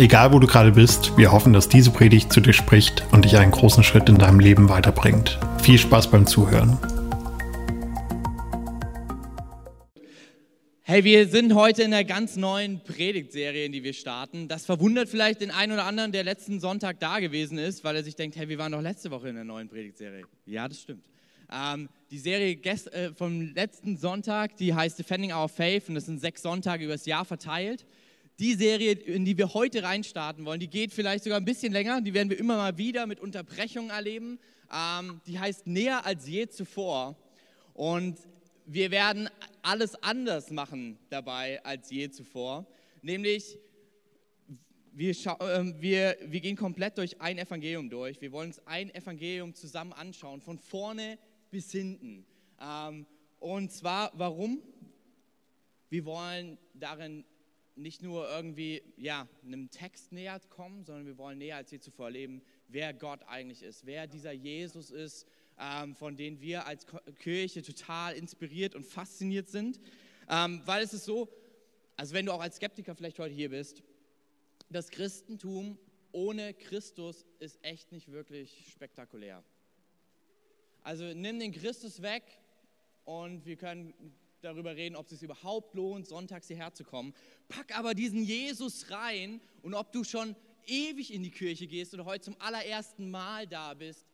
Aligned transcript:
Egal 0.00 0.32
wo 0.32 0.38
du 0.38 0.46
gerade 0.46 0.70
bist, 0.70 1.18
wir 1.18 1.32
hoffen, 1.32 1.52
dass 1.52 1.68
diese 1.68 1.90
Predigt 1.90 2.32
zu 2.32 2.40
dir 2.40 2.52
spricht 2.52 3.02
und 3.10 3.24
dich 3.24 3.36
einen 3.36 3.50
großen 3.50 3.82
Schritt 3.82 4.08
in 4.08 4.16
deinem 4.16 4.38
Leben 4.38 4.68
weiterbringt. 4.68 5.40
Viel 5.60 5.76
Spaß 5.76 6.12
beim 6.12 6.24
Zuhören. 6.24 6.78
Hey, 10.82 11.02
wir 11.02 11.26
sind 11.26 11.52
heute 11.52 11.82
in 11.82 11.92
einer 11.92 12.04
ganz 12.04 12.36
neuen 12.36 12.80
Predigtserie, 12.84 13.64
in 13.64 13.72
die 13.72 13.82
wir 13.82 13.92
starten. 13.92 14.46
Das 14.46 14.66
verwundert 14.66 15.08
vielleicht 15.08 15.40
den 15.40 15.50
einen 15.50 15.72
oder 15.72 15.84
anderen, 15.84 16.12
der 16.12 16.22
letzten 16.22 16.60
Sonntag 16.60 17.00
da 17.00 17.18
gewesen 17.18 17.58
ist, 17.58 17.82
weil 17.82 17.96
er 17.96 18.04
sich 18.04 18.14
denkt, 18.14 18.36
hey, 18.36 18.48
wir 18.48 18.58
waren 18.58 18.70
doch 18.70 18.80
letzte 18.80 19.10
Woche 19.10 19.28
in 19.28 19.34
der 19.34 19.42
neuen 19.42 19.68
Predigtserie. 19.68 20.22
Ja, 20.46 20.68
das 20.68 20.80
stimmt. 20.80 21.02
Ähm, 21.50 21.88
die 22.12 22.18
Serie 22.18 22.52
äh, 22.52 23.10
vom 23.16 23.52
letzten 23.52 23.96
Sonntag, 23.96 24.56
die 24.58 24.72
heißt 24.72 24.96
Defending 24.96 25.32
Our 25.32 25.48
Faith 25.48 25.88
und 25.88 25.96
das 25.96 26.06
sind 26.06 26.20
sechs 26.20 26.42
Sonntage 26.42 26.84
übers 26.84 27.04
Jahr 27.04 27.24
verteilt. 27.24 27.84
Die 28.38 28.54
Serie, 28.54 28.92
in 28.92 29.24
die 29.24 29.36
wir 29.36 29.52
heute 29.52 29.82
reinstarten 29.82 30.44
wollen, 30.44 30.60
die 30.60 30.68
geht 30.68 30.92
vielleicht 30.92 31.24
sogar 31.24 31.40
ein 31.40 31.44
bisschen 31.44 31.72
länger. 31.72 32.00
Die 32.00 32.14
werden 32.14 32.30
wir 32.30 32.38
immer 32.38 32.56
mal 32.56 32.78
wieder 32.78 33.06
mit 33.06 33.18
Unterbrechungen 33.18 33.90
erleben. 33.90 34.38
Ähm, 34.72 35.20
die 35.26 35.40
heißt 35.40 35.66
Näher 35.66 36.06
als 36.06 36.28
je 36.28 36.46
zuvor. 36.46 37.16
Und 37.74 38.16
wir 38.64 38.92
werden 38.92 39.28
alles 39.62 40.00
anders 40.04 40.52
machen 40.52 40.98
dabei 41.10 41.64
als 41.64 41.90
je 41.90 42.10
zuvor. 42.10 42.64
Nämlich, 43.02 43.58
wir, 44.92 45.10
äh, 45.10 45.80
wir, 45.80 46.16
wir 46.24 46.40
gehen 46.40 46.56
komplett 46.56 46.96
durch 46.96 47.20
ein 47.20 47.38
Evangelium 47.38 47.90
durch. 47.90 48.20
Wir 48.20 48.30
wollen 48.30 48.50
uns 48.50 48.64
ein 48.66 48.94
Evangelium 48.94 49.52
zusammen 49.52 49.92
anschauen, 49.92 50.40
von 50.40 50.60
vorne 50.60 51.18
bis 51.50 51.72
hinten. 51.72 52.24
Ähm, 52.60 53.04
und 53.40 53.72
zwar, 53.72 54.12
warum? 54.14 54.62
Wir 55.90 56.04
wollen 56.04 56.56
darin 56.74 57.24
nicht 57.78 58.02
nur 58.02 58.28
irgendwie 58.28 58.82
ja, 58.96 59.28
einem 59.44 59.70
Text 59.70 60.12
näher 60.12 60.40
kommen, 60.50 60.84
sondern 60.84 61.06
wir 61.06 61.16
wollen 61.16 61.38
näher 61.38 61.56
als 61.56 61.70
je 61.70 61.78
zuvor 61.78 62.06
erleben, 62.06 62.42
wer 62.68 62.92
Gott 62.92 63.22
eigentlich 63.26 63.62
ist, 63.62 63.86
wer 63.86 64.06
dieser 64.06 64.32
Jesus 64.32 64.90
ist, 64.90 65.26
ähm, 65.58 65.94
von 65.94 66.16
dem 66.16 66.40
wir 66.40 66.66
als 66.66 66.86
Kirche 67.18 67.62
total 67.62 68.14
inspiriert 68.14 68.74
und 68.74 68.84
fasziniert 68.84 69.48
sind. 69.48 69.80
Ähm, 70.28 70.60
weil 70.64 70.82
es 70.82 70.92
ist 70.92 71.04
so, 71.04 71.28
also 71.96 72.14
wenn 72.14 72.26
du 72.26 72.32
auch 72.32 72.40
als 72.40 72.56
Skeptiker 72.56 72.94
vielleicht 72.94 73.18
heute 73.18 73.34
hier 73.34 73.50
bist, 73.50 73.82
das 74.68 74.90
Christentum 74.90 75.78
ohne 76.12 76.54
Christus 76.54 77.24
ist 77.38 77.58
echt 77.62 77.92
nicht 77.92 78.10
wirklich 78.10 78.66
spektakulär. 78.70 79.42
Also 80.82 81.04
nimm 81.14 81.38
den 81.38 81.52
Christus 81.52 82.02
weg 82.02 82.24
und 83.04 83.46
wir 83.46 83.56
können 83.56 83.94
darüber 84.40 84.76
reden, 84.76 84.96
ob 84.96 85.06
es 85.06 85.10
sich 85.10 85.22
überhaupt 85.22 85.74
lohnt, 85.74 86.06
sonntags 86.06 86.46
hierher 86.46 86.72
zu 86.72 86.84
kommen. 86.84 87.14
Pack 87.48 87.76
aber 87.76 87.94
diesen 87.94 88.24
Jesus 88.24 88.90
rein 88.90 89.40
und 89.62 89.74
ob 89.74 89.92
du 89.92 90.04
schon 90.04 90.36
ewig 90.66 91.12
in 91.12 91.22
die 91.22 91.30
Kirche 91.30 91.66
gehst 91.66 91.94
oder 91.94 92.04
heute 92.04 92.24
zum 92.24 92.36
allerersten 92.40 93.10
Mal 93.10 93.46
da 93.46 93.74
bist, 93.74 94.06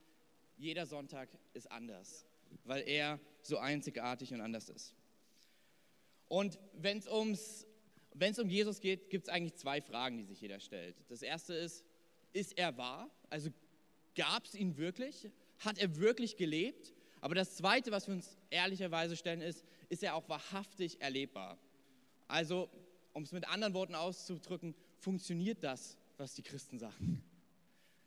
jeder 0.57 0.87
Sonntag 0.87 1.29
ist 1.53 1.71
anders, 1.71 2.27
weil 2.65 2.89
er 2.89 3.19
so 3.43 3.59
einzigartig 3.59 4.33
und 4.33 4.41
anders 4.41 4.69
ist. 4.69 4.95
Und 6.29 6.59
wenn 6.75 6.99
es 6.99 7.09
ums 7.09 7.67
wenn 8.15 8.33
es 8.33 8.39
um 8.39 8.49
Jesus 8.49 8.81
geht, 8.81 9.11
gibt 9.11 9.27
es 9.27 9.29
eigentlich 9.29 9.57
zwei 9.57 9.81
Fragen, 9.81 10.19
die 10.19 10.25
sich 10.25 10.41
jeder 10.41 10.61
stellt. 10.61 10.95
Das 11.09 11.21
erste 11.21 11.53
ist, 11.55 11.85
ist 12.33 12.57
er 12.57 12.77
wahr? 12.77 13.11
Also 13.29 13.51
gab 14.15 14.45
es 14.45 14.55
ihn 14.55 14.77
wirklich? 14.77 15.29
Hat 15.59 15.79
er 15.79 15.97
wirklich 15.97 16.37
gelebt? 16.37 16.95
Aber 17.21 17.35
das 17.35 17.57
zweite, 17.57 17.91
was 17.91 18.07
wir 18.07 18.15
uns 18.15 18.37
ehrlicherweise 18.51 19.17
stellen, 19.17 19.41
ist, 19.41 19.65
ist 19.95 20.03
er 20.03 20.17
auch 20.17 20.29
wahrhaftig 20.29 21.01
erlebbar. 21.01 21.57
Also, 22.27 22.69
um 23.13 23.23
es 23.23 23.31
mit 23.31 23.49
anderen 23.49 23.75
Worten 23.75 23.95
auszudrücken, 23.95 24.75
funktioniert 24.99 25.63
das, 25.63 25.97
was 26.17 26.35
die 26.35 26.43
Christen 26.43 26.81
sagen? 26.81 27.23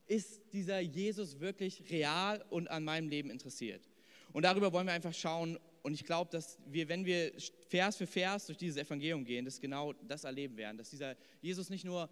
Ist 0.06 0.42
dieser 0.52 0.82
Jesus 0.82 1.40
wirklich 1.40 1.90
real 1.90 2.44
und 2.50 2.70
an 2.70 2.84
meinem 2.84 3.08
Leben 3.08 3.30
interessiert? 3.30 3.88
Und 4.34 4.44
darüber 4.44 4.74
wollen 4.74 4.86
wir 4.86 4.94
einfach 4.94 5.14
schauen. 5.14 5.58
Und 5.82 5.94
ich 5.94 6.04
glaube, 6.04 6.30
dass 6.30 6.58
wir, 6.66 6.90
wenn 6.90 7.06
wir 7.06 7.32
Vers 7.70 7.96
für 7.96 8.08
Vers 8.08 8.48
durch 8.48 8.58
dieses 8.58 8.76
Evangelium 8.76 9.24
gehen, 9.24 9.46
das 9.46 9.62
genau 9.62 9.94
das 9.94 10.26
erleben 10.26 10.58
werden, 10.58 10.78
dass 10.78 10.90
dieser 10.90 11.16
Jesus 11.42 11.70
nicht 11.70 11.86
nur 11.86 12.10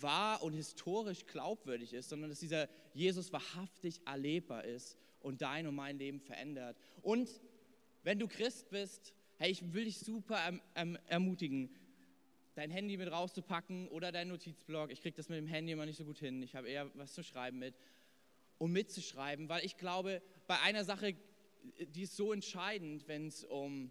wahr 0.00 0.42
und 0.42 0.52
historisch 0.52 1.24
glaubwürdig 1.24 1.94
ist, 1.94 2.10
sondern 2.10 2.28
dass 2.28 2.40
dieser 2.40 2.68
Jesus 2.92 3.32
wahrhaftig 3.32 4.02
erlebbar 4.04 4.64
ist 4.64 4.98
und 5.20 5.40
dein 5.40 5.66
und 5.66 5.74
mein 5.74 5.96
Leben 5.96 6.20
verändert. 6.20 6.76
Und 7.00 7.30
wenn 8.04 8.18
du 8.18 8.28
Christ 8.28 8.70
bist, 8.70 9.12
hey, 9.38 9.50
ich 9.50 9.72
will 9.72 9.84
dich 9.84 9.98
super 9.98 10.36
erm, 10.36 10.60
erm, 10.74 10.98
ermutigen, 11.08 11.74
dein 12.54 12.70
Handy 12.70 12.96
mit 12.96 13.10
rauszupacken 13.10 13.88
oder 13.88 14.12
dein 14.12 14.28
Notizblock. 14.28 14.92
Ich 14.92 15.00
kriege 15.00 15.16
das 15.16 15.28
mit 15.28 15.38
dem 15.38 15.46
Handy 15.46 15.72
immer 15.72 15.86
nicht 15.86 15.96
so 15.96 16.04
gut 16.04 16.18
hin. 16.18 16.42
Ich 16.42 16.54
habe 16.54 16.68
eher 16.68 16.90
was 16.94 17.12
zu 17.14 17.24
schreiben 17.24 17.58
mit. 17.58 17.74
Um 18.58 18.70
mitzuschreiben, 18.70 19.48
weil 19.48 19.64
ich 19.64 19.76
glaube, 19.76 20.22
bei 20.46 20.60
einer 20.60 20.84
Sache, 20.84 21.16
die 21.88 22.02
ist 22.02 22.16
so 22.16 22.32
entscheidend, 22.32 23.08
wenn 23.08 23.26
es 23.26 23.42
um 23.42 23.90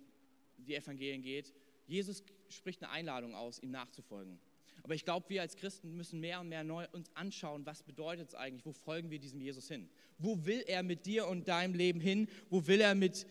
die 0.57 0.73
Evangelien 0.73 1.21
geht. 1.21 1.53
Jesus 1.85 2.23
spricht 2.47 2.81
eine 2.81 2.91
Einladung 2.91 3.35
aus, 3.35 3.59
ihm 3.59 3.71
nachzufolgen. 3.71 4.39
Aber 4.83 4.95
ich 4.95 5.03
glaube, 5.03 5.29
wir 5.29 5.41
als 5.41 5.55
Christen 5.57 5.95
müssen 5.95 6.19
mehr 6.19 6.39
und 6.39 6.49
mehr 6.49 6.63
neu 6.63 6.87
uns 6.91 7.09
anschauen, 7.15 7.65
was 7.65 7.83
bedeutet 7.83 8.29
es 8.29 8.35
eigentlich, 8.35 8.65
wo 8.65 8.71
folgen 8.71 9.11
wir 9.11 9.19
diesem 9.19 9.41
Jesus 9.41 9.67
hin? 9.67 9.89
Wo 10.17 10.45
will 10.45 10.63
er 10.67 10.83
mit 10.83 11.05
dir 11.05 11.27
und 11.27 11.47
deinem 11.47 11.73
Leben 11.73 11.99
hin? 11.99 12.27
Wo 12.49 12.65
will 12.67 12.81
er 12.81 12.95
mit 12.95 13.25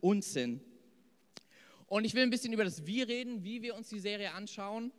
Unsinn. 0.00 0.60
Und 1.86 2.04
ich 2.04 2.14
will 2.14 2.22
ein 2.22 2.30
bisschen 2.30 2.52
über 2.52 2.64
das 2.64 2.86
Wie 2.86 3.02
reden, 3.02 3.42
wie 3.42 3.62
wir 3.62 3.74
uns 3.74 3.88
die 3.88 3.98
Serie 3.98 4.32
anschauen. 4.32 4.92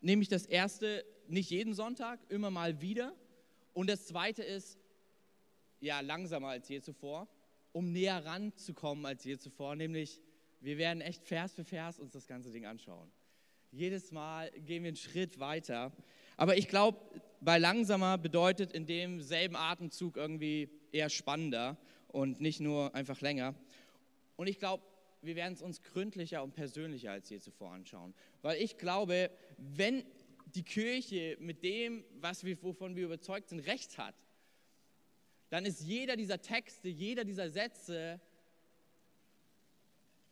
Nämlich 0.00 0.28
das 0.28 0.46
erste, 0.46 1.04
nicht 1.28 1.50
jeden 1.50 1.74
Sonntag, 1.74 2.18
immer 2.28 2.50
mal 2.50 2.80
wieder. 2.80 3.14
Und 3.72 3.88
das 3.88 4.06
zweite 4.06 4.42
ist, 4.42 4.78
ja, 5.80 6.00
langsamer 6.00 6.48
als 6.48 6.68
je 6.68 6.80
zuvor, 6.80 7.28
um 7.72 7.92
näher 7.92 8.24
ranzukommen 8.24 9.06
als 9.06 9.24
je 9.24 9.38
zuvor. 9.38 9.76
Nämlich, 9.76 10.20
wir 10.60 10.78
werden 10.78 11.00
echt 11.00 11.24
Vers 11.24 11.54
für 11.54 11.64
Vers 11.64 11.98
uns 11.98 12.12
das 12.12 12.26
ganze 12.26 12.50
Ding 12.50 12.66
anschauen. 12.66 13.10
Jedes 13.70 14.12
Mal 14.12 14.50
gehen 14.52 14.82
wir 14.82 14.88
einen 14.88 14.96
Schritt 14.96 15.40
weiter. 15.40 15.92
Aber 16.36 16.56
ich 16.56 16.68
glaube, 16.68 16.98
bei 17.40 17.58
langsamer 17.58 18.18
bedeutet 18.18 18.72
in 18.72 18.86
demselben 18.86 19.56
Atemzug 19.56 20.16
irgendwie 20.16 20.68
eher 20.92 21.10
spannender 21.10 21.76
und 22.08 22.40
nicht 22.40 22.60
nur 22.60 22.94
einfach 22.94 23.20
länger. 23.20 23.54
Und 24.36 24.46
ich 24.46 24.58
glaube, 24.58 24.82
wir 25.22 25.36
werden 25.36 25.54
es 25.54 25.62
uns 25.62 25.82
gründlicher 25.82 26.42
und 26.42 26.54
persönlicher 26.54 27.12
als 27.12 27.30
je 27.30 27.38
zuvor 27.38 27.72
anschauen. 27.72 28.14
Weil 28.42 28.60
ich 28.60 28.76
glaube, 28.76 29.30
wenn 29.56 30.04
die 30.54 30.62
Kirche 30.62 31.36
mit 31.40 31.62
dem, 31.62 32.04
was 32.20 32.44
wir, 32.44 32.62
wovon 32.62 32.94
wir 32.96 33.04
überzeugt 33.04 33.48
sind, 33.48 33.60
recht 33.60 33.98
hat, 33.98 34.14
dann 35.50 35.64
ist 35.64 35.82
jeder 35.82 36.16
dieser 36.16 36.40
Texte, 36.40 36.88
jeder 36.88 37.24
dieser 37.24 37.50
Sätze 37.50 38.20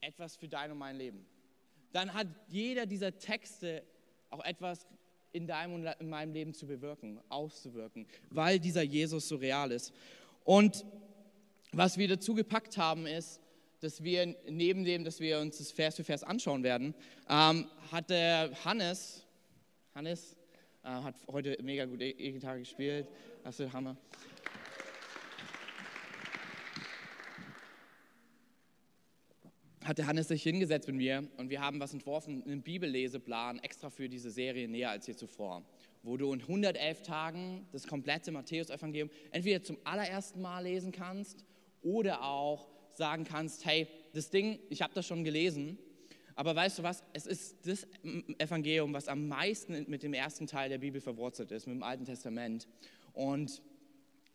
etwas 0.00 0.36
für 0.36 0.48
dein 0.48 0.72
und 0.72 0.78
mein 0.78 0.96
Leben. 0.96 1.24
Dann 1.92 2.12
hat 2.12 2.26
jeder 2.48 2.86
dieser 2.86 3.16
Texte 3.16 3.84
auch 4.30 4.44
etwas 4.44 4.86
in 5.32 5.46
deinem 5.46 5.74
und 5.74 5.86
in 6.00 6.08
meinem 6.08 6.32
Leben 6.32 6.54
zu 6.54 6.66
bewirken, 6.66 7.20
auszuwirken, 7.28 8.06
weil 8.30 8.58
dieser 8.58 8.82
Jesus 8.82 9.28
so 9.28 9.36
real 9.36 9.70
ist. 9.70 9.92
Und 10.44 10.84
was 11.72 11.96
wir 11.96 12.08
dazu 12.08 12.34
gepackt 12.34 12.76
haben, 12.76 13.06
ist, 13.06 13.40
dass 13.82 14.04
wir 14.04 14.36
neben 14.48 14.84
dem, 14.84 15.02
dass 15.02 15.18
wir 15.18 15.40
uns 15.40 15.58
das 15.58 15.72
Vers 15.72 15.96
für 15.96 16.04
Vers 16.04 16.22
anschauen 16.22 16.62
werden, 16.62 16.94
ähm, 17.28 17.66
hat 17.90 18.10
der 18.10 18.52
Hannes, 18.64 19.26
Hannes 19.92 20.36
äh, 20.84 20.88
hat 20.88 21.16
heute 21.26 21.58
mega 21.62 21.84
gut 21.84 22.00
E-Gitarre 22.00 22.60
gespielt, 22.60 23.08
also 23.42 23.70
Hammer. 23.72 23.96
Hat 29.82 29.98
der 29.98 30.06
Hannes 30.06 30.28
sich 30.28 30.44
hingesetzt 30.44 30.86
mit 30.86 30.96
mir 30.96 31.28
und 31.38 31.50
wir 31.50 31.60
haben 31.60 31.80
was 31.80 31.92
entworfen, 31.92 32.44
einen 32.44 32.62
Bibelleseplan 32.62 33.58
extra 33.58 33.90
für 33.90 34.08
diese 34.08 34.30
Serie 34.30 34.68
näher 34.68 34.90
als 34.90 35.06
hier 35.06 35.16
zuvor, 35.16 35.64
wo 36.04 36.16
du 36.16 36.32
in 36.32 36.40
111 36.40 37.02
Tagen 37.02 37.66
das 37.72 37.88
komplette 37.88 38.30
Matthäus-Evangelium 38.30 39.10
entweder 39.32 39.60
zum 39.60 39.76
allerersten 39.82 40.40
Mal 40.40 40.62
lesen 40.62 40.92
kannst 40.92 41.44
oder 41.82 42.22
auch 42.22 42.68
sagen 42.96 43.24
kannst, 43.24 43.64
hey, 43.64 43.88
das 44.12 44.30
Ding, 44.30 44.58
ich 44.68 44.82
habe 44.82 44.92
das 44.94 45.06
schon 45.06 45.24
gelesen, 45.24 45.78
aber 46.34 46.56
weißt 46.56 46.78
du 46.78 46.82
was, 46.82 47.02
es 47.12 47.26
ist 47.26 47.66
das 47.66 47.86
Evangelium, 48.38 48.92
was 48.92 49.08
am 49.08 49.28
meisten 49.28 49.84
mit 49.88 50.02
dem 50.02 50.14
ersten 50.14 50.46
Teil 50.46 50.68
der 50.68 50.78
Bibel 50.78 51.00
verwurzelt 51.00 51.50
ist, 51.52 51.66
mit 51.66 51.76
dem 51.76 51.82
Alten 51.82 52.04
Testament. 52.04 52.66
Und 53.12 53.62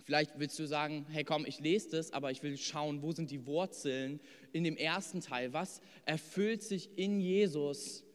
Vielleicht 0.07 0.39
willst 0.39 0.57
du 0.57 0.65
sagen, 0.65 1.05
hey 1.09 1.25
komm, 1.25 1.45
ich 1.45 1.59
lese 1.59 1.89
das, 1.89 2.13
aber 2.13 2.31
ich 2.31 2.41
will 2.41 2.55
schauen, 2.55 3.01
wo 3.01 3.11
sind 3.11 3.29
die 3.29 3.45
Wurzeln 3.45 4.21
in 4.53 4.63
dem 4.63 4.77
ersten 4.77 5.19
Teil? 5.19 5.51
Was 5.51 5.81
erfüllt 6.05 6.63
sich 6.63 6.97
in 6.97 7.19
Jesus? 7.19 8.05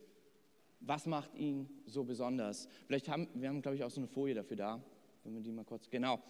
Was 0.80 1.04
macht 1.04 1.34
ihn 1.34 1.68
so 1.84 2.02
besonders? 2.02 2.66
Vielleicht 2.86 3.10
haben 3.10 3.28
wir 3.34 3.50
haben, 3.50 3.60
glaube 3.60 3.76
ich, 3.76 3.84
auch 3.84 3.90
so 3.90 4.00
eine 4.00 4.08
Folie 4.08 4.34
dafür 4.34 4.56
da. 4.56 4.82
Wenn 5.22 5.34
wir 5.34 5.42
die 5.42 5.52
mal 5.52 5.66
kurz, 5.66 5.90
genau. 5.90 6.22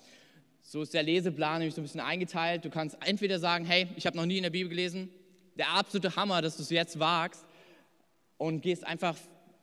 So 0.62 0.82
ist 0.82 0.94
der 0.94 1.03
Leseplan 1.03 1.59
nämlich 1.59 1.75
so 1.75 1.81
ein 1.81 1.85
bisschen 1.85 2.00
eingeteilt. 2.00 2.64
Du 2.64 2.70
kannst 2.70 2.97
entweder 3.05 3.38
sagen, 3.38 3.64
hey, 3.64 3.88
ich 3.97 4.06
habe 4.06 4.17
noch 4.17 4.26
nie 4.26 4.37
in 4.37 4.44
der 4.44 4.50
Bibel 4.50 4.70
gelesen, 4.70 5.11
der 5.56 5.70
absolute 5.70 6.17
Hammer, 6.17 6.41
dass 6.41 6.56
du 6.56 6.62
es 6.62 6.70
jetzt 6.70 6.99
wagst 6.99 7.44
und 8.38 8.62
gehst 8.62 8.87
einfach 8.87 9.17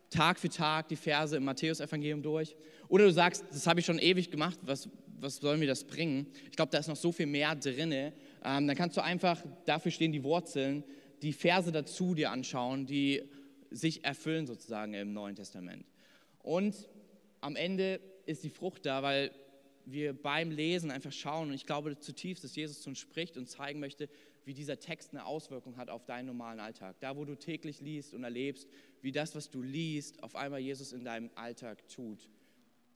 Tag 0.09 0.39
für 0.39 0.49
Tag 0.49 0.87
die 0.87 0.95
Verse 0.95 1.35
im 1.35 1.45
Matthäusevangelium 1.45 2.21
durch. 2.21 2.55
Oder 2.89 3.05
du 3.05 3.11
sagst, 3.11 3.45
das 3.51 3.65
habe 3.67 3.79
ich 3.79 3.85
schon 3.85 3.99
ewig 3.99 4.29
gemacht, 4.31 4.59
was, 4.63 4.89
was 5.19 5.37
soll 5.37 5.57
mir 5.57 5.67
das 5.67 5.83
bringen? 5.83 6.27
Ich 6.49 6.55
glaube, 6.55 6.71
da 6.71 6.79
ist 6.79 6.87
noch 6.87 6.95
so 6.95 7.11
viel 7.11 7.27
mehr 7.27 7.55
drin. 7.55 7.91
Ähm, 7.91 8.11
dann 8.43 8.75
kannst 8.75 8.97
du 8.97 9.01
einfach, 9.01 9.41
dafür 9.65 9.91
stehen 9.91 10.11
die 10.11 10.23
Wurzeln, 10.23 10.83
die 11.21 11.33
Verse 11.33 11.71
dazu 11.71 12.15
dir 12.15 12.31
anschauen, 12.31 12.85
die 12.85 13.23
sich 13.71 14.03
erfüllen 14.03 14.47
sozusagen 14.47 14.93
im 14.93 15.13
Neuen 15.13 15.35
Testament. 15.35 15.85
Und 16.41 16.75
am 17.41 17.55
Ende 17.55 17.99
ist 18.25 18.43
die 18.43 18.49
Frucht 18.49 18.85
da, 18.85 19.03
weil 19.03 19.31
wir 19.91 20.13
beim 20.13 20.51
Lesen 20.51 20.91
einfach 20.91 21.11
schauen 21.11 21.49
und 21.49 21.55
ich 21.55 21.65
glaube 21.65 21.99
zutiefst, 21.99 22.43
dass 22.43 22.55
Jesus 22.55 22.81
zu 22.81 22.89
uns 22.89 22.99
spricht 22.99 23.37
und 23.37 23.47
zeigen 23.47 23.79
möchte, 23.79 24.09
wie 24.45 24.53
dieser 24.53 24.79
Text 24.79 25.11
eine 25.11 25.25
Auswirkung 25.25 25.77
hat 25.77 25.89
auf 25.89 26.05
deinen 26.05 26.25
normalen 26.25 26.59
Alltag. 26.59 26.95
Da, 26.99 27.15
wo 27.15 27.25
du 27.25 27.35
täglich 27.35 27.81
liest 27.81 28.13
und 28.13 28.23
erlebst, 28.23 28.67
wie 29.01 29.11
das, 29.11 29.35
was 29.35 29.49
du 29.49 29.61
liest, 29.61 30.23
auf 30.23 30.35
einmal 30.35 30.59
Jesus 30.59 30.91
in 30.91 31.03
deinem 31.03 31.29
Alltag 31.35 31.87
tut. 31.87 32.29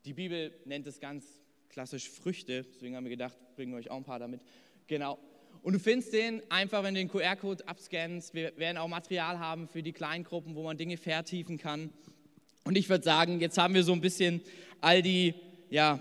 Die 0.05 0.13
Bibel 0.13 0.53
nennt 0.65 0.87
es 0.87 0.99
ganz 0.99 1.25
klassisch 1.69 2.09
Früchte, 2.09 2.65
deswegen 2.73 2.95
haben 2.95 3.05
wir 3.05 3.11
gedacht, 3.11 3.37
bringen 3.55 3.71
wir 3.71 3.79
euch 3.79 3.89
auch 3.89 3.97
ein 3.97 4.03
paar 4.03 4.19
damit. 4.19 4.41
Genau. 4.87 5.19
Und 5.61 5.73
du 5.73 5.79
findest 5.79 6.13
den 6.13 6.41
einfach, 6.51 6.83
wenn 6.83 6.93
du 6.93 6.99
den 6.99 7.07
QR-Code 7.07 7.67
abscannst. 7.67 8.33
Wir 8.33 8.55
werden 8.57 8.77
auch 8.77 8.87
Material 8.87 9.39
haben 9.39 9.67
für 9.67 9.81
die 9.81 9.93
Kleingruppen, 9.93 10.55
wo 10.55 10.63
man 10.63 10.77
Dinge 10.77 10.97
vertiefen 10.97 11.57
kann. 11.57 11.91
Und 12.65 12.77
ich 12.77 12.89
würde 12.89 13.03
sagen, 13.03 13.39
jetzt 13.39 13.57
haben 13.57 13.73
wir 13.73 13.83
so 13.83 13.93
ein 13.93 14.01
bisschen 14.01 14.41
all 14.81 15.01
die 15.01 15.35
ja, 15.69 15.99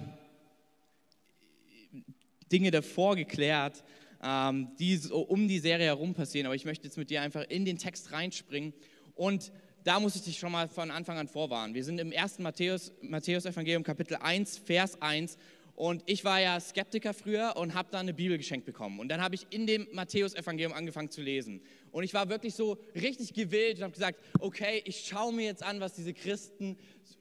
Dinge 2.52 2.70
davor 2.70 3.16
geklärt, 3.16 3.82
ähm, 4.22 4.68
die 4.78 4.96
so 4.96 5.20
um 5.20 5.48
die 5.48 5.58
Serie 5.58 5.86
herum 5.86 6.14
passieren. 6.14 6.46
Aber 6.46 6.54
ich 6.54 6.64
möchte 6.64 6.84
jetzt 6.84 6.98
mit 6.98 7.10
dir 7.10 7.22
einfach 7.22 7.44
in 7.48 7.64
den 7.64 7.78
Text 7.78 8.12
reinspringen. 8.12 8.72
Und 9.14 9.52
da 9.84 9.98
muss 9.98 10.14
ich 10.14 10.22
dich 10.22 10.38
schon 10.38 10.52
mal 10.52 10.68
von 10.68 10.90
Anfang 10.90 11.18
an 11.18 11.26
vorwarnen. 11.26 11.74
Wir 11.74 11.84
sind 11.84 11.98
im 11.98 12.12
ersten 12.12 12.42
Matthäus, 12.42 12.92
Matthäus 13.00 13.46
Evangelium 13.46 13.82
Kapitel 13.82 14.16
1, 14.16 14.58
Vers 14.58 15.00
1. 15.00 15.36
Und 15.74 16.02
ich 16.06 16.24
war 16.24 16.40
ja 16.40 16.60
Skeptiker 16.60 17.14
früher 17.14 17.54
und 17.56 17.74
habe 17.74 17.88
da 17.90 17.98
eine 17.98 18.12
Bibel 18.12 18.36
geschenkt 18.36 18.66
bekommen. 18.66 19.00
Und 19.00 19.08
dann 19.08 19.22
habe 19.22 19.34
ich 19.34 19.46
in 19.50 19.66
dem 19.66 19.88
Matthäus-Evangelium 19.92 20.72
angefangen 20.72 21.10
zu 21.10 21.22
lesen. 21.22 21.62
Und 21.90 22.04
ich 22.04 22.14
war 22.14 22.28
wirklich 22.28 22.54
so 22.54 22.78
richtig 22.94 23.32
gewillt 23.32 23.78
und 23.78 23.84
habe 23.84 23.92
gesagt, 23.92 24.20
okay, 24.38 24.82
ich 24.84 25.06
schaue 25.06 25.32
mir 25.32 25.46
jetzt 25.46 25.62
an, 25.62 25.80
was 25.80 25.94
diese 25.94 26.12
Christen, 26.12 26.76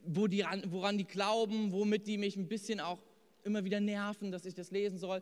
wo 0.06 0.28
die, 0.28 0.46
woran 0.68 0.98
die 0.98 1.06
glauben, 1.06 1.72
womit 1.72 2.08
die 2.08 2.18
mich 2.18 2.36
ein 2.36 2.48
bisschen 2.48 2.82
auch 2.82 3.00
immer 3.44 3.64
wieder 3.64 3.80
nerven, 3.80 4.32
dass 4.32 4.46
ich 4.46 4.54
das 4.54 4.72
lesen 4.72 4.98
soll. 4.98 5.22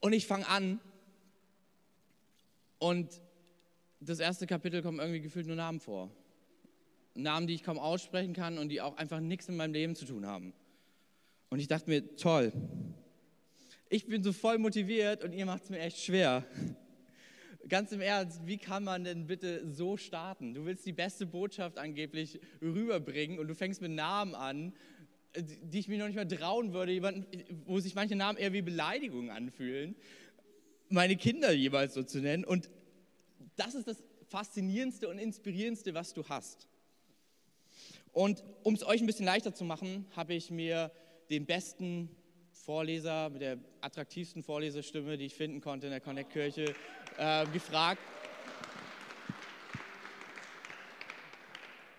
Und 0.00 0.12
ich 0.12 0.26
fange 0.26 0.48
an 0.48 0.80
und 2.78 3.08
das 4.00 4.18
erste 4.18 4.46
Kapitel 4.46 4.82
kommt 4.82 4.98
irgendwie 4.98 5.20
gefühlt 5.20 5.46
nur 5.46 5.56
Namen 5.56 5.78
vor. 5.78 6.10
Namen, 7.14 7.46
die 7.46 7.54
ich 7.54 7.62
kaum 7.62 7.78
aussprechen 7.78 8.32
kann 8.32 8.58
und 8.58 8.68
die 8.68 8.80
auch 8.80 8.96
einfach 8.96 9.20
nichts 9.20 9.48
in 9.48 9.56
meinem 9.56 9.74
Leben 9.74 9.94
zu 9.94 10.04
tun 10.04 10.26
haben. 10.26 10.52
Und 11.50 11.60
ich 11.60 11.68
dachte 11.68 11.88
mir, 11.88 12.16
toll, 12.16 12.52
ich 13.88 14.06
bin 14.06 14.22
so 14.22 14.32
voll 14.32 14.58
motiviert 14.58 15.22
und 15.22 15.32
ihr 15.32 15.44
macht 15.44 15.64
es 15.64 15.70
mir 15.70 15.78
echt 15.78 15.98
schwer. 15.98 16.44
Ganz 17.68 17.92
im 17.92 18.00
Ernst, 18.00 18.46
wie 18.46 18.58
kann 18.58 18.82
man 18.82 19.04
denn 19.04 19.26
bitte 19.26 19.70
so 19.70 19.96
starten? 19.96 20.54
Du 20.54 20.64
willst 20.64 20.84
die 20.86 20.92
beste 20.92 21.26
Botschaft 21.26 21.78
angeblich 21.78 22.40
rüberbringen 22.60 23.38
und 23.38 23.48
du 23.48 23.54
fängst 23.54 23.82
mit 23.82 23.92
Namen 23.92 24.34
an, 24.34 24.72
die 25.36 25.78
ich 25.78 25.88
mir 25.88 25.98
noch 25.98 26.06
nicht 26.06 26.16
mal 26.16 26.28
trauen 26.28 26.72
würde, 26.72 26.92
jemanden, 26.92 27.26
wo 27.64 27.80
sich 27.80 27.94
manche 27.94 28.16
Namen 28.16 28.38
eher 28.38 28.52
wie 28.52 28.62
Beleidigungen 28.62 29.30
anfühlen, 29.30 29.96
meine 30.88 31.16
Kinder 31.16 31.52
jeweils 31.52 31.94
so 31.94 32.02
zu 32.02 32.20
nennen. 32.20 32.44
Und 32.44 32.68
das 33.56 33.74
ist 33.74 33.88
das 33.88 34.02
Faszinierendste 34.28 35.08
und 35.08 35.18
Inspirierendste, 35.18 35.94
was 35.94 36.12
du 36.12 36.28
hast. 36.28 36.68
Und 38.12 38.44
um 38.62 38.74
es 38.74 38.84
euch 38.84 39.00
ein 39.00 39.06
bisschen 39.06 39.24
leichter 39.24 39.54
zu 39.54 39.64
machen, 39.64 40.06
habe 40.14 40.34
ich 40.34 40.50
mir 40.50 40.90
den 41.30 41.46
besten 41.46 42.10
Vorleser 42.52 43.30
mit 43.30 43.40
der 43.40 43.58
attraktivsten 43.80 44.42
Vorleserstimme, 44.42 45.16
die 45.16 45.26
ich 45.26 45.34
finden 45.34 45.60
konnte 45.60 45.86
in 45.86 45.92
der 45.92 46.00
Connect-Kirche, 46.00 46.74
äh, 47.16 47.46
gefragt, 47.46 48.02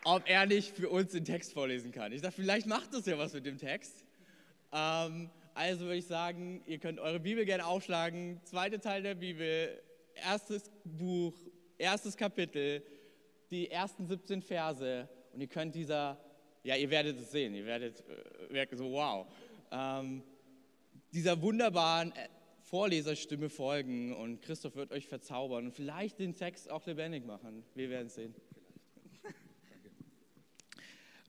ob 0.05 0.29
er 0.29 0.45
nicht 0.45 0.75
für 0.75 0.89
uns 0.89 1.11
den 1.11 1.25
Text 1.25 1.53
vorlesen 1.53 1.91
kann. 1.91 2.11
Ich 2.11 2.21
dachte, 2.21 2.35
vielleicht 2.35 2.67
macht 2.67 2.93
das 2.93 3.05
ja 3.05 3.17
was 3.17 3.33
mit 3.33 3.45
dem 3.45 3.57
Text. 3.57 4.05
Ähm, 4.71 5.29
also 5.53 5.85
würde 5.85 5.97
ich 5.97 6.07
sagen, 6.07 6.61
ihr 6.65 6.79
könnt 6.79 6.99
eure 6.99 7.19
Bibel 7.19 7.45
gerne 7.45 7.65
aufschlagen. 7.65 8.39
Zweiter 8.43 8.79
Teil 8.79 9.03
der 9.03 9.15
Bibel, 9.15 9.81
erstes 10.15 10.71
Buch, 10.83 11.33
erstes 11.77 12.17
Kapitel, 12.17 12.83
die 13.51 13.69
ersten 13.69 14.07
17 14.07 14.41
Verse. 14.41 15.07
Und 15.33 15.41
ihr 15.41 15.47
könnt 15.47 15.75
dieser 15.75 16.19
ja, 16.63 16.77
ihr 16.77 16.89
werdet 16.89 17.19
es 17.19 17.31
sehen, 17.31 17.53
ihr 17.55 17.65
werdet 17.65 18.03
merken, 18.49 18.75
äh, 18.75 18.77
so 18.77 18.91
wow. 18.91 19.27
Ähm, 19.71 20.23
dieser 21.11 21.41
wunderbaren 21.41 22.11
äh, 22.13 22.29
Vorleserstimme 22.61 23.49
folgen 23.49 24.15
und 24.15 24.41
Christoph 24.41 24.75
wird 24.75 24.91
euch 24.91 25.07
verzaubern 25.07 25.65
und 25.65 25.73
vielleicht 25.73 26.19
den 26.19 26.33
Text 26.33 26.71
auch 26.71 26.85
lebendig 26.85 27.25
machen. 27.25 27.63
Wir 27.75 27.89
werden 27.89 28.07
es 28.07 28.15
sehen. 28.15 28.33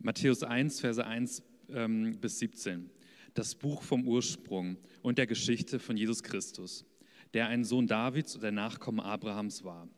Matthäus 0.04 0.42
1, 0.42 0.80
Verse 0.80 1.02
1 1.02 1.42
ähm, 1.70 2.18
bis 2.20 2.38
17. 2.38 2.90
Das 3.32 3.54
Buch 3.54 3.82
vom 3.82 4.06
Ursprung 4.06 4.76
und 5.00 5.16
der 5.16 5.26
Geschichte 5.26 5.78
von 5.78 5.96
Jesus 5.96 6.22
Christus, 6.22 6.84
der 7.32 7.46
ein 7.46 7.64
Sohn 7.64 7.86
Davids 7.86 8.34
und 8.34 8.42
der 8.42 8.52
Nachkomme 8.52 9.02
Abrahams 9.02 9.64
war. 9.64 9.88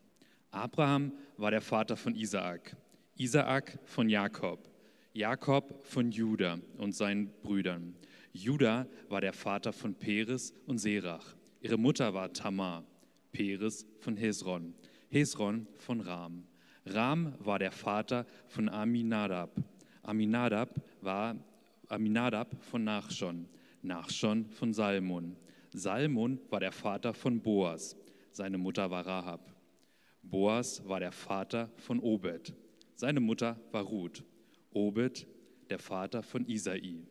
Abraham 0.49 1.11
war 1.35 1.51
der 1.51 1.59
Vater 1.59 1.97
von 1.97 2.15
Isaak, 2.15 2.77
Isaak 3.17 3.79
von 3.83 4.07
Jakob, 4.07 4.71
Jakob 5.11 5.85
von 5.85 6.09
Juda 6.09 6.61
und 6.77 6.95
seinen 6.95 7.29
Brüdern. 7.43 7.93
Juda 8.31 8.87
war 9.09 9.19
der 9.19 9.33
Vater 9.33 9.73
von 9.73 9.93
Peres 9.93 10.53
und 10.67 10.77
Serach. 10.77 11.35
Ihre 11.59 11.77
Mutter 11.77 12.13
war 12.13 12.31
Tamar. 12.31 12.85
Peres 13.33 13.85
von 13.99 14.15
Hesron. 14.15 14.73
Hesron 15.09 15.67
von 15.75 15.99
Ram. 15.99 16.47
Ram 16.85 17.33
war 17.39 17.59
der 17.59 17.73
Vater 17.73 18.25
von 18.47 18.69
Aminadab. 18.69 19.51
Aminadab 20.07 20.69
war 21.01 21.35
Aminadab 21.89 22.63
von 22.63 22.85
Nachschon. 22.85 23.45
Nachschon 23.81 24.49
von 24.51 24.73
Salmon. 24.73 25.35
Salmon 25.73 26.39
war 26.49 26.61
der 26.61 26.71
Vater 26.71 27.13
von 27.13 27.41
Boas. 27.41 27.97
Seine 28.31 28.57
Mutter 28.57 28.89
war 28.89 29.05
Rahab. 29.05 29.53
Boas 30.23 30.81
war 30.87 31.01
der 31.01 31.11
Vater 31.11 31.69
von 31.75 31.99
Obed. 31.99 32.53
Seine 32.95 33.19
Mutter 33.19 33.59
war 33.73 33.83
Ruth. 33.83 34.23
Obed, 34.71 35.27
der 35.69 35.79
Vater 35.79 36.23
von 36.23 36.47
Isai. 36.47 37.05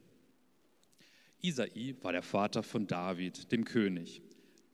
Isai 1.43 1.97
war 2.01 2.13
der 2.13 2.23
Vater 2.23 2.63
von 2.63 2.87
David, 2.87 3.53
dem 3.53 3.67
König. 3.67 4.23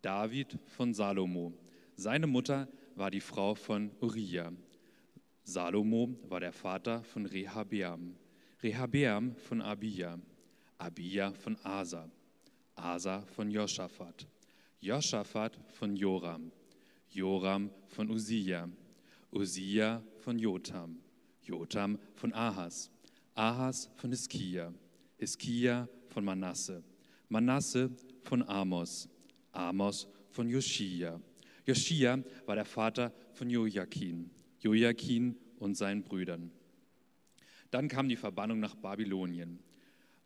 David 0.00 0.60
von 0.66 0.94
Salomo. 0.94 1.52
Seine 1.96 2.28
Mutter 2.28 2.68
war 2.94 3.10
die 3.10 3.20
Frau 3.20 3.56
von 3.56 3.90
Uriah. 4.00 4.52
Salomo 5.44 6.14
war 6.28 6.40
der 6.40 6.52
Vater 6.52 7.02
von 7.02 7.26
Rehabeam. 7.26 8.16
Rehabeam 8.62 9.34
von 9.36 9.60
Abia. 9.60 10.18
Abia 10.78 11.32
von 11.32 11.56
Asa. 11.62 12.08
Asa 12.74 13.22
von 13.34 13.50
Joschafat. 13.50 14.26
Joschafat 14.80 15.58
von 15.74 15.96
Joram. 15.96 16.50
Joram 17.10 17.70
von 17.88 18.10
Uziah. 18.10 18.68
Uziah 19.32 20.02
von 20.20 20.38
Jotam. 20.38 21.02
Jotam 21.44 21.98
von 22.14 22.32
Ahas, 22.32 22.90
Ahas 23.34 23.88
von 23.96 24.10
Hiskia, 24.10 24.72
Hiskia 25.18 25.88
von 26.08 26.24
Manasse, 26.24 26.82
Manasse 27.28 27.90
von 28.22 28.42
Amos, 28.48 29.08
Amos 29.52 30.06
von 30.30 30.48
Joschia. 30.48 31.20
Joschia 31.66 32.22
war 32.46 32.54
der 32.54 32.64
Vater 32.64 33.12
von 33.34 33.50
Joachim, 33.50 34.30
Joachim 34.62 35.36
und 35.58 35.76
seinen 35.76 36.04
Brüdern. 36.04 36.52
Dann 37.70 37.88
kam 37.88 38.08
die 38.08 38.16
Verbannung 38.16 38.60
nach 38.60 38.76
Babylonien. 38.76 39.58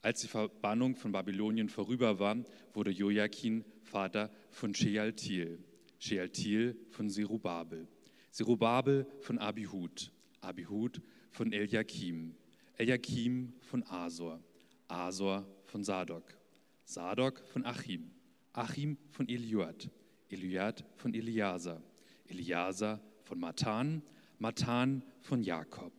Als 0.03 0.21
die 0.21 0.29
Verbannung 0.29 0.95
von 0.95 1.11
Babylonien 1.11 1.69
vorüber 1.69 2.19
war, 2.19 2.37
wurde 2.75 2.91
Joachim 2.91 3.65
Vater 3.83 4.31
von 4.51 4.75
Shealtiel, 4.75 5.59
Shealtiel 5.99 6.77
von 6.91 7.09
Zerubabel, 7.09 7.89
Zerubabel 8.31 9.07
von 9.21 9.39
Abihud, 9.39 10.13
Abihud 10.43 11.01
von 11.31 11.53
Eliakim, 11.53 12.35
Eliakim 12.77 13.55
von 13.63 13.85
Asor, 13.85 14.39
Asor 14.87 15.47
von 15.65 15.83
Sadok, 15.83 16.37
Sadok 16.85 17.41
von 17.49 17.65
Achim, 17.65 18.11
Achim 18.53 18.99
von 19.11 19.29
Eliud, 19.29 19.91
Eliud 20.29 20.85
von 20.97 21.15
Eliasa, 21.15 21.83
Eliasa 22.29 23.01
von 23.23 23.41
Matan, 23.41 24.03
Matan 24.39 25.03
von 25.21 25.43
Jakob, 25.43 25.93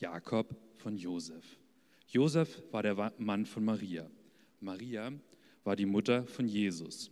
Jakob 0.00 0.56
von 0.76 0.96
Josef. 0.96 1.44
Josef 2.08 2.62
war 2.72 2.82
der 2.82 3.12
Mann 3.18 3.46
von 3.46 3.64
Maria. 3.64 4.10
Maria 4.60 5.12
war 5.62 5.76
die 5.76 5.86
Mutter 5.86 6.26
von 6.26 6.46
Jesus, 6.46 7.10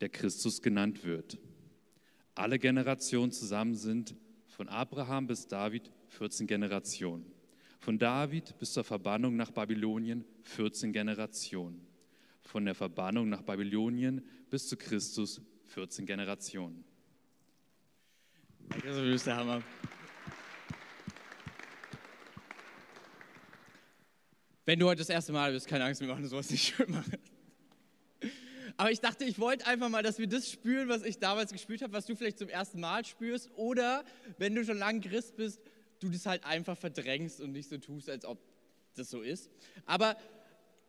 der 0.00 0.08
Christus 0.08 0.62
genannt 0.62 1.04
wird. 1.04 1.38
Alle 2.34 2.58
Generationen 2.58 3.32
zusammen 3.32 3.74
sind 3.74 4.14
von 4.48 4.68
Abraham 4.68 5.26
bis 5.26 5.48
David 5.48 5.90
14 6.08 6.46
Generationen. 6.46 7.26
Von 7.78 7.98
David 7.98 8.58
bis 8.58 8.72
zur 8.72 8.84
Verbannung 8.84 9.36
nach 9.36 9.50
Babylonien 9.50 10.24
14 10.42 10.92
Generationen. 10.92 11.86
Von 12.42 12.64
der 12.64 12.74
Verbannung 12.74 13.28
nach 13.28 13.42
Babylonien 13.42 14.22
bis 14.50 14.68
zu 14.68 14.76
Christus 14.76 15.40
14 15.64 16.06
Generationen. 16.06 16.84
Das 18.84 18.96
ist 18.98 19.26
der 19.26 19.36
Hammer. 19.36 19.62
Wenn 24.66 24.80
du 24.80 24.86
heute 24.88 24.98
das 24.98 25.08
erste 25.08 25.32
Mal 25.32 25.52
bist, 25.52 25.68
keine 25.68 25.84
Angst, 25.84 26.00
wir 26.00 26.08
machen 26.08 26.26
sowas 26.26 26.50
nicht 26.50 26.66
schön 26.76 26.90
machen. 26.90 27.18
Aber 28.76 28.90
ich 28.90 28.98
dachte, 29.00 29.24
ich 29.24 29.38
wollte 29.38 29.64
einfach 29.64 29.88
mal, 29.88 30.02
dass 30.02 30.18
wir 30.18 30.26
das 30.26 30.50
spüren, 30.50 30.88
was 30.88 31.04
ich 31.04 31.18
damals 31.18 31.52
gespürt 31.52 31.82
habe, 31.82 31.92
was 31.92 32.04
du 32.04 32.16
vielleicht 32.16 32.38
zum 32.38 32.48
ersten 32.48 32.80
Mal 32.80 33.04
spürst. 33.04 33.48
Oder 33.54 34.04
wenn 34.38 34.56
du 34.56 34.64
schon 34.64 34.76
lange 34.76 35.00
Christ 35.00 35.36
bist, 35.36 35.60
du 36.00 36.10
das 36.10 36.26
halt 36.26 36.44
einfach 36.44 36.76
verdrängst 36.76 37.40
und 37.40 37.52
nicht 37.52 37.68
so 37.68 37.78
tust, 37.78 38.10
als 38.10 38.24
ob 38.24 38.38
das 38.96 39.08
so 39.08 39.22
ist. 39.22 39.50
Aber 39.86 40.16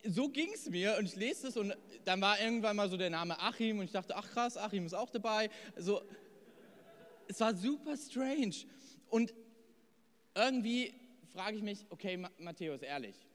so 0.03 0.27
ging 0.27 0.49
es 0.53 0.67
mir 0.69 0.95
und 0.97 1.05
ich 1.05 1.15
lese 1.15 1.47
es 1.47 1.55
und 1.55 1.77
dann 2.03 2.19
war 2.19 2.41
irgendwann 2.41 2.75
mal 2.75 2.89
so 2.89 2.97
der 2.97 3.11
Name 3.11 3.39
Achim 3.39 3.77
und 3.77 3.85
ich 3.85 3.91
dachte, 3.91 4.15
ach 4.15 4.27
krass, 4.31 4.57
Achim 4.57 4.87
ist 4.87 4.95
auch 4.95 5.11
dabei. 5.11 5.51
Also, 5.75 6.01
es 7.27 7.39
war 7.39 7.55
super 7.55 7.95
strange. 7.95 8.55
Und 9.09 9.35
irgendwie 10.33 10.95
frage 11.31 11.57
ich 11.57 11.63
mich, 11.63 11.85
okay, 11.89 12.17
Matthäus, 12.39 12.81
ehrlich, 12.81 13.26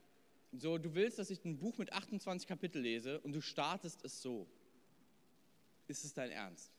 so, 0.52 0.78
du 0.78 0.94
willst, 0.94 1.18
dass 1.18 1.30
ich 1.30 1.44
ein 1.44 1.58
Buch 1.58 1.78
mit 1.78 1.92
28 1.92 2.46
Kapitel 2.46 2.82
lese 2.82 3.20
und 3.20 3.32
du 3.32 3.40
startest 3.40 4.04
es 4.04 4.20
so. 4.20 4.46
Ist 5.88 6.04
es 6.04 6.12
dein 6.12 6.30
Ernst? 6.30 6.70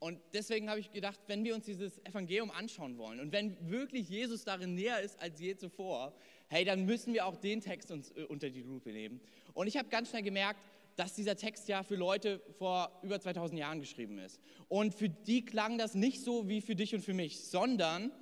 Und 0.00 0.20
deswegen 0.32 0.70
habe 0.70 0.78
ich 0.78 0.92
gedacht, 0.92 1.18
wenn 1.26 1.42
wir 1.42 1.56
uns 1.56 1.64
dieses 1.64 1.98
Evangelium 2.04 2.52
anschauen 2.52 2.98
wollen 2.98 3.18
und 3.18 3.32
wenn 3.32 3.68
wirklich 3.68 4.08
Jesus 4.08 4.44
darin 4.44 4.76
näher 4.76 5.00
ist 5.00 5.18
als 5.20 5.40
je 5.40 5.56
zuvor, 5.56 6.14
hey, 6.48 6.64
dann 6.64 6.84
müssen 6.84 7.12
wir 7.14 7.26
auch 7.26 7.36
den 7.36 7.60
Text 7.60 7.90
uns 7.90 8.12
äh, 8.12 8.22
unter 8.22 8.48
die 8.48 8.62
Lupe 8.62 8.92
nehmen. 8.92 9.20
Und 9.54 9.66
ich 9.66 9.76
habe 9.76 9.88
ganz 9.88 10.10
schnell 10.10 10.22
gemerkt, 10.22 10.60
dass 10.94 11.14
dieser 11.14 11.36
Text 11.36 11.68
ja 11.68 11.82
für 11.82 11.96
Leute 11.96 12.40
vor 12.58 12.92
über 13.02 13.20
2000 13.20 13.58
Jahren 13.58 13.80
geschrieben 13.80 14.18
ist. 14.18 14.40
Und 14.68 14.94
für 14.94 15.08
die 15.08 15.44
klang 15.44 15.78
das 15.78 15.94
nicht 15.94 16.22
so 16.22 16.48
wie 16.48 16.60
für 16.60 16.76
dich 16.76 16.94
und 16.94 17.02
für 17.02 17.14
mich, 17.14 17.40
sondern, 17.40 18.12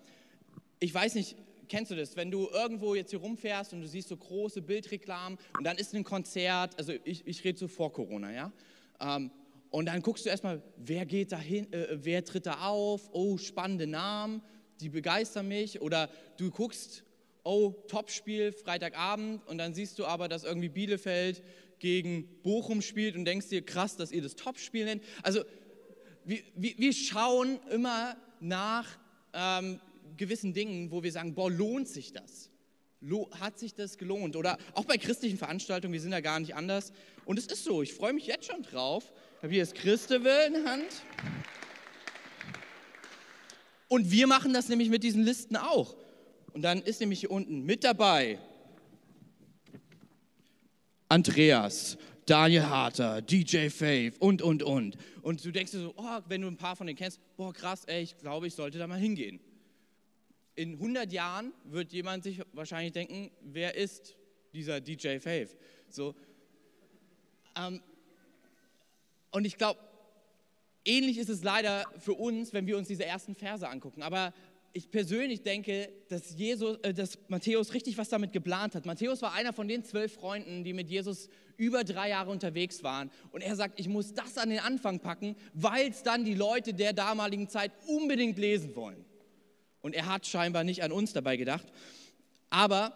ich 0.78 0.92
weiß 0.92 1.14
nicht, 1.14 1.36
kennst 1.68 1.90
du 1.90 1.96
das, 1.96 2.16
wenn 2.16 2.30
du 2.30 2.48
irgendwo 2.48 2.94
jetzt 2.94 3.10
hier 3.10 3.20
rumfährst 3.20 3.72
und 3.72 3.80
du 3.80 3.88
siehst 3.88 4.08
so 4.08 4.16
große 4.16 4.62
Bildreklamen 4.62 5.38
und 5.56 5.64
dann 5.64 5.76
ist 5.76 5.94
ein 5.94 6.04
Konzert, 6.04 6.78
also 6.78 6.92
ich, 7.04 7.26
ich 7.26 7.44
rede 7.44 7.58
so 7.58 7.68
vor 7.68 7.92
Corona, 7.92 8.32
ja, 8.32 8.52
ähm, 9.00 9.30
und 9.70 9.86
dann 9.86 10.00
guckst 10.00 10.24
du 10.24 10.30
erstmal, 10.30 10.62
wer 10.76 11.04
geht 11.04 11.32
da 11.32 11.38
hin, 11.38 11.70
äh, 11.72 11.88
wer 11.90 12.24
tritt 12.24 12.46
da 12.46 12.66
auf, 12.66 13.10
oh, 13.12 13.36
spannende 13.36 13.86
Namen, 13.86 14.40
die 14.80 14.88
begeistern 14.88 15.48
mich, 15.48 15.80
oder 15.80 16.08
du 16.38 16.50
guckst, 16.50 17.04
oh, 17.42 17.74
Topspiel, 17.88 18.52
Freitagabend, 18.52 19.46
und 19.46 19.58
dann 19.58 19.74
siehst 19.74 19.98
du 19.98 20.06
aber, 20.06 20.28
dass 20.28 20.44
irgendwie 20.44 20.68
Bielefeld 20.68 21.42
gegen 21.78 22.26
Bochum 22.42 22.80
spielt 22.80 23.16
und 23.16 23.24
denkst 23.24 23.48
dir, 23.48 23.62
krass, 23.62 23.96
dass 23.96 24.12
ihr 24.12 24.22
das 24.22 24.34
Topspiel 24.34 24.84
nennt. 24.84 25.02
Also 25.22 25.42
wir, 26.24 26.40
wir, 26.54 26.78
wir 26.78 26.92
schauen 26.92 27.58
immer 27.70 28.16
nach 28.40 28.86
ähm, 29.32 29.80
gewissen 30.16 30.54
Dingen, 30.54 30.90
wo 30.90 31.02
wir 31.02 31.12
sagen, 31.12 31.34
boah, 31.34 31.50
lohnt 31.50 31.88
sich 31.88 32.12
das? 32.12 32.50
Hat 33.38 33.58
sich 33.58 33.74
das 33.74 33.98
gelohnt? 33.98 34.36
Oder 34.36 34.58
auch 34.74 34.84
bei 34.84 34.96
christlichen 34.96 35.38
Veranstaltungen, 35.38 35.92
wir 35.92 36.00
sind 36.00 36.12
ja 36.12 36.20
gar 36.20 36.40
nicht 36.40 36.54
anders. 36.54 36.92
Und 37.24 37.38
es 37.38 37.46
ist 37.46 37.64
so, 37.64 37.82
ich 37.82 37.94
freue 37.94 38.12
mich 38.12 38.26
jetzt 38.26 38.46
schon 38.46 38.62
drauf. 38.62 39.12
Ich 39.36 39.42
habe 39.42 39.52
hier 39.52 39.62
das 39.62 39.74
Christewill 39.74 40.46
in 40.46 40.52
der 40.54 40.64
Hand. 40.64 41.02
Und 43.88 44.10
wir 44.10 44.26
machen 44.26 44.52
das 44.52 44.68
nämlich 44.68 44.88
mit 44.88 45.04
diesen 45.04 45.22
Listen 45.22 45.56
auch. 45.56 45.94
Und 46.52 46.62
dann 46.62 46.80
ist 46.80 47.00
nämlich 47.00 47.20
hier 47.20 47.30
unten 47.30 47.64
mit 47.64 47.84
dabei 47.84 48.38
Andreas, 51.08 51.98
Daniel 52.24 52.64
Harter, 52.64 53.22
DJ 53.22 53.68
Faith 53.68 54.16
und, 54.18 54.42
und, 54.42 54.62
und. 54.64 54.96
Und 55.22 55.44
du 55.44 55.52
denkst 55.52 55.70
dir 55.72 55.80
so, 55.80 55.94
oh, 55.96 56.20
wenn 56.26 56.40
du 56.40 56.48
ein 56.48 56.56
paar 56.56 56.74
von 56.74 56.86
denen 56.86 56.96
kennst, 56.96 57.20
boah, 57.36 57.52
krass, 57.52 57.84
ey, 57.84 58.02
ich 58.02 58.18
glaube, 58.18 58.48
ich 58.48 58.54
sollte 58.54 58.78
da 58.78 58.86
mal 58.86 58.98
hingehen 58.98 59.38
in 60.56 60.72
100 60.72 61.12
Jahren 61.12 61.52
wird 61.64 61.92
jemand 61.92 62.24
sich 62.24 62.40
wahrscheinlich 62.52 62.92
denken, 62.92 63.30
wer 63.42 63.76
ist 63.76 64.16
dieser 64.52 64.80
DJ 64.80 65.18
Faith? 65.18 65.56
So, 65.88 66.14
ähm, 67.56 67.80
und 69.30 69.44
ich 69.44 69.56
glaube, 69.56 69.80
ähnlich 70.84 71.18
ist 71.18 71.28
es 71.28 71.42
leider 71.42 71.84
für 71.98 72.14
uns, 72.14 72.52
wenn 72.52 72.66
wir 72.66 72.78
uns 72.78 72.88
diese 72.88 73.04
ersten 73.04 73.34
Verse 73.34 73.68
angucken. 73.68 74.02
Aber 74.02 74.32
ich 74.72 74.90
persönlich 74.90 75.42
denke, 75.42 75.88
dass, 76.08 76.36
Jesus, 76.36 76.78
äh, 76.82 76.92
dass 76.92 77.18
Matthäus 77.28 77.72
richtig 77.72 77.96
was 77.96 78.10
damit 78.10 78.32
geplant 78.32 78.74
hat. 78.74 78.84
Matthäus 78.84 79.22
war 79.22 79.32
einer 79.32 79.54
von 79.54 79.68
den 79.68 79.84
zwölf 79.84 80.12
Freunden, 80.12 80.64
die 80.64 80.74
mit 80.74 80.90
Jesus 80.90 81.30
über 81.56 81.82
drei 81.82 82.10
Jahre 82.10 82.30
unterwegs 82.30 82.82
waren. 82.82 83.10
Und 83.32 83.40
er 83.40 83.56
sagt, 83.56 83.80
ich 83.80 83.88
muss 83.88 84.12
das 84.12 84.36
an 84.36 84.50
den 84.50 84.58
Anfang 84.58 85.00
packen, 85.00 85.34
weil 85.54 85.88
es 85.88 86.02
dann 86.02 86.26
die 86.26 86.34
Leute 86.34 86.74
der 86.74 86.92
damaligen 86.92 87.48
Zeit 87.48 87.72
unbedingt 87.86 88.36
lesen 88.36 88.76
wollen. 88.76 89.02
Und 89.86 89.94
er 89.94 90.06
hat 90.06 90.26
scheinbar 90.26 90.64
nicht 90.64 90.82
an 90.82 90.90
uns 90.90 91.12
dabei 91.12 91.36
gedacht. 91.36 91.64
Aber 92.50 92.92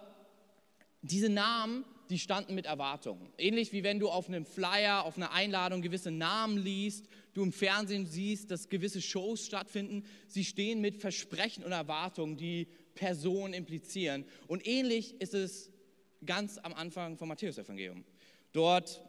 diese 1.02 1.28
Namen, 1.28 1.85
die 2.11 2.18
standen 2.18 2.56
mit 2.56 2.66
Erwartungen. 2.66 3.28
Ähnlich 3.38 3.73
wie 3.73 3.85
wenn 3.85 4.00
du 4.00 4.09
auf 4.09 4.26
einem 4.26 4.44
Flyer, 4.44 5.04
auf 5.04 5.16
einer 5.16 5.30
Einladung 5.30 5.82
gewisse 5.82 6.11
Namen 6.11 6.59
liest, 6.59 7.06
du 7.32 7.44
im 7.44 7.52
Fernsehen 7.52 8.06
siehst, 8.06 8.50
dass 8.50 8.68
gewisse 8.68 9.00
Shows 9.00 9.47
stattfinden. 9.47 10.04
Sie 10.26 10.44
stehen 10.44 10.80
mit 10.80 10.97
Versprechen 10.97 11.62
und 11.62 11.70
Erwartungen, 11.70 12.37
die 12.37 12.66
Personen 12.97 13.54
implizieren. 13.54 14.25
Und 14.49 14.66
ähnlich 14.66 15.14
ist 15.20 15.35
es 15.35 15.70
ganz 16.26 16.59
am 16.59 16.75
Anfang 16.75 17.16
vom 17.16 17.28
Matthäus-Evangelium. 17.28 18.04
Dort 18.52 19.00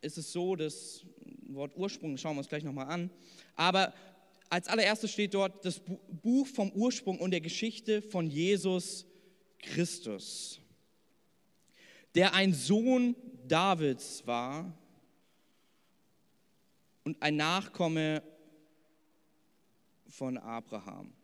ist 0.00 0.16
es 0.16 0.30
so, 0.30 0.54
das 0.54 1.04
Wort 1.48 1.76
Ursprung 1.76 2.16
schauen 2.18 2.36
wir 2.36 2.38
uns 2.38 2.48
gleich 2.48 2.62
nochmal 2.62 2.86
an. 2.86 3.10
Aber 3.56 3.92
als 4.50 4.68
allererstes 4.68 5.12
steht 5.12 5.34
dort 5.34 5.64
das 5.64 5.80
Buch 6.22 6.46
vom 6.46 6.70
Ursprung 6.72 7.18
und 7.18 7.30
der 7.30 7.40
Geschichte 7.40 8.02
von 8.02 8.28
Jesus 8.28 9.06
Christus, 9.58 10.60
der 12.14 12.34
ein 12.34 12.54
Sohn 12.54 13.14
Davids 13.46 14.26
war 14.26 14.72
und 17.04 17.20
ein 17.22 17.36
Nachkomme 17.36 18.22
von 20.08 20.38
Abraham. 20.38 21.17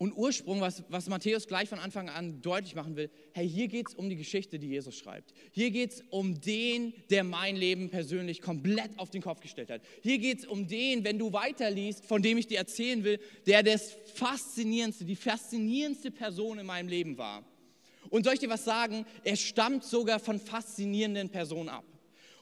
Und 0.00 0.16
Ursprung, 0.16 0.62
was, 0.62 0.82
was 0.88 1.10
Matthäus 1.10 1.46
gleich 1.46 1.68
von 1.68 1.78
Anfang 1.78 2.08
an 2.08 2.40
deutlich 2.40 2.74
machen 2.74 2.96
will, 2.96 3.10
hey, 3.34 3.46
hier 3.46 3.68
geht 3.68 3.88
es 3.88 3.94
um 3.94 4.08
die 4.08 4.16
Geschichte, 4.16 4.58
die 4.58 4.68
Jesus 4.68 4.96
schreibt. 4.96 5.34
Hier 5.52 5.70
geht 5.70 5.92
es 5.92 6.02
um 6.08 6.40
den, 6.40 6.94
der 7.10 7.22
mein 7.22 7.54
Leben 7.54 7.90
persönlich 7.90 8.40
komplett 8.40 8.98
auf 8.98 9.10
den 9.10 9.20
Kopf 9.20 9.40
gestellt 9.40 9.68
hat. 9.68 9.82
Hier 10.02 10.16
geht 10.16 10.38
es 10.38 10.46
um 10.46 10.66
den, 10.66 11.04
wenn 11.04 11.18
du 11.18 11.34
weiterliest, 11.34 12.06
von 12.06 12.22
dem 12.22 12.38
ich 12.38 12.46
dir 12.46 12.56
erzählen 12.56 13.04
will, 13.04 13.20
der 13.46 13.62
das 13.62 13.94
Faszinierendste, 14.14 15.04
die 15.04 15.16
faszinierendste 15.16 16.10
Person 16.10 16.58
in 16.58 16.64
meinem 16.64 16.88
Leben 16.88 17.18
war. 17.18 17.44
Und 18.08 18.24
soll 18.24 18.32
ich 18.32 18.40
dir 18.40 18.48
was 18.48 18.64
sagen? 18.64 19.04
Er 19.22 19.36
stammt 19.36 19.84
sogar 19.84 20.18
von 20.18 20.40
faszinierenden 20.40 21.28
Personen 21.28 21.68
ab. 21.68 21.84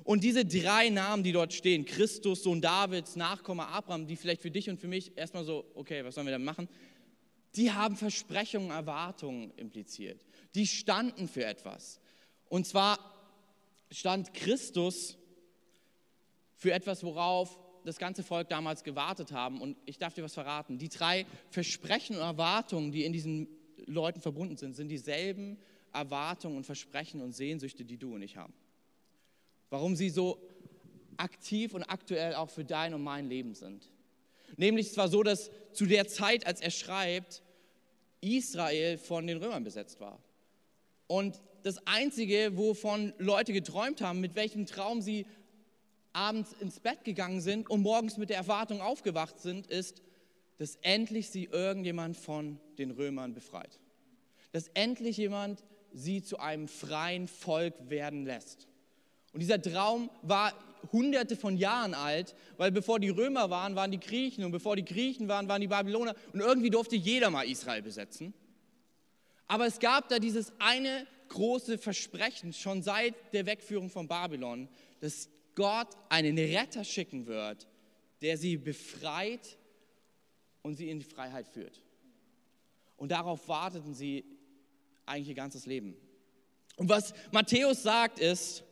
Und 0.05 0.23
diese 0.23 0.45
drei 0.45 0.91
Namen, 0.91 1.25
die 1.25 1.33
dort 1.33 1.53
stehen, 1.53 1.85
Christus, 1.85 2.45
Sohn 2.45 2.61
Davids, 2.61 3.17
Nachkomme 3.17 3.67
Abraham, 3.67 4.07
die 4.07 4.15
vielleicht 4.15 4.43
für 4.43 4.51
dich 4.53 4.71
und 4.71 4.79
für 4.79 4.87
mich 4.87 5.11
erstmal 5.17 5.43
so, 5.43 5.65
okay, 5.75 6.05
was 6.05 6.15
sollen 6.15 6.29
wir 6.29 6.33
da 6.33 6.39
machen? 6.39 6.69
Die 7.57 7.73
haben 7.73 7.97
Versprechungen, 7.97 8.71
Erwartungen 8.71 9.53
impliziert. 9.57 10.25
Die 10.55 10.67
standen 10.67 11.29
für 11.29 11.45
etwas. 11.45 12.01
Und 12.49 12.67
zwar 12.67 12.99
stand 13.91 14.35
Christus 14.35 15.17
für 16.55 16.73
etwas, 16.73 17.03
worauf 17.03 17.59
das 17.85 17.99
ganze 17.99 18.23
Volk 18.23 18.49
damals 18.49 18.85
gewartet 18.85 19.33
haben. 19.33 19.61
Und 19.61 19.77
ich 19.87 19.99
darf 19.99 20.15
dir 20.15 20.25
was 20.25 20.35
verraten. 20.35 20.79
Die 20.79 20.89
drei 20.89 21.27
Versprechen 21.51 22.17
und 22.17 22.23
Erwartungen, 22.23 22.93
die 22.93 23.05
in 23.05 23.13
diesen 23.13 23.49
Leuten 23.87 24.21
verbunden 24.21 24.57
sind, 24.57 24.75
sind 24.75 24.89
dieselben 24.89 25.59
Erwartungen 25.93 26.57
und 26.57 26.65
Versprechen 26.65 27.23
und 27.23 27.33
Sehnsüchte, 27.33 27.85
die 27.85 27.97
du 27.97 28.15
und 28.15 28.23
ich 28.23 28.37
haben. 28.37 28.53
Warum 29.71 29.97
sie 29.97 30.11
so 30.11 30.39
aktiv 31.17 31.75
und 31.75 31.83
aktuell 31.85 32.35
auch 32.35 32.51
für 32.51 32.65
dein 32.65 32.95
und 32.95 33.03
mein 33.03 33.29
Leben 33.29 33.55
sind. 33.55 33.91
Nämlich 34.57 34.89
es 34.89 34.97
war 34.97 35.09
so, 35.09 35.23
dass 35.23 35.51
zu 35.73 35.87
der 35.87 36.09
Zeit, 36.09 36.47
als 36.47 36.61
er 36.61 36.71
schreibt, 36.71 37.43
Israel 38.21 38.99
von 38.99 39.27
den 39.27 39.39
Römern 39.39 39.65
besetzt 39.65 40.01
war. 40.01 40.19
Und 41.07 41.41
das 41.63 41.87
Einzige, 41.87 42.57
wovon 42.57 43.13
Leute 43.19 43.53
geträumt 43.53 44.01
haben, 44.01 44.21
mit 44.21 44.35
welchem 44.35 44.67
Traum 44.67 45.03
sie 45.03 45.27
abends 46.13 46.53
ins 46.61 46.81
Bett 46.81 47.05
gegangen 47.05 47.41
sind 47.41 47.71
und 47.71 47.83
morgens 47.83 48.17
mit 48.17 48.31
der 48.31 48.39
Erwartung 48.39 48.81
aufgewacht 48.81 49.39
sind, 49.39 49.67
ist, 49.67 50.03
dass 50.59 50.77
endlich 50.83 51.31
sie 51.31 51.45
irgendjemand 51.45 52.17
von 52.17 52.59
den 52.79 52.91
Römern 52.91 53.35
befreit. 53.35 53.79
Dass 54.53 54.69
endlich 54.75 55.17
jemand 55.17 55.63
sie 55.93 56.23
zu 56.23 56.39
einem 56.39 56.69
freien 56.69 57.29
Volk 57.29 57.75
werden 57.89 58.25
lässt. 58.25 58.67
Und 59.33 59.41
dieser 59.41 59.61
Traum 59.61 60.11
war 60.23 60.53
hunderte 60.93 61.37
von 61.37 61.57
Jahren 61.57 61.95
alt, 61.95 62.35
weil 62.57 62.71
bevor 62.73 63.01
die 63.01 63.09
Römer 63.09 63.51
waren, 63.51 63.77
waren 63.77 63.91
die 63.91 64.01
Griechen 64.01 64.45
und 64.45 64.53
bevor 64.53 64.77
die 64.77 64.85
Griechen 64.85 65.29
waren, 65.29 65.49
waren 65.49 65.61
die 65.61 65.69
Babyloner 65.69 66.15
und 66.33 66.41
irgendwie 66.41 66.71
durfte 66.71 66.97
jeder 66.97 67.31
mal 67.31 67.43
Israel 67.43 67.83
besetzen. 67.83 68.35
Aber 69.47 69.67
es 69.67 69.79
gab 69.79 70.09
da 70.09 70.19
dieses 70.19 70.53
eine 70.59 71.07
große 71.29 71.79
Versprechen 71.79 72.53
schon 72.53 72.83
seit 72.83 73.15
der 73.33 73.47
Wegführung 73.47 73.91
von 73.91 74.09
Babylon, 74.09 74.69
dass 75.01 75.29
Gott 75.55 75.89
einen 76.09 76.39
Retter 76.39 76.85
schicken 76.85 77.27
wird, 77.27 77.67
der 78.23 78.37
sie 78.37 78.57
befreit 78.57 79.59
und 80.63 80.75
sie 80.75 80.91
in 80.91 80.99
die 80.99 81.05
Freiheit 81.05 81.49
führt. 81.49 81.83
Und 82.97 83.13
darauf 83.13 83.49
warteten 83.49 83.95
sie 83.95 84.25
eigentlich 85.07 85.29
ihr 85.29 85.35
ganzes 85.35 85.67
Leben. 85.67 85.97
Und 86.77 86.89
was 86.89 87.13
Matthäus 87.33 87.83
sagt 87.83 88.21
ist, 88.21 88.63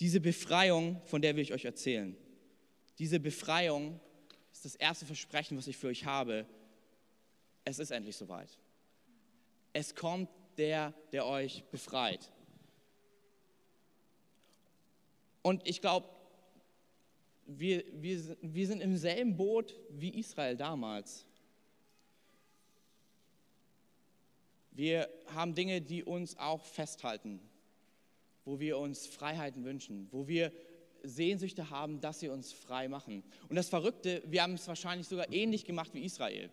diese 0.00 0.20
Befreiung, 0.20 1.00
von 1.06 1.22
der 1.22 1.36
will 1.36 1.42
ich 1.42 1.52
euch 1.52 1.64
erzählen, 1.64 2.16
diese 2.98 3.20
Befreiung 3.20 4.00
ist 4.52 4.64
das 4.64 4.76
erste 4.76 5.06
Versprechen, 5.06 5.56
was 5.56 5.66
ich 5.66 5.76
für 5.76 5.88
euch 5.88 6.04
habe. 6.04 6.46
Es 7.64 7.78
ist 7.78 7.90
endlich 7.90 8.16
soweit. 8.16 8.58
Es 9.72 9.94
kommt 9.94 10.30
der, 10.56 10.94
der 11.12 11.26
euch 11.26 11.64
befreit. 11.70 12.30
Und 15.42 15.66
ich 15.68 15.80
glaube, 15.80 16.08
wir, 17.46 17.84
wir, 17.92 18.36
wir 18.40 18.66
sind 18.66 18.80
im 18.80 18.96
selben 18.96 19.36
Boot 19.36 19.74
wie 19.90 20.18
Israel 20.18 20.56
damals. 20.56 21.24
Wir 24.72 25.08
haben 25.26 25.54
Dinge, 25.54 25.80
die 25.80 26.02
uns 26.02 26.36
auch 26.36 26.64
festhalten, 26.64 27.40
wo 28.46 28.60
wir 28.60 28.78
uns 28.78 29.06
Freiheiten 29.06 29.64
wünschen, 29.64 30.08
wo 30.12 30.26
wir 30.26 30.50
Sehnsüchte 31.02 31.68
haben, 31.68 32.00
dass 32.00 32.20
sie 32.20 32.28
uns 32.28 32.52
frei 32.52 32.88
machen. 32.88 33.22
Und 33.48 33.56
das 33.56 33.68
Verrückte, 33.68 34.22
wir 34.26 34.42
haben 34.42 34.54
es 34.54 34.66
wahrscheinlich 34.66 35.08
sogar 35.08 35.30
ähnlich 35.32 35.64
gemacht 35.64 35.90
wie 35.92 36.04
Israel. 36.04 36.48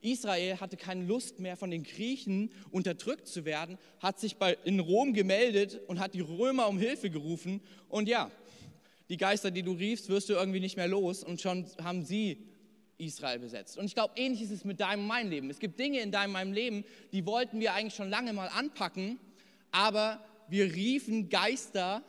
Israel 0.00 0.58
hatte 0.58 0.76
keine 0.76 1.04
Lust 1.04 1.38
mehr 1.38 1.56
von 1.56 1.70
den 1.70 1.84
Griechen 1.84 2.50
unterdrückt 2.70 3.28
zu 3.28 3.44
werden, 3.44 3.78
hat 4.00 4.18
sich 4.18 4.36
bei, 4.36 4.56
in 4.64 4.80
Rom 4.80 5.12
gemeldet 5.12 5.80
und 5.86 6.00
hat 6.00 6.14
die 6.14 6.20
Römer 6.20 6.68
um 6.68 6.78
Hilfe 6.78 7.10
gerufen. 7.10 7.60
Und 7.88 8.08
ja, 8.08 8.30
die 9.08 9.16
Geister, 9.16 9.50
die 9.50 9.62
du 9.62 9.72
riefst, 9.72 10.08
wirst 10.08 10.28
du 10.28 10.34
irgendwie 10.34 10.60
nicht 10.60 10.76
mehr 10.76 10.88
los 10.88 11.22
und 11.22 11.40
schon 11.40 11.66
haben 11.82 12.04
sie 12.04 12.38
Israel 12.98 13.38
besetzt. 13.38 13.78
Und 13.78 13.84
ich 13.84 13.94
glaube, 13.94 14.14
ähnlich 14.16 14.42
ist 14.42 14.50
es 14.50 14.64
mit 14.64 14.80
deinem 14.80 15.00
und 15.00 15.06
meinem 15.08 15.30
Leben. 15.30 15.50
Es 15.50 15.58
gibt 15.58 15.78
Dinge 15.78 16.00
in 16.00 16.10
deinem 16.10 16.30
und 16.30 16.34
meinem 16.34 16.52
Leben, 16.52 16.84
die 17.12 17.26
wollten 17.26 17.60
wir 17.60 17.74
eigentlich 17.74 17.94
schon 17.94 18.10
lange 18.10 18.32
mal 18.32 18.48
anpacken, 18.48 19.18
aber 19.70 20.24
wir 20.48 20.72
riefen 20.72 21.28
Geister, 21.28 22.02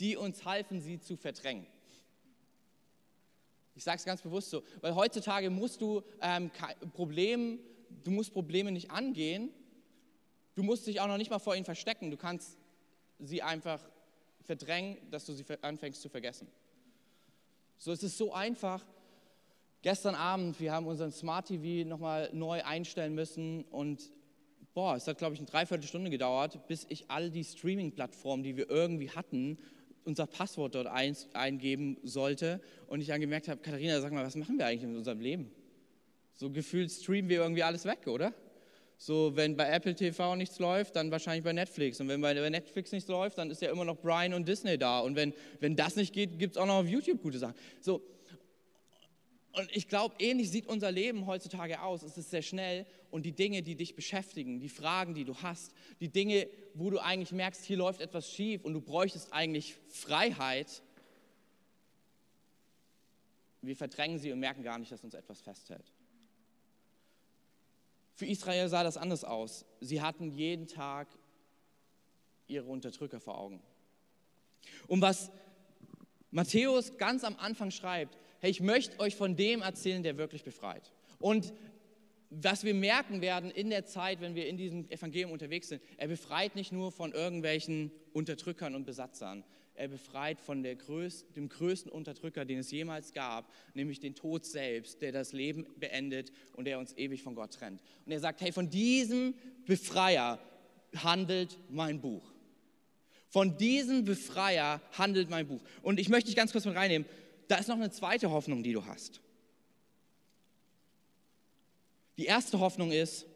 die 0.00 0.16
uns 0.16 0.44
halfen, 0.44 0.80
sie 0.80 1.00
zu 1.00 1.16
verdrängen. 1.16 1.66
Ich 3.74 3.84
sage 3.84 3.98
es 3.98 4.04
ganz 4.04 4.22
bewusst 4.22 4.50
so, 4.50 4.64
weil 4.80 4.94
heutzutage 4.94 5.50
musst 5.50 5.80
du 5.80 6.02
ähm, 6.20 6.50
Problem, 6.94 7.60
du 8.02 8.10
musst 8.10 8.32
Probleme 8.32 8.72
nicht 8.72 8.90
angehen, 8.90 9.50
du 10.56 10.62
musst 10.62 10.86
dich 10.86 11.00
auch 11.00 11.06
noch 11.06 11.16
nicht 11.16 11.30
mal 11.30 11.38
vor 11.38 11.54
ihnen 11.54 11.64
verstecken, 11.64 12.10
du 12.10 12.16
kannst 12.16 12.58
sie 13.20 13.42
einfach 13.42 13.80
verdrängen, 14.42 14.98
dass 15.10 15.26
du 15.26 15.32
sie 15.32 15.44
anfängst 15.62 16.02
zu 16.02 16.08
vergessen. 16.08 16.48
So 17.78 17.92
es 17.92 18.02
ist 18.02 18.18
so 18.18 18.32
einfach. 18.32 18.84
Gestern 19.82 20.16
Abend, 20.16 20.58
wir 20.58 20.72
haben 20.72 20.86
unseren 20.86 21.12
Smart 21.12 21.46
TV 21.46 21.88
nochmal 21.88 22.30
neu 22.32 22.64
einstellen 22.64 23.14
müssen 23.14 23.62
und 23.66 24.10
boah, 24.78 24.94
es 24.94 25.08
hat 25.08 25.18
glaube 25.18 25.34
ich 25.34 25.40
eine 25.40 25.48
Dreiviertelstunde 25.48 26.08
gedauert, 26.08 26.68
bis 26.68 26.86
ich 26.88 27.06
all 27.08 27.32
die 27.32 27.42
Streaming-Plattformen, 27.42 28.44
die 28.44 28.56
wir 28.56 28.70
irgendwie 28.70 29.10
hatten, 29.10 29.58
unser 30.04 30.28
Passwort 30.28 30.76
dort 30.76 30.86
ein, 30.86 31.16
eingeben 31.32 31.96
sollte 32.04 32.60
und 32.86 33.00
ich 33.00 33.08
dann 33.08 33.20
gemerkt 33.20 33.48
habe, 33.48 33.60
Katharina, 33.60 34.00
sag 34.00 34.12
mal, 34.12 34.24
was 34.24 34.36
machen 34.36 34.56
wir 34.56 34.66
eigentlich 34.66 34.84
in 34.84 34.94
unserem 34.94 35.18
Leben? 35.18 35.50
So 36.34 36.48
gefühlt 36.48 36.92
streamen 36.92 37.28
wir 37.28 37.38
irgendwie 37.38 37.64
alles 37.64 37.86
weg, 37.86 38.06
oder? 38.06 38.32
So, 38.98 39.34
wenn 39.34 39.56
bei 39.56 39.68
Apple 39.68 39.96
TV 39.96 40.36
nichts 40.36 40.60
läuft, 40.60 40.94
dann 40.94 41.10
wahrscheinlich 41.10 41.42
bei 41.42 41.52
Netflix. 41.52 42.00
Und 42.00 42.06
wenn 42.06 42.20
bei 42.20 42.48
Netflix 42.48 42.92
nichts 42.92 43.08
läuft, 43.08 43.38
dann 43.38 43.50
ist 43.50 43.60
ja 43.60 43.72
immer 43.72 43.84
noch 43.84 43.96
Brian 43.96 44.32
und 44.32 44.46
Disney 44.46 44.78
da. 44.78 45.00
Und 45.00 45.16
wenn, 45.16 45.34
wenn 45.58 45.74
das 45.74 45.96
nicht 45.96 46.12
geht, 46.12 46.38
gibt 46.38 46.54
es 46.54 46.62
auch 46.62 46.66
noch 46.66 46.76
auf 46.76 46.86
YouTube 46.86 47.20
gute 47.20 47.38
Sachen. 47.38 47.56
So, 47.80 48.00
und 49.58 49.74
ich 49.74 49.88
glaube, 49.88 50.14
ähnlich 50.20 50.50
sieht 50.50 50.68
unser 50.68 50.92
Leben 50.92 51.26
heutzutage 51.26 51.82
aus. 51.82 52.04
Es 52.04 52.16
ist 52.16 52.30
sehr 52.30 52.42
schnell 52.42 52.86
und 53.10 53.26
die 53.26 53.32
Dinge, 53.32 53.62
die 53.62 53.74
dich 53.74 53.96
beschäftigen, 53.96 54.60
die 54.60 54.68
Fragen, 54.68 55.14
die 55.14 55.24
du 55.24 55.34
hast, 55.42 55.72
die 55.98 56.08
Dinge, 56.08 56.48
wo 56.74 56.90
du 56.90 57.00
eigentlich 57.00 57.32
merkst, 57.32 57.64
hier 57.64 57.76
läuft 57.76 58.00
etwas 58.00 58.30
schief 58.30 58.64
und 58.64 58.74
du 58.74 58.80
bräuchtest 58.80 59.32
eigentlich 59.32 59.74
Freiheit, 59.88 60.82
wir 63.62 63.74
verdrängen 63.74 64.20
sie 64.20 64.30
und 64.30 64.38
merken 64.38 64.62
gar 64.62 64.78
nicht, 64.78 64.92
dass 64.92 65.02
uns 65.02 65.14
etwas 65.14 65.40
festhält. 65.40 65.92
Für 68.14 68.26
Israel 68.26 68.68
sah 68.68 68.84
das 68.84 68.96
anders 68.96 69.24
aus. 69.24 69.64
Sie 69.80 70.00
hatten 70.00 70.30
jeden 70.30 70.68
Tag 70.68 71.08
ihre 72.46 72.66
Unterdrücker 72.66 73.18
vor 73.18 73.38
Augen. 73.38 73.60
Und 74.86 75.02
was 75.02 75.32
Matthäus 76.30 76.96
ganz 76.96 77.24
am 77.24 77.36
Anfang 77.36 77.72
schreibt, 77.72 78.16
hey, 78.40 78.50
ich 78.50 78.60
möchte 78.60 78.98
euch 79.00 79.16
von 79.16 79.36
dem 79.36 79.62
erzählen, 79.62 80.02
der 80.02 80.16
wirklich 80.16 80.44
befreit. 80.44 80.92
Und 81.18 81.52
was 82.30 82.64
wir 82.64 82.74
merken 82.74 83.20
werden 83.22 83.50
in 83.50 83.70
der 83.70 83.86
Zeit, 83.86 84.20
wenn 84.20 84.34
wir 84.34 84.46
in 84.46 84.56
diesem 84.56 84.88
Evangelium 84.90 85.30
unterwegs 85.30 85.68
sind, 85.68 85.82
er 85.96 86.08
befreit 86.08 86.54
nicht 86.56 86.72
nur 86.72 86.92
von 86.92 87.12
irgendwelchen 87.12 87.90
Unterdrückern 88.12 88.74
und 88.74 88.84
Besatzern, 88.84 89.44
er 89.74 89.88
befreit 89.88 90.40
von 90.40 90.62
größten, 90.62 91.34
dem 91.34 91.48
größten 91.48 91.90
Unterdrücker, 91.90 92.44
den 92.44 92.58
es 92.58 92.70
jemals 92.70 93.12
gab, 93.12 93.50
nämlich 93.74 94.00
den 94.00 94.14
Tod 94.14 94.44
selbst, 94.44 95.00
der 95.00 95.12
das 95.12 95.32
Leben 95.32 95.66
beendet 95.78 96.32
und 96.54 96.64
der 96.64 96.78
uns 96.78 96.96
ewig 96.96 97.22
von 97.22 97.34
Gott 97.34 97.54
trennt. 97.54 97.80
Und 98.04 98.12
er 98.12 98.20
sagt, 98.20 98.40
hey, 98.40 98.52
von 98.52 98.68
diesem 98.68 99.34
Befreier 99.66 100.40
handelt 100.96 101.56
mein 101.70 102.00
Buch. 102.00 102.24
Von 103.28 103.56
diesem 103.56 104.04
Befreier 104.04 104.80
handelt 104.92 105.30
mein 105.30 105.46
Buch. 105.46 105.62
Und 105.82 106.00
ich 106.00 106.08
möchte 106.08 106.26
dich 106.26 106.36
ganz 106.36 106.50
kurz 106.52 106.64
mit 106.64 106.74
reinnehmen. 106.74 107.06
Da 107.48 107.56
ist 107.56 107.68
noch 107.68 107.76
eine 107.76 107.90
zweite 107.90 108.30
Hoffnung, 108.30 108.62
die 108.62 108.72
du 108.72 108.84
hast. 108.84 109.20
Die 112.18 112.26
erste 112.26 112.60
Hoffnung 112.60 112.92
ist, 112.92 113.26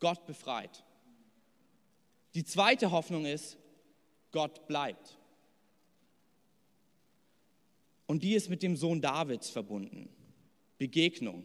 Gott 0.00 0.26
befreit. 0.26 0.84
Die 2.34 2.44
zweite 2.44 2.90
Hoffnung 2.90 3.24
ist, 3.24 3.56
Gott 4.32 4.66
bleibt. 4.66 5.18
Und 8.06 8.22
die 8.22 8.34
ist 8.34 8.50
mit 8.50 8.62
dem 8.62 8.76
Sohn 8.76 9.00
Davids 9.00 9.48
verbunden. 9.48 10.10
Begegnung. 10.76 11.44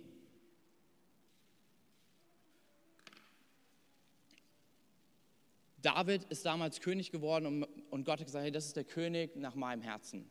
David 5.82 6.26
ist 6.26 6.46
damals 6.46 6.82
König 6.82 7.12
geworden 7.12 7.64
und 7.64 8.04
Gott 8.04 8.20
hat 8.20 8.26
gesagt, 8.26 8.44
hey, 8.44 8.52
das 8.52 8.66
ist 8.66 8.76
der 8.76 8.84
König 8.84 9.36
nach 9.38 9.56
meinem 9.56 9.82
Herzen. 9.82 10.30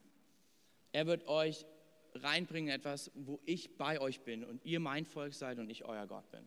Er 0.96 1.06
wird 1.06 1.28
euch 1.28 1.66
reinbringen 2.14 2.70
etwas, 2.70 3.10
wo 3.14 3.38
ich 3.44 3.76
bei 3.76 4.00
euch 4.00 4.20
bin 4.20 4.42
und 4.42 4.64
ihr 4.64 4.80
mein 4.80 5.04
Volk 5.04 5.34
seid 5.34 5.58
und 5.58 5.68
ich 5.68 5.84
euer 5.84 6.06
Gott 6.06 6.30
bin. 6.30 6.40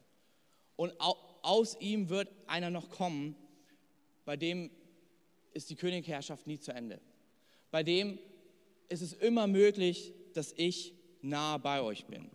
Und 0.75 0.91
aus 0.99 1.79
ihm 1.79 2.09
wird 2.09 2.29
einer 2.47 2.71
noch 2.71 2.89
kommen, 2.89 3.35
bei 4.25 4.37
dem 4.37 4.71
ist 5.53 5.69
die 5.69 5.75
Königherrschaft 5.75 6.47
nie 6.47 6.57
zu 6.57 6.73
Ende. 6.73 6.99
Bei 7.69 7.83
dem 7.83 8.17
ist 8.87 9.03
es 9.03 9.13
immer 9.13 9.45
möglich, 9.45 10.15
dass 10.33 10.51
ich 10.53 10.95
nah 11.21 11.59
bei 11.59 11.83
euch 11.83 12.05
bin. 12.05 12.31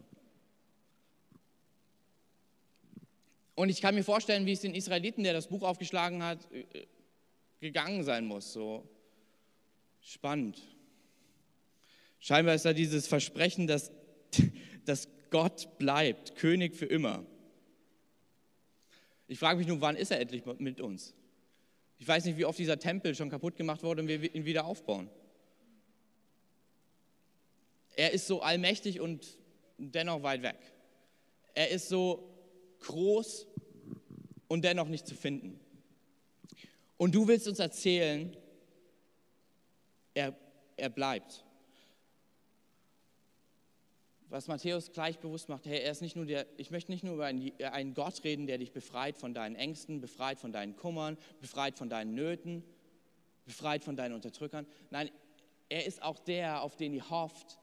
Und 3.57 3.70
ich 3.70 3.81
kann 3.81 3.96
mir 3.96 4.05
vorstellen, 4.05 4.46
wie 4.46 4.53
es 4.53 4.61
den 4.61 4.77
Israeliten, 4.77 5.24
der 5.24 5.33
das 5.33 5.48
Buch 5.48 5.64
aufgeschlagen 5.64 6.22
hat, 6.22 6.38
äh, 6.53 6.87
gegangen 7.59 8.05
sein 8.05 8.24
muss. 8.24 8.53
So 8.53 8.88
spannend. 10.00 10.73
Scheinbar 12.24 12.54
ist 12.54 12.64
da 12.64 12.72
dieses 12.72 13.06
Versprechen, 13.06 13.66
dass, 13.66 13.92
dass 14.87 15.08
Gott 15.28 15.76
bleibt, 15.76 16.37
König 16.37 16.74
für 16.74 16.87
immer. 16.87 17.26
Ich 19.28 19.38
frage 19.38 19.58
mich 19.58 19.66
nur, 19.66 19.82
wann 19.82 19.94
ist 19.94 20.10
er 20.10 20.20
endlich 20.20 20.42
mit 20.58 20.80
uns? 20.80 21.12
Ich 21.98 22.08
weiß 22.08 22.24
nicht, 22.24 22.38
wie 22.38 22.46
oft 22.46 22.58
dieser 22.58 22.78
Tempel 22.78 23.14
schon 23.14 23.28
kaputt 23.28 23.56
gemacht 23.56 23.82
wurde 23.82 24.00
und 24.00 24.08
wir 24.08 24.34
ihn 24.34 24.46
wieder 24.46 24.64
aufbauen. 24.64 25.10
Er 27.94 28.12
ist 28.12 28.26
so 28.26 28.40
allmächtig 28.40 29.02
und 29.02 29.37
dennoch 29.76 30.22
weit 30.22 30.42
weg. 30.42 30.56
Er 31.52 31.68
ist 31.68 31.90
so 31.90 32.26
groß 32.80 33.46
und 34.48 34.64
dennoch 34.64 34.88
nicht 34.88 35.06
zu 35.06 35.14
finden. 35.14 35.60
Und 36.96 37.14
du 37.14 37.28
willst 37.28 37.46
uns 37.48 37.58
erzählen, 37.58 38.34
er, 40.14 40.34
er 40.78 40.88
bleibt. 40.88 41.44
Was 44.34 44.48
Matthäus 44.48 44.90
gleich 44.90 45.20
bewusst 45.20 45.48
macht, 45.48 45.64
hey, 45.64 45.78
er 45.78 45.92
ist 45.92 46.02
nicht 46.02 46.16
nur 46.16 46.26
der, 46.26 46.44
ich 46.56 46.72
möchte 46.72 46.90
nicht 46.90 47.04
nur 47.04 47.14
über 47.14 47.26
einen, 47.26 47.52
einen 47.62 47.94
Gott 47.94 48.24
reden, 48.24 48.48
der 48.48 48.58
dich 48.58 48.72
befreit 48.72 49.16
von 49.16 49.32
deinen 49.32 49.54
Ängsten, 49.54 50.00
befreit 50.00 50.40
von 50.40 50.50
deinen 50.50 50.74
Kummern, 50.74 51.16
befreit 51.40 51.78
von 51.78 51.88
deinen 51.88 52.16
Nöten, 52.16 52.64
befreit 53.44 53.84
von 53.84 53.94
deinen 53.94 54.12
Unterdrückern. 54.12 54.66
Nein, 54.90 55.08
er 55.68 55.86
ist 55.86 56.02
auch 56.02 56.18
der, 56.18 56.62
auf 56.62 56.74
den 56.74 56.94
ihr 56.94 57.08
hofft, 57.10 57.60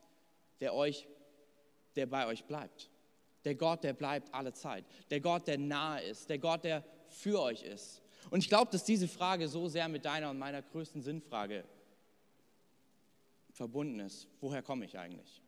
der 0.60 0.72
euch, 0.72 1.06
der 1.94 2.06
bei 2.06 2.26
euch 2.26 2.44
bleibt. 2.44 2.88
Der 3.44 3.54
Gott, 3.54 3.84
der 3.84 3.92
bleibt 3.92 4.32
alle 4.32 4.54
Zeit. 4.54 4.86
Der 5.10 5.20
Gott, 5.20 5.46
der 5.48 5.58
nahe 5.58 6.02
ist. 6.02 6.30
Der 6.30 6.38
Gott, 6.38 6.64
der 6.64 6.82
für 7.06 7.38
euch 7.38 7.64
ist. 7.64 8.00
Und 8.30 8.38
ich 8.38 8.48
glaube, 8.48 8.70
dass 8.70 8.84
diese 8.84 9.08
Frage 9.08 9.46
so 9.46 9.68
sehr 9.68 9.88
mit 9.88 10.06
deiner 10.06 10.30
und 10.30 10.38
meiner 10.38 10.62
größten 10.62 11.02
Sinnfrage 11.02 11.64
verbunden 13.50 14.00
ist. 14.00 14.26
Woher 14.40 14.62
komme 14.62 14.86
ich 14.86 14.98
eigentlich? 14.98 15.42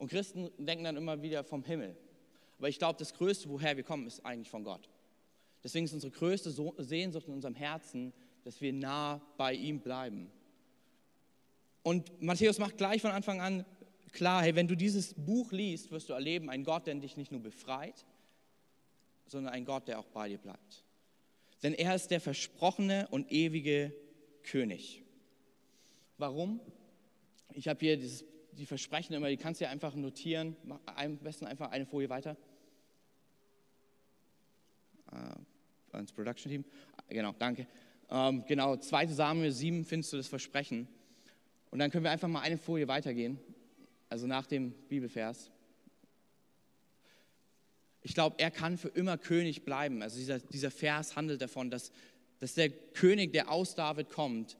Und 0.00 0.08
Christen 0.08 0.50
denken 0.56 0.84
dann 0.84 0.96
immer 0.96 1.20
wieder 1.20 1.44
vom 1.44 1.62
Himmel. 1.62 1.94
Aber 2.56 2.70
ich 2.70 2.78
glaube, 2.78 2.98
das 2.98 3.12
Größte, 3.12 3.50
woher 3.50 3.76
wir 3.76 3.84
kommen, 3.84 4.06
ist 4.06 4.24
eigentlich 4.24 4.48
von 4.48 4.64
Gott. 4.64 4.88
Deswegen 5.62 5.84
ist 5.84 5.92
unsere 5.92 6.10
größte 6.10 6.50
Sehnsucht 6.78 7.28
in 7.28 7.34
unserem 7.34 7.54
Herzen, 7.54 8.14
dass 8.42 8.62
wir 8.62 8.72
nah 8.72 9.20
bei 9.36 9.52
ihm 9.52 9.80
bleiben. 9.80 10.30
Und 11.82 12.22
Matthäus 12.22 12.58
macht 12.58 12.78
gleich 12.78 13.02
von 13.02 13.10
Anfang 13.10 13.42
an 13.42 13.66
klar, 14.12 14.42
hey, 14.42 14.54
wenn 14.54 14.68
du 14.68 14.74
dieses 14.74 15.12
Buch 15.12 15.52
liest, 15.52 15.90
wirst 15.90 16.08
du 16.08 16.14
erleben, 16.14 16.48
einen 16.48 16.64
Gott, 16.64 16.86
der 16.86 16.94
dich 16.94 17.18
nicht 17.18 17.30
nur 17.30 17.42
befreit, 17.42 18.06
sondern 19.26 19.52
einen 19.52 19.66
Gott, 19.66 19.86
der 19.86 19.98
auch 19.98 20.08
bei 20.08 20.30
dir 20.30 20.38
bleibt. 20.38 20.82
Denn 21.62 21.74
er 21.74 21.94
ist 21.94 22.10
der 22.10 22.22
versprochene 22.22 23.06
und 23.10 23.30
ewige 23.30 23.94
König. 24.44 25.02
Warum? 26.16 26.58
Ich 27.52 27.68
habe 27.68 27.80
hier 27.80 27.98
dieses, 27.98 28.24
die 28.60 28.66
Versprechen 28.66 29.14
immer, 29.14 29.28
die 29.28 29.38
kannst 29.38 29.60
du 29.60 29.64
ja 29.64 29.70
einfach 29.70 29.94
notieren. 29.94 30.54
Am 30.84 31.16
besten 31.16 31.46
einfach 31.46 31.70
eine 31.70 31.86
Folie 31.86 32.10
weiter. 32.10 32.36
Uh, 35.10 35.40
ans 35.92 36.12
Production 36.12 36.52
Team. 36.52 36.64
Genau, 37.08 37.34
danke. 37.38 37.66
Ähm, 38.10 38.44
genau, 38.46 38.76
2 38.76 39.06
Samuel 39.06 39.50
7 39.50 39.84
findest 39.84 40.12
du 40.12 40.18
das 40.18 40.28
Versprechen. 40.28 40.86
Und 41.70 41.78
dann 41.78 41.90
können 41.90 42.04
wir 42.04 42.10
einfach 42.10 42.28
mal 42.28 42.42
eine 42.42 42.58
Folie 42.58 42.86
weitergehen, 42.86 43.38
also 44.08 44.26
nach 44.26 44.46
dem 44.46 44.72
Bibelvers. 44.88 45.50
Ich 48.02 48.14
glaube, 48.14 48.36
er 48.38 48.50
kann 48.50 48.76
für 48.76 48.88
immer 48.88 49.16
König 49.16 49.64
bleiben. 49.64 50.02
Also 50.02 50.18
dieser, 50.18 50.38
dieser 50.38 50.70
Vers 50.70 51.16
handelt 51.16 51.40
davon, 51.40 51.70
dass, 51.70 51.92
dass 52.40 52.54
der 52.54 52.70
König, 52.70 53.32
der 53.32 53.50
aus 53.50 53.74
David 53.74 54.10
kommt, 54.10 54.58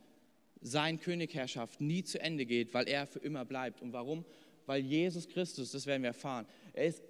sein 0.60 1.00
Königherrschaft 1.00 1.80
nie 1.80 2.04
zu 2.04 2.20
Ende 2.20 2.46
geht, 2.46 2.74
weil 2.74 2.88
er 2.88 3.06
für 3.06 3.18
immer 3.18 3.44
bleibt. 3.44 3.80
Und 3.82 3.92
warum? 3.92 4.24
Weil 4.66 4.82
Jesus 4.82 5.28
Christus, 5.28 5.72
das 5.72 5.86
werden 5.86 6.02
wir 6.02 6.08
erfahren, 6.08 6.46
er 6.72 6.86
ist 6.86 7.02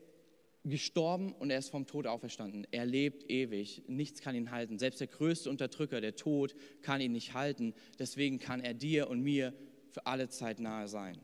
gestorben 0.65 1.33
und 1.33 1.51
er 1.51 1.59
ist 1.59 1.71
vom 1.71 1.87
Tod 1.87 2.07
auferstanden. 2.07 2.67
Er 2.71 2.85
lebt 2.85 3.31
ewig. 3.31 3.83
Nichts 3.87 4.21
kann 4.21 4.35
ihn 4.35 4.51
halten. 4.51 4.79
Selbst 4.79 5.01
der 5.01 5.07
größte 5.07 5.49
Unterdrücker, 5.49 6.01
der 6.01 6.17
Tod, 6.17 6.55
kann 6.83 7.01
ihn 7.01 7.13
nicht 7.13 7.35
halten. 7.35 7.75
Deswegen 7.99 8.39
kann 8.39 8.61
er 8.61 8.75
dir 8.75 9.09
und 9.09 9.23
mir 9.23 9.55
für 9.91 10.07
alle 10.07 10.29
Zeit 10.29 10.61
nahe 10.61 10.87
sein. 10.87 11.19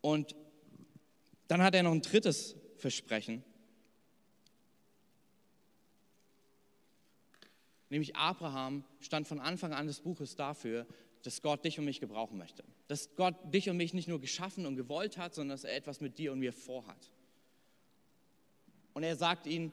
Und 0.00 0.36
dann 1.48 1.62
hat 1.62 1.74
er 1.74 1.82
noch 1.82 1.92
ein 1.92 2.02
drittes 2.02 2.56
Versprechen. 2.76 3.42
Nämlich 7.90 8.16
Abraham 8.16 8.84
stand 9.00 9.28
von 9.28 9.38
Anfang 9.40 9.72
an 9.72 9.86
des 9.86 10.00
Buches 10.00 10.34
dafür, 10.36 10.86
dass 11.22 11.42
Gott 11.42 11.64
dich 11.64 11.78
und 11.78 11.84
mich 11.84 12.00
gebrauchen 12.00 12.38
möchte. 12.38 12.64
Dass 12.88 13.14
Gott 13.16 13.34
dich 13.52 13.68
und 13.68 13.76
mich 13.76 13.94
nicht 13.94 14.08
nur 14.08 14.20
geschaffen 14.20 14.66
und 14.66 14.76
gewollt 14.76 15.18
hat, 15.18 15.34
sondern 15.34 15.54
dass 15.56 15.64
er 15.64 15.76
etwas 15.76 16.00
mit 16.00 16.18
dir 16.18 16.32
und 16.32 16.38
mir 16.38 16.52
vorhat. 16.52 17.10
Und 18.94 19.02
er 19.02 19.16
sagt 19.16 19.46
ihnen, 19.46 19.72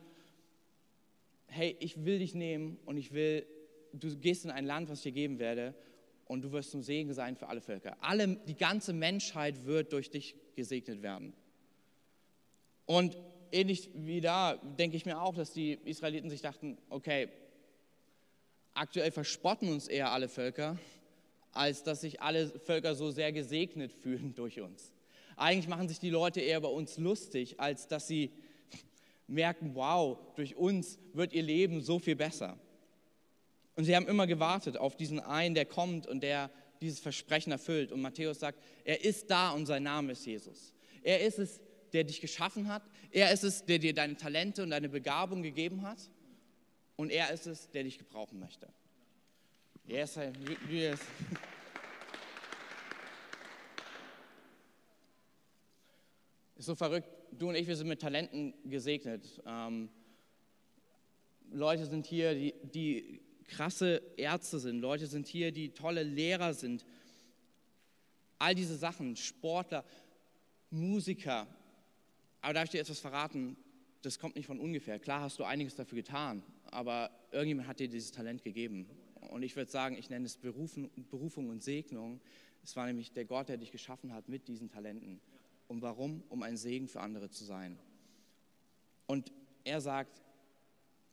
hey, 1.47 1.75
ich 1.79 2.05
will 2.05 2.19
dich 2.19 2.33
nehmen 2.33 2.77
und 2.85 2.97
ich 2.97 3.13
will, 3.13 3.45
du 3.93 4.17
gehst 4.17 4.45
in 4.45 4.51
ein 4.51 4.65
Land, 4.65 4.89
was 4.89 4.99
ich 4.99 5.03
dir 5.03 5.11
geben 5.11 5.39
werde 5.39 5.75
und 6.25 6.41
du 6.41 6.51
wirst 6.51 6.71
zum 6.71 6.81
Segen 6.81 7.13
sein 7.13 7.35
für 7.35 7.47
alle 7.47 7.61
Völker. 7.61 7.95
Alle, 8.01 8.37
die 8.47 8.55
ganze 8.55 8.93
Menschheit 8.93 9.65
wird 9.65 9.93
durch 9.93 10.09
dich 10.09 10.35
gesegnet 10.55 11.01
werden. 11.01 11.33
Und 12.85 13.17
ähnlich 13.51 13.91
wie 13.93 14.21
da 14.21 14.55
denke 14.55 14.97
ich 14.97 15.05
mir 15.05 15.21
auch, 15.21 15.35
dass 15.35 15.53
die 15.53 15.73
Israeliten 15.73 16.29
sich 16.29 16.41
dachten, 16.41 16.77
okay, 16.89 17.29
aktuell 18.73 19.11
verspotten 19.11 19.69
uns 19.69 19.87
eher 19.87 20.11
alle 20.11 20.29
Völker, 20.29 20.77
als 21.51 21.83
dass 21.83 22.01
sich 22.01 22.21
alle 22.21 22.47
Völker 22.59 22.95
so 22.95 23.11
sehr 23.11 23.31
gesegnet 23.31 23.91
fühlen 23.91 24.33
durch 24.35 24.61
uns. 24.61 24.91
Eigentlich 25.35 25.67
machen 25.67 25.87
sich 25.87 25.99
die 25.99 26.09
Leute 26.09 26.41
eher 26.41 26.61
bei 26.61 26.67
uns 26.67 26.97
lustig, 26.97 27.59
als 27.59 27.87
dass 27.87 28.07
sie 28.07 28.31
merken, 29.27 29.73
wow, 29.73 30.17
durch 30.35 30.55
uns 30.55 30.99
wird 31.13 31.33
ihr 31.33 31.43
Leben 31.43 31.81
so 31.81 31.99
viel 31.99 32.15
besser. 32.15 32.57
Und 33.75 33.85
sie 33.85 33.95
haben 33.95 34.07
immer 34.07 34.27
gewartet 34.27 34.77
auf 34.77 34.95
diesen 34.95 35.19
einen, 35.19 35.55
der 35.55 35.65
kommt 35.65 36.05
und 36.05 36.21
der 36.21 36.51
dieses 36.81 36.99
Versprechen 36.99 37.51
erfüllt. 37.51 37.91
Und 37.91 38.01
Matthäus 38.01 38.39
sagt, 38.39 38.59
er 38.83 39.03
ist 39.03 39.29
da 39.31 39.51
und 39.51 39.65
sein 39.65 39.83
Name 39.83 40.11
ist 40.11 40.25
Jesus. 40.25 40.73
Er 41.01 41.21
ist 41.21 41.39
es, 41.39 41.61
der 41.93 42.03
dich 42.03 42.21
geschaffen 42.21 42.67
hat. 42.67 42.83
Er 43.11 43.31
ist 43.31 43.43
es, 43.43 43.65
der 43.65 43.79
dir 43.79 43.93
deine 43.93 44.17
Talente 44.17 44.61
und 44.61 44.69
deine 44.69 44.89
Begabung 44.89 45.41
gegeben 45.41 45.81
hat. 45.81 45.97
Und 46.95 47.09
er 47.11 47.31
ist 47.31 47.47
es, 47.47 47.69
der 47.71 47.83
dich 47.83 47.97
gebrauchen 47.97 48.39
möchte. 48.39 48.67
Yes, 49.85 50.19
yes. 50.69 50.99
Ist 56.55 56.67
so 56.67 56.75
verrückt. 56.75 57.09
Du 57.31 57.49
und 57.49 57.55
ich, 57.55 57.67
wir 57.67 57.75
sind 57.75 57.87
mit 57.87 57.99
Talenten 57.99 58.53
gesegnet. 58.63 59.41
Ähm, 59.45 59.89
Leute 61.51 61.85
sind 61.85 62.05
hier, 62.05 62.35
die, 62.35 62.53
die 62.63 63.21
krasse 63.43 64.01
Ärzte 64.17 64.59
sind, 64.59 64.79
Leute 64.79 65.07
sind 65.07 65.27
hier, 65.27 65.51
die 65.51 65.73
tolle 65.73 66.03
Lehrer 66.03 66.53
sind. 66.53 66.85
All 68.39 68.55
diese 68.55 68.77
Sachen, 68.77 69.15
Sportler, 69.15 69.83
Musiker. 70.69 71.47
Aber 72.41 72.53
darf 72.53 72.65
ich 72.65 72.71
dir 72.71 72.81
etwas 72.81 72.99
verraten? 72.99 73.57
Das 74.01 74.19
kommt 74.19 74.35
nicht 74.35 74.47
von 74.47 74.59
ungefähr. 74.59 74.99
Klar 74.99 75.21
hast 75.21 75.39
du 75.39 75.43
einiges 75.43 75.75
dafür 75.75 75.97
getan, 75.97 76.43
aber 76.73 77.11
irgendjemand 77.31 77.67
hat 77.67 77.79
dir 77.79 77.87
dieses 77.87 78.11
Talent 78.11 78.43
gegeben. 78.43 78.87
Und 79.31 79.43
ich 79.43 79.55
würde 79.55 79.71
sagen, 79.71 79.97
ich 79.97 80.09
nenne 80.09 80.25
es 80.25 80.37
Berufung, 80.37 80.89
Berufung 81.09 81.49
und 81.49 81.63
Segnung. 81.63 82.19
Es 82.63 82.75
war 82.75 82.85
nämlich 82.85 83.11
der 83.11 83.25
Gott, 83.25 83.49
der 83.49 83.57
dich 83.57 83.71
geschaffen 83.71 84.13
hat 84.13 84.27
mit 84.29 84.47
diesen 84.47 84.69
Talenten. 84.69 85.21
Und 85.67 85.81
warum? 85.81 86.23
Um 86.29 86.43
ein 86.43 86.57
Segen 86.57 86.87
für 86.87 86.99
andere 86.99 87.29
zu 87.29 87.43
sein. 87.43 87.79
Und 89.07 89.31
er 89.63 89.81
sagt, 89.81 90.21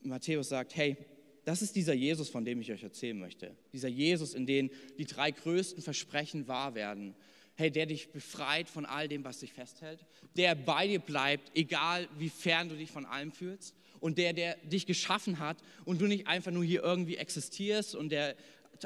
Matthäus 0.03 0.49
sagt, 0.49 0.77
hey, 0.77 0.97
das 1.45 1.63
ist 1.63 1.77
dieser 1.77 1.95
Jesus, 1.95 2.29
von 2.29 2.45
dem 2.45 2.61
ich 2.61 2.71
euch 2.71 2.83
erzählen 2.83 3.19
möchte. 3.19 3.57
Dieser 3.73 3.89
Jesus, 3.89 4.35
in 4.35 4.47
dem 4.47 4.71
die 4.99 5.07
drei 5.07 5.31
größten 5.31 5.83
Versprechen 5.83 6.49
wahr 6.49 6.75
werden. 6.75 7.15
Hey, 7.55 7.71
der 7.71 7.87
dich 7.87 8.11
befreit 8.11 8.69
von 8.69 8.87
all 8.87 9.09
dem, 9.09 9.25
was 9.25 9.41
dich 9.41 9.53
festhält, 9.53 10.05
der 10.37 10.55
bei 10.55 10.87
dir 10.87 11.01
bleibt, 11.01 11.51
egal 11.55 12.09
wie 12.19 12.31
fern 12.31 12.69
du 12.69 12.77
dich 12.77 12.91
von 12.91 13.05
allem 13.05 13.33
fühlst, 13.33 13.75
und 14.01 14.19
der, 14.19 14.33
der 14.33 14.57
dich 14.57 14.87
geschaffen 14.87 15.39
hat 15.39 15.59
und 15.85 16.01
du 16.01 16.07
nicht 16.07 16.27
einfach 16.27 16.51
nur 16.51 16.65
hier 16.65 16.83
irgendwie 16.83 17.17
existierst 17.17 17.95
und 17.95 18.11
der 18.11 18.37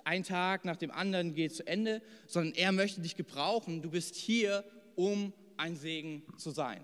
ein 0.05 0.25
Tag 0.25 0.65
nach 0.65 0.77
dem 0.77 0.91
anderen 0.91 1.35
geht 1.35 1.55
zu 1.55 1.67
Ende, 1.67 2.03
sondern 2.27 2.55
er 2.55 2.73
möchte 2.73 3.01
dich 3.01 3.17
gebrauchen. 3.17 3.81
Du 3.81 3.91
bist 3.91 4.17
hier, 4.17 4.65
um 4.97 5.33
ein 5.57 5.77
Segen 5.77 6.25
zu 6.37 6.51
sein. 6.51 6.81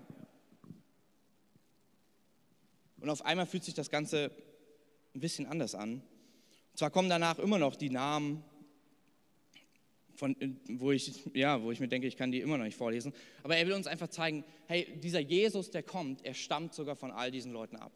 Und 2.99 3.09
auf 3.09 3.25
einmal 3.25 3.47
fühlt 3.47 3.63
sich 3.63 3.73
das 3.73 3.89
Ganze 3.89 4.31
ein 5.13 5.19
bisschen 5.19 5.45
anders 5.45 5.75
an. 5.75 5.95
Und 5.95 6.77
zwar 6.77 6.91
kommen 6.91 7.09
danach 7.09 7.39
immer 7.39 7.59
noch 7.59 7.75
die 7.75 7.89
Namen, 7.89 8.43
von, 10.13 10.35
wo, 10.69 10.91
ich, 10.91 11.19
ja, 11.33 11.63
wo 11.63 11.71
ich 11.71 11.79
mir 11.79 11.87
denke, 11.87 12.07
ich 12.07 12.15
kann 12.15 12.31
die 12.31 12.41
immer 12.41 12.57
noch 12.57 12.65
nicht 12.65 12.77
vorlesen. 12.77 13.11
Aber 13.43 13.57
er 13.57 13.65
will 13.65 13.73
uns 13.73 13.87
einfach 13.87 14.07
zeigen, 14.07 14.43
hey, 14.67 14.99
dieser 14.99 15.19
Jesus, 15.19 15.71
der 15.71 15.81
kommt, 15.81 16.23
er 16.23 16.35
stammt 16.35 16.75
sogar 16.75 16.95
von 16.95 17.11
all 17.11 17.31
diesen 17.31 17.51
Leuten 17.51 17.75
ab. 17.75 17.91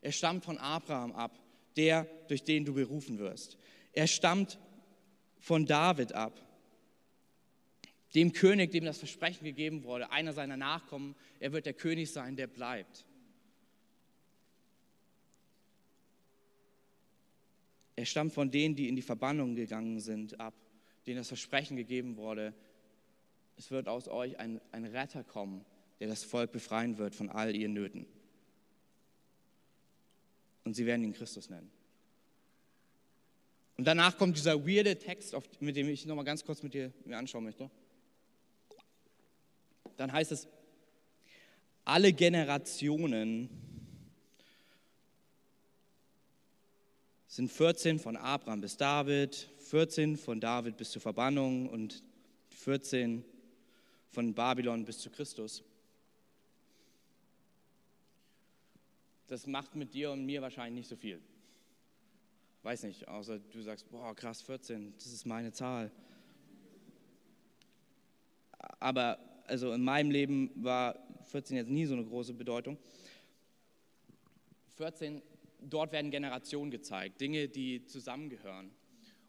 Er 0.00 0.12
stammt 0.12 0.44
von 0.44 0.58
Abraham 0.58 1.12
ab, 1.12 1.38
der, 1.76 2.04
durch 2.28 2.44
den 2.44 2.64
du 2.64 2.74
berufen 2.74 3.18
wirst. 3.18 3.56
Er 3.92 4.06
stammt 4.06 4.58
von 5.38 5.66
David 5.66 6.12
ab, 6.12 6.40
dem 8.14 8.32
König, 8.32 8.72
dem 8.72 8.84
das 8.84 8.98
Versprechen 8.98 9.44
gegeben 9.44 9.84
wurde, 9.84 10.10
einer 10.10 10.32
seiner 10.32 10.56
Nachkommen. 10.56 11.14
Er 11.38 11.52
wird 11.52 11.66
der 11.66 11.74
König 11.74 12.10
sein, 12.10 12.36
der 12.36 12.46
bleibt. 12.46 13.06
Er 17.94 18.06
stammt 18.06 18.32
von 18.32 18.50
denen, 18.50 18.74
die 18.74 18.88
in 18.88 18.96
die 18.96 19.02
Verbannung 19.02 19.54
gegangen 19.54 20.00
sind, 20.00 20.40
ab, 20.40 20.54
denen 21.06 21.18
das 21.18 21.28
Versprechen 21.28 21.76
gegeben 21.76 22.16
wurde. 22.16 22.54
Es 23.56 23.70
wird 23.70 23.88
aus 23.88 24.08
euch 24.08 24.38
ein, 24.38 24.60
ein 24.72 24.86
Retter 24.86 25.22
kommen, 25.22 25.64
der 26.00 26.08
das 26.08 26.24
Volk 26.24 26.50
befreien 26.50 26.98
wird 26.98 27.14
von 27.14 27.28
all 27.28 27.54
ihren 27.54 27.74
Nöten. 27.74 28.06
Und 30.64 30.74
sie 30.74 30.86
werden 30.86 31.04
ihn 31.04 31.12
Christus 31.12 31.50
nennen. 31.50 31.70
Und 33.76 33.84
danach 33.84 34.18
kommt 34.18 34.36
dieser 34.36 34.66
weirde 34.66 34.98
Text, 34.98 35.34
mit 35.60 35.74
dem 35.74 35.88
ich 35.88 36.04
nochmal 36.04 36.24
ganz 36.24 36.44
kurz 36.44 36.62
mit 36.62 36.74
dir 36.74 36.92
mir 37.04 37.16
anschauen 37.16 37.44
möchte. 37.44 37.70
Dann 39.96 40.12
heißt 40.12 40.32
es, 40.32 40.48
alle 41.84 42.12
Generationen 42.12 43.48
sind 47.26 47.50
14 47.50 47.98
von 47.98 48.16
Abraham 48.16 48.60
bis 48.60 48.76
David, 48.76 49.48
14 49.58 50.16
von 50.16 50.40
David 50.40 50.76
bis 50.76 50.90
zur 50.90 51.00
Verbannung 51.00 51.68
und 51.68 52.02
14 52.50 53.24
von 54.10 54.34
Babylon 54.34 54.84
bis 54.84 54.98
zu 54.98 55.10
Christus. 55.10 55.62
Das 59.30 59.46
macht 59.46 59.76
mit 59.76 59.94
dir 59.94 60.10
und 60.10 60.26
mir 60.26 60.42
wahrscheinlich 60.42 60.80
nicht 60.80 60.88
so 60.88 60.96
viel. 60.96 61.20
Weiß 62.64 62.82
nicht, 62.82 63.06
außer 63.06 63.38
du 63.38 63.62
sagst, 63.62 63.88
boah, 63.88 64.12
krass, 64.12 64.42
14, 64.42 64.92
das 64.96 65.06
ist 65.06 65.24
meine 65.24 65.52
Zahl. 65.52 65.92
Aber 68.80 69.20
also 69.46 69.72
in 69.72 69.84
meinem 69.84 70.10
Leben 70.10 70.50
war 70.56 70.98
14 71.26 71.58
jetzt 71.58 71.70
nie 71.70 71.86
so 71.86 71.94
eine 71.94 72.04
große 72.04 72.34
Bedeutung. 72.34 72.76
14, 74.78 75.22
dort 75.60 75.92
werden 75.92 76.10
Generationen 76.10 76.72
gezeigt, 76.72 77.20
Dinge, 77.20 77.46
die 77.46 77.84
zusammengehören. 77.86 78.72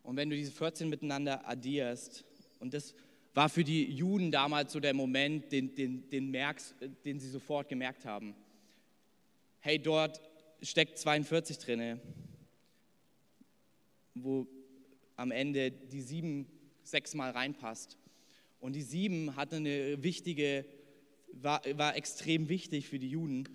Und 0.01 0.15
wenn 0.15 0.31
du 0.31 0.35
diese 0.35 0.51
14 0.51 0.89
miteinander 0.89 1.47
addierst, 1.47 2.25
und 2.59 2.73
das 2.73 2.95
war 3.35 3.49
für 3.49 3.63
die 3.63 3.85
Juden 3.85 4.31
damals 4.31 4.73
so 4.73 4.79
der 4.79 4.95
Moment, 4.95 5.51
den, 5.51 5.75
den, 5.75 6.09
den, 6.09 6.31
merkst, 6.31 6.73
den 7.05 7.19
sie 7.19 7.29
sofort 7.29 7.69
gemerkt 7.69 8.03
haben. 8.03 8.33
Hey, 9.63 9.77
dort 9.77 10.19
steckt 10.63 10.97
42 10.97 11.59
drinne, 11.59 12.01
wo 14.15 14.47
am 15.17 15.29
Ende 15.29 15.69
die 15.69 16.01
sieben 16.01 16.47
sechsmal 16.81 17.29
reinpasst. 17.29 17.95
Und 18.59 18.73
die 18.73 18.81
sieben 18.81 19.35
hatte 19.35 19.57
eine 19.57 20.01
wichtige, 20.01 20.65
war, 21.33 21.61
war 21.75 21.95
extrem 21.95 22.49
wichtig 22.49 22.87
für 22.87 22.97
die 22.97 23.11
Juden. 23.11 23.47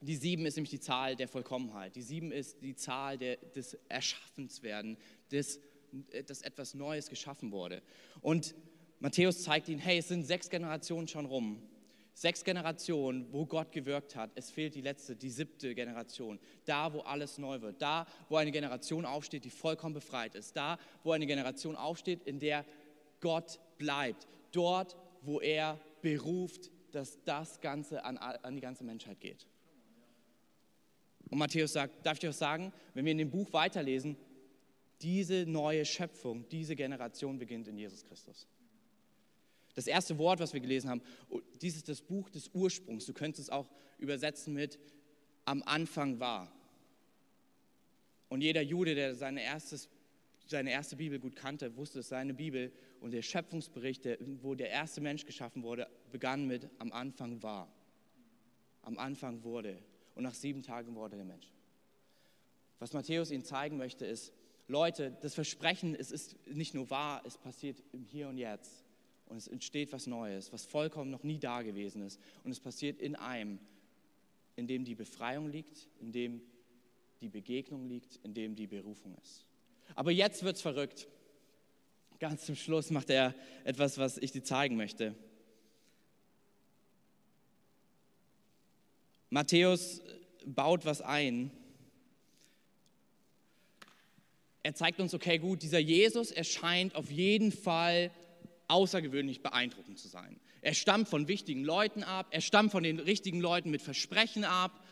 Die 0.00 0.16
sieben 0.16 0.46
ist 0.46 0.56
nämlich 0.56 0.70
die 0.70 0.80
Zahl 0.80 1.16
der 1.16 1.28
Vollkommenheit. 1.28 1.96
Die 1.96 2.02
sieben 2.02 2.32
ist 2.32 2.62
die 2.62 2.74
Zahl 2.74 3.18
der, 3.18 3.36
des 3.36 3.74
Erschaffenswerden, 3.90 4.96
des, 5.30 5.60
dass 6.28 6.40
etwas 6.40 6.72
Neues 6.72 7.10
geschaffen 7.10 7.52
wurde. 7.52 7.82
Und 8.22 8.54
Matthäus 9.00 9.42
zeigt 9.42 9.68
ihnen, 9.68 9.80
hey, 9.80 9.98
es 9.98 10.08
sind 10.08 10.24
sechs 10.24 10.48
Generationen 10.48 11.08
schon 11.08 11.26
rum. 11.26 11.62
Sechs 12.20 12.44
Generationen, 12.44 13.32
wo 13.32 13.46
Gott 13.46 13.72
gewirkt 13.72 14.14
hat. 14.14 14.30
Es 14.34 14.50
fehlt 14.50 14.74
die 14.74 14.82
letzte, 14.82 15.16
die 15.16 15.30
siebte 15.30 15.74
Generation. 15.74 16.38
Da, 16.66 16.92
wo 16.92 17.00
alles 17.00 17.38
neu 17.38 17.62
wird. 17.62 17.80
Da, 17.80 18.06
wo 18.28 18.36
eine 18.36 18.50
Generation 18.50 19.06
aufsteht, 19.06 19.46
die 19.46 19.50
vollkommen 19.50 19.94
befreit 19.94 20.34
ist. 20.34 20.54
Da, 20.54 20.78
wo 21.02 21.12
eine 21.12 21.24
Generation 21.24 21.76
aufsteht, 21.76 22.22
in 22.24 22.38
der 22.38 22.66
Gott 23.20 23.58
bleibt. 23.78 24.28
Dort, 24.52 24.98
wo 25.22 25.40
er 25.40 25.80
beruft, 26.02 26.70
dass 26.92 27.24
das 27.24 27.58
Ganze 27.62 28.04
an, 28.04 28.18
an 28.18 28.54
die 28.54 28.60
ganze 28.60 28.84
Menschheit 28.84 29.18
geht. 29.18 29.46
Und 31.30 31.38
Matthäus 31.38 31.72
sagt, 31.72 32.04
darf 32.04 32.18
ich 32.18 32.28
euch 32.28 32.36
sagen, 32.36 32.70
wenn 32.92 33.06
wir 33.06 33.12
in 33.12 33.18
dem 33.18 33.30
Buch 33.30 33.50
weiterlesen, 33.54 34.18
diese 35.00 35.46
neue 35.46 35.86
Schöpfung, 35.86 36.46
diese 36.50 36.76
Generation 36.76 37.38
beginnt 37.38 37.66
in 37.66 37.78
Jesus 37.78 38.04
Christus. 38.04 38.46
Das 39.74 39.86
erste 39.86 40.18
Wort, 40.18 40.40
was 40.40 40.52
wir 40.52 40.60
gelesen 40.60 40.90
haben, 40.90 41.02
oh, 41.28 41.40
dies 41.60 41.76
ist 41.76 41.88
das 41.88 42.00
Buch 42.02 42.28
des 42.30 42.50
Ursprungs. 42.52 43.06
Du 43.06 43.12
könntest 43.12 43.48
es 43.48 43.50
auch 43.50 43.68
übersetzen 43.98 44.54
mit 44.54 44.78
am 45.44 45.62
Anfang 45.62 46.20
war. 46.20 46.52
Und 48.28 48.42
jeder 48.42 48.62
Jude, 48.62 48.94
der 48.94 49.14
seine, 49.14 49.42
erstes, 49.42 49.88
seine 50.46 50.70
erste 50.70 50.96
Bibel 50.96 51.18
gut 51.18 51.36
kannte, 51.36 51.76
wusste, 51.76 51.98
dass 51.98 52.08
seine 52.08 52.34
Bibel 52.34 52.72
und 53.00 53.12
der 53.12 53.22
Schöpfungsbericht, 53.22 54.06
wo 54.42 54.54
der 54.54 54.70
erste 54.70 55.00
Mensch 55.00 55.24
geschaffen 55.24 55.62
wurde, 55.62 55.88
begann 56.12 56.46
mit 56.46 56.68
am 56.78 56.92
Anfang 56.92 57.42
war. 57.42 57.72
Am 58.82 58.98
Anfang 58.98 59.42
wurde. 59.42 59.78
Und 60.14 60.24
nach 60.24 60.34
sieben 60.34 60.62
Tagen 60.62 60.94
wurde 60.94 61.16
der 61.16 61.24
Mensch. 61.24 61.52
Was 62.78 62.92
Matthäus 62.92 63.30
ihnen 63.30 63.44
zeigen 63.44 63.76
möchte, 63.76 64.06
ist, 64.06 64.32
Leute, 64.68 65.16
das 65.20 65.34
Versprechen, 65.34 65.96
es 65.96 66.12
ist 66.12 66.36
nicht 66.46 66.74
nur 66.74 66.90
wahr, 66.90 67.22
es 67.26 67.36
passiert 67.36 67.82
im 67.92 68.04
Hier 68.04 68.28
und 68.28 68.38
Jetzt 68.38 68.84
und 69.30 69.36
es 69.36 69.48
entsteht 69.48 69.92
was 69.92 70.06
Neues, 70.06 70.52
was 70.52 70.64
vollkommen 70.66 71.10
noch 71.10 71.22
nie 71.22 71.38
da 71.38 71.62
gewesen 71.62 72.02
ist. 72.02 72.20
Und 72.44 72.50
es 72.50 72.60
passiert 72.60 73.00
in 73.00 73.14
einem, 73.14 73.58
in 74.56 74.66
dem 74.66 74.84
die 74.84 74.96
Befreiung 74.96 75.48
liegt, 75.48 75.88
in 76.00 76.12
dem 76.12 76.42
die 77.20 77.28
Begegnung 77.28 77.86
liegt, 77.88 78.18
in 78.24 78.34
dem 78.34 78.56
die 78.56 78.66
Berufung 78.66 79.16
ist. 79.22 79.44
Aber 79.94 80.10
jetzt 80.10 80.42
wird 80.42 80.56
es 80.56 80.62
verrückt. 80.62 81.06
Ganz 82.18 82.44
zum 82.44 82.56
Schluss 82.56 82.90
macht 82.90 83.08
er 83.08 83.34
etwas, 83.64 83.98
was 83.98 84.18
ich 84.18 84.32
dir 84.32 84.42
zeigen 84.42 84.76
möchte. 84.76 85.14
Matthäus 89.30 90.02
baut 90.44 90.84
was 90.84 91.02
ein. 91.02 91.52
Er 94.62 94.74
zeigt 94.74 95.00
uns, 95.00 95.14
okay, 95.14 95.38
gut, 95.38 95.62
dieser 95.62 95.78
Jesus 95.78 96.32
erscheint 96.32 96.94
auf 96.94 97.10
jeden 97.10 97.52
Fall 97.52 98.10
außergewöhnlich 98.70 99.42
beeindruckend 99.42 99.98
zu 99.98 100.08
sein. 100.08 100.40
Er 100.62 100.74
stammt 100.74 101.08
von 101.08 101.28
wichtigen 101.28 101.64
Leuten 101.64 102.02
ab, 102.02 102.26
er 102.30 102.40
stammt 102.40 102.72
von 102.72 102.82
den 102.82 102.98
richtigen 102.98 103.40
Leuten 103.40 103.70
mit 103.70 103.82
Versprechen 103.82 104.44
ab 104.44 104.82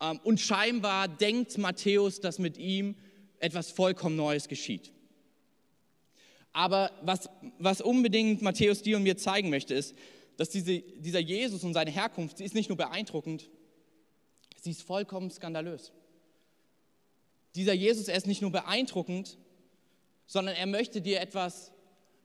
ähm, 0.00 0.20
und 0.24 0.40
scheinbar 0.40 1.08
denkt 1.08 1.58
Matthäus, 1.58 2.20
dass 2.20 2.38
mit 2.38 2.56
ihm 2.56 2.96
etwas 3.38 3.70
vollkommen 3.70 4.16
Neues 4.16 4.48
geschieht. 4.48 4.92
Aber 6.52 6.90
was, 7.02 7.28
was 7.58 7.80
unbedingt 7.80 8.42
Matthäus 8.42 8.82
dir 8.82 8.96
und 8.96 9.04
mir 9.04 9.16
zeigen 9.16 9.50
möchte, 9.50 9.74
ist, 9.74 9.94
dass 10.36 10.48
diese, 10.48 10.80
dieser 10.80 11.20
Jesus 11.20 11.62
und 11.64 11.74
seine 11.74 11.90
Herkunft, 11.90 12.38
sie 12.38 12.44
ist 12.44 12.54
nicht 12.54 12.68
nur 12.68 12.78
beeindruckend, 12.78 13.48
sie 14.56 14.70
ist 14.70 14.82
vollkommen 14.82 15.30
skandalös. 15.30 15.92
Dieser 17.54 17.72
Jesus, 17.72 18.08
er 18.08 18.16
ist 18.16 18.26
nicht 18.26 18.42
nur 18.42 18.50
beeindruckend, 18.50 19.38
sondern 20.26 20.54
er 20.54 20.66
möchte 20.66 21.00
dir 21.00 21.20
etwas 21.20 21.72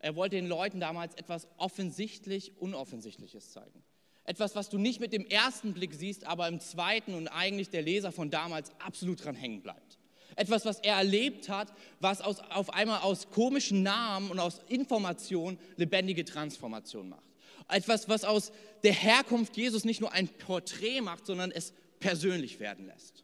er 0.06 0.16
wollte 0.16 0.36
den 0.36 0.48
Leuten 0.48 0.80
damals 0.80 1.16
etwas 1.16 1.48
offensichtlich 1.58 2.62
Unoffensichtliches 2.62 3.52
zeigen. 3.54 3.84
Etwas, 4.24 4.54
was 4.56 4.70
du 4.70 4.78
nicht 4.78 5.00
mit 5.00 5.14
dem 5.14 5.26
ersten 5.26 5.74
Blick 5.74 5.96
siehst, 5.96 6.28
aber 6.28 6.48
im 6.48 6.60
zweiten 6.60 7.16
und 7.16 7.28
eigentlich 7.28 7.72
der 7.72 7.82
Leser 7.82 8.12
von 8.12 8.30
damals 8.30 8.70
absolut 8.78 9.26
dran 9.26 9.34
hängen 9.34 9.64
bleibt. 9.64 9.98
Etwas, 10.36 10.64
was 10.64 10.78
er 10.78 10.98
erlebt 10.98 11.50
hat, 11.50 11.74
was 12.02 12.22
aus, 12.22 12.40
auf 12.52 12.72
einmal 12.72 13.02
aus 13.02 13.32
komischen 13.32 13.82
Namen 13.82 14.30
und 14.30 14.38
aus 14.38 14.62
Informationen 14.68 15.58
lebendige 15.76 16.24
Transformation 16.24 17.10
macht. 17.10 17.26
Etwas, 17.68 18.08
was 18.08 18.26
aus 18.26 18.52
der 18.84 18.94
Herkunft 18.94 19.58
Jesus 19.58 19.86
nicht 19.86 20.02
nur 20.02 20.12
ein 20.12 20.28
Porträt 20.28 21.02
macht, 21.02 21.26
sondern 21.26 21.50
es 21.50 21.74
persönlich 22.00 22.60
werden 22.60 22.86
lässt. 22.86 23.24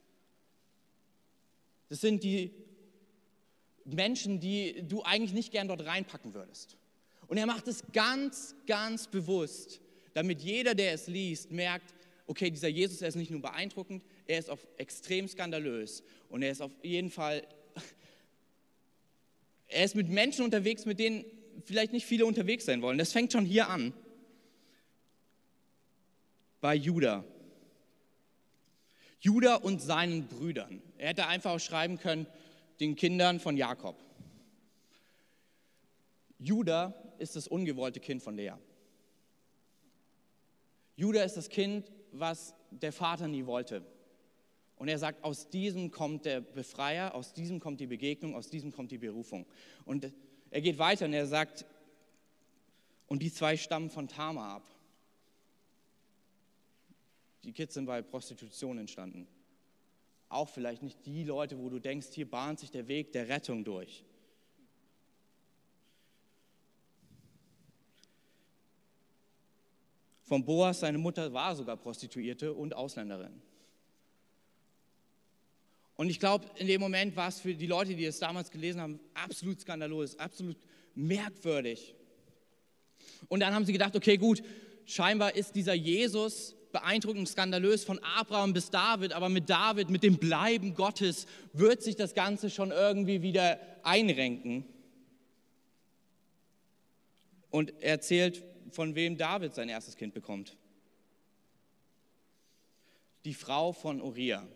Das 1.89 2.01
sind 2.01 2.23
die 2.23 2.55
Menschen, 3.85 4.39
die 4.39 4.83
du 4.87 5.03
eigentlich 5.03 5.33
nicht 5.33 5.51
gern 5.51 5.67
dort 5.67 5.85
reinpacken 5.85 6.33
würdest. 6.33 6.77
Und 7.27 7.37
er 7.37 7.45
macht 7.45 7.67
es 7.67 7.83
ganz, 7.93 8.55
ganz 8.67 9.07
bewusst, 9.07 9.79
damit 10.13 10.41
jeder, 10.41 10.75
der 10.75 10.93
es 10.93 11.07
liest, 11.07 11.51
merkt, 11.51 11.93
okay, 12.27 12.49
dieser 12.49 12.67
Jesus, 12.67 13.01
er 13.01 13.09
ist 13.09 13.15
nicht 13.15 13.31
nur 13.31 13.41
beeindruckend, 13.41 14.03
er 14.27 14.39
ist 14.39 14.49
auch 14.49 14.59
extrem 14.77 15.27
skandalös 15.27 16.03
und 16.29 16.43
er 16.43 16.51
ist 16.51 16.61
auf 16.61 16.71
jeden 16.83 17.09
Fall, 17.09 17.45
er 19.67 19.85
ist 19.85 19.95
mit 19.95 20.09
Menschen 20.09 20.43
unterwegs, 20.43 20.85
mit 20.85 20.99
denen 20.99 21.25
vielleicht 21.65 21.93
nicht 21.93 22.05
viele 22.05 22.25
unterwegs 22.25 22.65
sein 22.65 22.81
wollen. 22.81 22.97
Das 22.97 23.11
fängt 23.11 23.31
schon 23.31 23.45
hier 23.45 23.69
an. 23.69 23.93
Bei 26.59 26.75
Judah. 26.75 27.23
Judah 29.19 29.55
und 29.55 29.81
seinen 29.81 30.27
Brüdern. 30.27 30.81
Er 30.97 31.09
hätte 31.09 31.27
einfach 31.27 31.51
auch 31.51 31.59
schreiben 31.59 31.99
können, 31.99 32.27
den 32.81 32.95
Kindern 32.95 33.39
von 33.39 33.55
Jakob. 33.55 33.95
Judah 36.39 36.95
ist 37.19 37.35
das 37.35 37.47
ungewollte 37.47 37.99
Kind 37.99 38.23
von 38.23 38.35
Lea. 38.35 38.53
Judah 40.95 41.23
ist 41.23 41.37
das 41.37 41.47
Kind, 41.47 41.91
was 42.11 42.55
der 42.71 42.91
Vater 42.91 43.27
nie 43.27 43.45
wollte. 43.45 43.85
Und 44.77 44.87
er 44.87 44.97
sagt, 44.97 45.23
aus 45.23 45.47
diesem 45.47 45.91
kommt 45.91 46.25
der 46.25 46.41
Befreier, 46.41 47.13
aus 47.13 47.33
diesem 47.33 47.59
kommt 47.59 47.79
die 47.79 47.85
Begegnung, 47.85 48.35
aus 48.35 48.49
diesem 48.49 48.71
kommt 48.71 48.89
die 48.89 48.97
Berufung. 48.97 49.45
Und 49.85 50.11
er 50.49 50.61
geht 50.61 50.79
weiter 50.79 51.05
und 51.05 51.13
er 51.13 51.27
sagt, 51.27 51.65
und 53.05 53.21
die 53.21 53.31
zwei 53.31 53.57
stammen 53.57 53.91
von 53.91 54.07
Tama 54.07 54.55
ab. 54.55 54.67
Die 57.43 57.53
Kids 57.53 57.75
sind 57.75 57.85
bei 57.85 58.01
Prostitution 58.01 58.79
entstanden 58.79 59.27
auch 60.31 60.49
vielleicht 60.49 60.81
nicht 60.81 61.05
die 61.05 61.23
Leute, 61.23 61.57
wo 61.59 61.69
du 61.69 61.79
denkst, 61.79 62.07
hier 62.11 62.29
bahnt 62.29 62.59
sich 62.59 62.71
der 62.71 62.87
Weg 62.87 63.11
der 63.11 63.27
Rettung 63.27 63.63
durch. 63.63 64.03
Von 70.23 70.45
Boas, 70.45 70.79
seine 70.79 70.97
Mutter 70.97 71.33
war 71.33 71.55
sogar 71.55 71.75
Prostituierte 71.75 72.53
und 72.53 72.73
Ausländerin. 72.73 73.41
Und 75.97 76.09
ich 76.09 76.19
glaube, 76.19 76.45
in 76.55 76.67
dem 76.67 76.79
Moment 76.79 77.15
war 77.15 77.27
es 77.27 77.41
für 77.41 77.53
die 77.53 77.67
Leute, 77.67 77.95
die 77.95 78.05
es 78.05 78.19
damals 78.19 78.49
gelesen 78.49 78.81
haben, 78.81 78.99
absolut 79.13 79.59
skandalös, 79.59 80.17
absolut 80.17 80.57
merkwürdig. 80.95 81.93
Und 83.27 83.41
dann 83.41 83.53
haben 83.53 83.65
sie 83.65 83.73
gedacht, 83.73 83.95
okay, 83.95 84.17
gut, 84.17 84.41
scheinbar 84.85 85.35
ist 85.35 85.53
dieser 85.55 85.73
Jesus 85.73 86.55
beeindruckend, 86.71 87.27
skandalös 87.27 87.83
von 87.83 87.99
Abraham 87.99 88.53
bis 88.53 88.69
David, 88.69 89.13
aber 89.13 89.29
mit 89.29 89.49
David, 89.49 89.89
mit 89.89 90.03
dem 90.03 90.17
Bleiben 90.17 90.73
Gottes, 90.73 91.25
wird 91.53 91.81
sich 91.81 91.95
das 91.95 92.13
Ganze 92.13 92.49
schon 92.49 92.71
irgendwie 92.71 93.21
wieder 93.21 93.59
einrenken. 93.83 94.65
Und 97.49 97.73
er 97.81 97.91
erzählt, 97.91 98.43
von 98.71 98.95
wem 98.95 99.17
David 99.17 99.53
sein 99.53 99.69
erstes 99.69 99.95
Kind 99.95 100.13
bekommt. 100.13 100.57
Die 103.25 103.33
Frau 103.33 103.73
von 103.73 104.01
Uriah. 104.01 104.47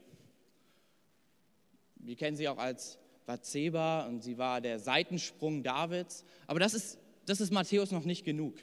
Wir 1.95 2.15
kennen 2.15 2.37
sie 2.37 2.47
auch 2.47 2.57
als 2.57 2.97
Bathseba 3.25 4.05
und 4.05 4.21
sie 4.21 4.37
war 4.37 4.61
der 4.61 4.79
Seitensprung 4.79 5.63
Davids. 5.63 6.23
Aber 6.47 6.59
das 6.59 6.73
ist, 6.73 6.97
das 7.25 7.41
ist 7.41 7.51
Matthäus 7.51 7.91
noch 7.91 8.05
nicht 8.05 8.23
genug. 8.23 8.55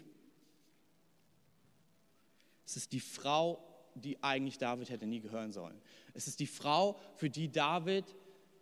Es 2.67 2.77
ist 2.77 2.93
die 2.93 3.01
Frau, 3.01 3.59
die 3.95 4.23
eigentlich 4.23 4.59
David 4.59 4.91
hätte 4.91 5.07
nie 5.07 5.21
gehören 5.21 5.53
sollen. 5.53 5.81
Es 6.15 6.27
ist 6.27 6.41
die 6.41 6.47
Frau, 6.47 6.99
für 7.17 7.31
die 7.31 7.51
David 7.51 8.05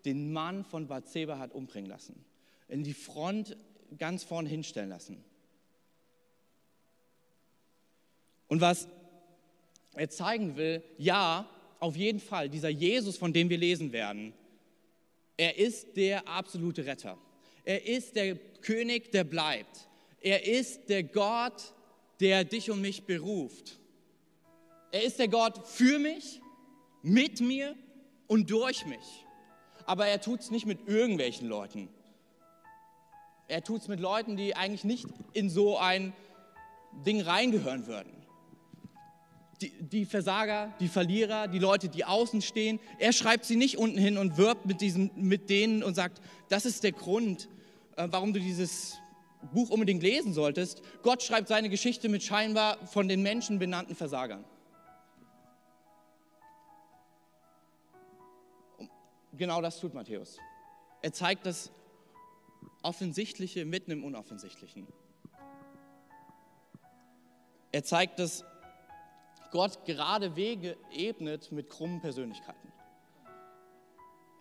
den 0.04 0.32
Mann 0.32 0.64
von 0.64 0.86
Bathseba 0.86 1.38
hat 1.38 1.52
umbringen 1.52 1.90
lassen. 1.90 2.24
In 2.68 2.84
die 2.84 2.94
Front 2.94 3.56
ganz 3.98 4.24
vorne 4.24 4.48
hinstellen 4.48 4.90
lassen. 4.90 5.22
Und 8.48 8.60
was 8.60 8.88
er 9.94 10.08
zeigen 10.10 10.56
will, 10.56 10.82
ja, 10.98 11.48
auf 11.78 11.96
jeden 11.96 12.20
Fall, 12.20 12.48
dieser 12.48 12.68
Jesus, 12.68 13.16
von 13.16 13.32
dem 13.32 13.48
wir 13.48 13.58
lesen 13.58 13.92
werden, 13.92 14.32
er 15.36 15.56
ist 15.56 15.96
der 15.96 16.28
absolute 16.28 16.84
Retter. 16.84 17.16
Er 17.64 17.86
ist 17.86 18.14
der 18.16 18.36
König, 18.36 19.10
der 19.12 19.24
bleibt. 19.24 19.88
Er 20.20 20.46
ist 20.46 20.88
der 20.88 21.02
Gott, 21.02 21.72
der 22.20 22.44
dich 22.44 22.70
und 22.70 22.82
mich 22.82 23.04
beruft. 23.04 23.79
Er 24.92 25.02
ist 25.02 25.18
der 25.18 25.28
Gott 25.28 25.66
für 25.66 25.98
mich, 25.98 26.40
mit 27.02 27.40
mir 27.40 27.74
und 28.26 28.50
durch 28.50 28.86
mich. 28.86 29.24
Aber 29.86 30.06
er 30.06 30.20
tut 30.20 30.40
es 30.40 30.50
nicht 30.50 30.66
mit 30.66 30.88
irgendwelchen 30.88 31.48
Leuten. 31.48 31.88
Er 33.48 33.64
tut 33.64 33.82
es 33.82 33.88
mit 33.88 34.00
Leuten, 34.00 34.36
die 34.36 34.54
eigentlich 34.54 34.84
nicht 34.84 35.06
in 35.32 35.50
so 35.50 35.78
ein 35.78 36.12
Ding 37.04 37.20
reingehören 37.20 37.86
würden. 37.86 38.12
Die, 39.60 39.70
die, 39.70 40.04
Versager, 40.06 40.72
die 40.80 40.88
Verlierer, 40.88 41.48
die 41.48 41.58
Leute, 41.58 41.88
die 41.88 42.04
außen 42.04 42.40
stehen. 42.40 42.80
Er 42.98 43.12
schreibt 43.12 43.44
sie 43.44 43.56
nicht 43.56 43.76
unten 43.76 43.98
hin 43.98 44.16
und 44.16 44.38
wirbt 44.38 44.66
mit, 44.66 44.80
diesen, 44.80 45.10
mit 45.16 45.50
denen 45.50 45.82
und 45.82 45.94
sagt, 45.94 46.20
das 46.48 46.64
ist 46.64 46.82
der 46.82 46.92
Grund, 46.92 47.48
äh, 47.96 48.08
warum 48.10 48.32
du 48.32 48.40
dieses 48.40 48.96
Buch 49.52 49.70
unbedingt 49.70 50.02
lesen 50.02 50.32
solltest. 50.32 50.82
Gott 51.02 51.22
schreibt 51.22 51.48
seine 51.48 51.68
Geschichte 51.68 52.08
mit 52.08 52.22
scheinbar 52.22 52.86
von 52.86 53.08
den 53.08 53.22
Menschen 53.22 53.58
benannten 53.58 53.94
Versagern. 53.94 54.44
Genau 59.40 59.60
das 59.60 59.80
tut 59.80 59.94
Matthäus. 59.94 60.38
Er 61.02 61.12
zeigt 61.12 61.46
das 61.46 61.72
Offensichtliche 62.82 63.64
mitten 63.64 63.90
im 63.90 64.04
Unoffensichtlichen. 64.04 64.86
Er 67.72 67.82
zeigt, 67.82 68.18
dass 68.20 68.44
Gott 69.50 69.84
gerade 69.84 70.36
Wege 70.36 70.76
ebnet 70.92 71.50
mit 71.50 71.70
krummen 71.70 72.00
Persönlichkeiten. 72.00 72.72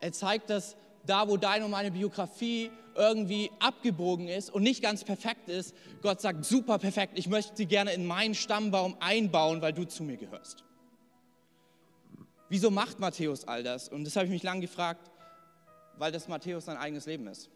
Er 0.01 0.11
zeigt, 0.11 0.49
dass 0.49 0.75
da, 1.05 1.27
wo 1.27 1.37
deine 1.37 1.65
und 1.65 1.71
meine 1.71 1.91
Biografie 1.91 2.69
irgendwie 2.95 3.51
abgebogen 3.59 4.27
ist 4.27 4.49
und 4.49 4.63
nicht 4.63 4.81
ganz 4.81 5.03
perfekt 5.03 5.47
ist, 5.47 5.73
Gott 6.01 6.19
sagt, 6.19 6.43
super 6.43 6.77
perfekt, 6.77 7.17
ich 7.17 7.27
möchte 7.27 7.55
sie 7.55 7.65
gerne 7.65 7.93
in 7.93 8.05
meinen 8.05 8.35
Stammbaum 8.35 8.97
einbauen, 8.99 9.61
weil 9.61 9.73
du 9.73 9.85
zu 9.85 10.03
mir 10.03 10.17
gehörst. 10.17 10.65
Wieso 12.49 12.71
macht 12.71 12.99
Matthäus 12.99 13.47
all 13.47 13.63
das? 13.63 13.89
Und 13.89 14.03
das 14.03 14.15
habe 14.15 14.25
ich 14.25 14.31
mich 14.31 14.43
lange 14.43 14.61
gefragt, 14.61 15.09
weil 15.97 16.11
das 16.11 16.27
Matthäus 16.27 16.65
sein 16.65 16.77
eigenes 16.77 17.05
Leben 17.05 17.27
ist. 17.27 17.49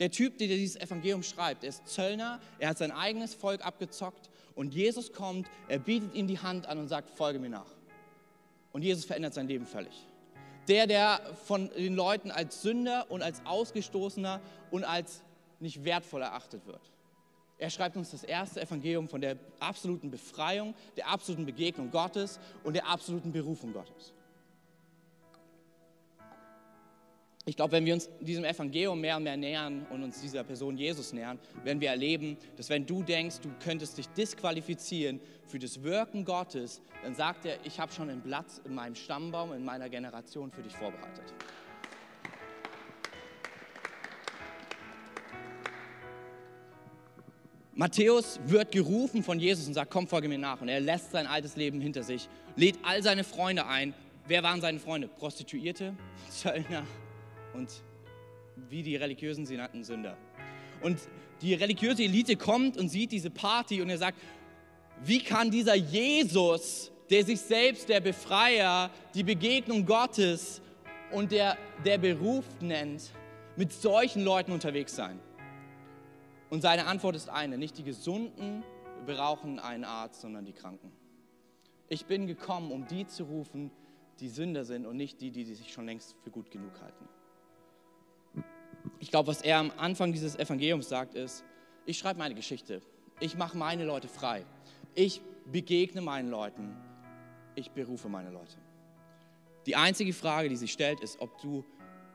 Der 0.00 0.10
Typ, 0.10 0.38
der 0.38 0.46
dieses 0.46 0.76
Evangelium 0.76 1.22
schreibt, 1.22 1.64
er 1.64 1.70
ist 1.70 1.88
Zöllner, 1.88 2.38
er 2.58 2.68
hat 2.68 2.78
sein 2.78 2.92
eigenes 2.92 3.34
Volk 3.34 3.64
abgezockt 3.64 4.30
und 4.54 4.74
Jesus 4.74 5.12
kommt, 5.12 5.48
er 5.68 5.78
bietet 5.78 6.14
ihm 6.14 6.26
die 6.28 6.38
Hand 6.38 6.66
an 6.66 6.78
und 6.78 6.88
sagt, 6.88 7.10
folge 7.10 7.38
mir 7.38 7.48
nach. 7.48 7.70
Und 8.72 8.82
Jesus 8.82 9.04
verändert 9.04 9.34
sein 9.34 9.48
Leben 9.48 9.66
völlig. 9.66 10.06
Der, 10.68 10.86
der 10.86 11.20
von 11.46 11.70
den 11.70 11.96
Leuten 11.96 12.30
als 12.30 12.62
Sünder 12.62 13.06
und 13.10 13.22
als 13.22 13.44
Ausgestoßener 13.46 14.40
und 14.70 14.84
als 14.84 15.22
nicht 15.58 15.84
wertvoll 15.84 16.22
erachtet 16.22 16.66
wird. 16.66 16.92
Er 17.56 17.70
schreibt 17.70 17.96
uns 17.96 18.10
das 18.10 18.22
erste 18.22 18.60
Evangelium 18.60 19.08
von 19.08 19.20
der 19.20 19.36
absoluten 19.58 20.10
Befreiung, 20.10 20.74
der 20.96 21.08
absoluten 21.08 21.46
Begegnung 21.46 21.90
Gottes 21.90 22.38
und 22.62 22.74
der 22.74 22.86
absoluten 22.86 23.32
Berufung 23.32 23.72
Gottes. 23.72 24.12
Ich 27.48 27.56
glaube, 27.56 27.72
wenn 27.72 27.86
wir 27.86 27.94
uns 27.94 28.10
diesem 28.20 28.44
Evangelium 28.44 29.00
mehr 29.00 29.16
und 29.16 29.22
mehr 29.22 29.38
nähern 29.38 29.86
und 29.88 30.02
uns 30.02 30.20
dieser 30.20 30.44
Person 30.44 30.76
Jesus 30.76 31.14
nähern, 31.14 31.38
werden 31.64 31.80
wir 31.80 31.88
erleben, 31.88 32.36
dass 32.58 32.68
wenn 32.68 32.84
du 32.84 33.02
denkst, 33.02 33.36
du 33.40 33.48
könntest 33.64 33.96
dich 33.96 34.06
disqualifizieren 34.08 35.18
für 35.46 35.58
das 35.58 35.82
Wirken 35.82 36.26
Gottes, 36.26 36.82
dann 37.02 37.14
sagt 37.14 37.46
er, 37.46 37.56
ich 37.64 37.80
habe 37.80 37.90
schon 37.90 38.10
einen 38.10 38.20
Platz 38.20 38.60
in 38.66 38.74
meinem 38.74 38.94
Stammbaum, 38.94 39.54
in 39.54 39.64
meiner 39.64 39.88
Generation 39.88 40.50
für 40.50 40.60
dich 40.60 40.76
vorbereitet. 40.76 41.24
Matthäus 47.72 48.40
wird 48.44 48.72
gerufen 48.72 49.22
von 49.22 49.40
Jesus 49.40 49.66
und 49.66 49.72
sagt, 49.72 49.90
komm, 49.90 50.06
folge 50.06 50.28
mir 50.28 50.36
nach. 50.36 50.60
Und 50.60 50.68
er 50.68 50.80
lässt 50.80 51.12
sein 51.12 51.26
altes 51.26 51.56
Leben 51.56 51.80
hinter 51.80 52.02
sich, 52.02 52.28
lädt 52.56 52.78
all 52.82 53.02
seine 53.02 53.24
Freunde 53.24 53.64
ein. 53.64 53.94
Wer 54.26 54.42
waren 54.42 54.60
seine 54.60 54.80
Freunde? 54.80 55.08
Prostituierte, 55.08 55.94
Zöllner, 56.28 56.84
und 57.54 57.82
wie 58.68 58.82
die 58.82 58.96
religiösen 58.96 59.46
sie 59.46 59.56
nannten 59.56 59.84
Sünder. 59.84 60.16
Und 60.82 60.98
die 61.40 61.54
religiöse 61.54 62.04
Elite 62.04 62.36
kommt 62.36 62.76
und 62.76 62.88
sieht 62.88 63.12
diese 63.12 63.30
Party 63.30 63.80
und 63.82 63.90
er 63.90 63.98
sagt, 63.98 64.18
wie 65.02 65.22
kann 65.22 65.50
dieser 65.50 65.74
Jesus, 65.74 66.90
der 67.10 67.24
sich 67.24 67.40
selbst 67.40 67.88
der 67.88 68.00
Befreier, 68.00 68.90
die 69.14 69.22
Begegnung 69.22 69.86
Gottes 69.86 70.60
und 71.12 71.30
der, 71.30 71.56
der 71.84 71.98
Beruf 71.98 72.44
nennt, 72.60 73.10
mit 73.56 73.72
solchen 73.72 74.24
Leuten 74.24 74.52
unterwegs 74.52 74.94
sein? 74.94 75.20
Und 76.50 76.62
seine 76.62 76.86
Antwort 76.86 77.14
ist 77.14 77.28
eine, 77.28 77.58
nicht 77.58 77.78
die 77.78 77.84
Gesunden 77.84 78.64
brauchen 79.06 79.58
einen 79.58 79.84
Arzt, 79.84 80.20
sondern 80.20 80.44
die 80.44 80.52
Kranken. 80.52 80.92
Ich 81.88 82.04
bin 82.06 82.26
gekommen, 82.26 82.70
um 82.70 82.86
die 82.86 83.06
zu 83.06 83.24
rufen, 83.24 83.70
die 84.20 84.28
Sünder 84.28 84.64
sind 84.64 84.84
und 84.84 84.96
nicht 84.96 85.20
die, 85.20 85.30
die 85.30 85.44
sich 85.44 85.72
schon 85.72 85.86
längst 85.86 86.16
für 86.22 86.30
gut 86.30 86.50
genug 86.50 86.80
halten 86.82 87.08
ich 89.00 89.10
glaube, 89.10 89.28
was 89.28 89.42
er 89.42 89.58
am 89.58 89.72
Anfang 89.76 90.12
dieses 90.12 90.36
Evangeliums 90.36 90.88
sagt, 90.88 91.14
ist, 91.14 91.44
ich 91.86 91.98
schreibe 91.98 92.18
meine 92.18 92.34
Geschichte. 92.34 92.82
Ich 93.20 93.36
mache 93.36 93.56
meine 93.56 93.84
Leute 93.84 94.08
frei. 94.08 94.44
Ich 94.94 95.20
begegne 95.50 96.00
meinen 96.00 96.30
Leuten. 96.30 96.76
Ich 97.54 97.70
berufe 97.70 98.08
meine 98.08 98.30
Leute. 98.30 98.56
Die 99.66 99.76
einzige 99.76 100.12
Frage, 100.12 100.48
die 100.48 100.56
sich 100.56 100.72
stellt, 100.72 101.00
ist, 101.00 101.20
ob 101.20 101.40
du 101.40 101.64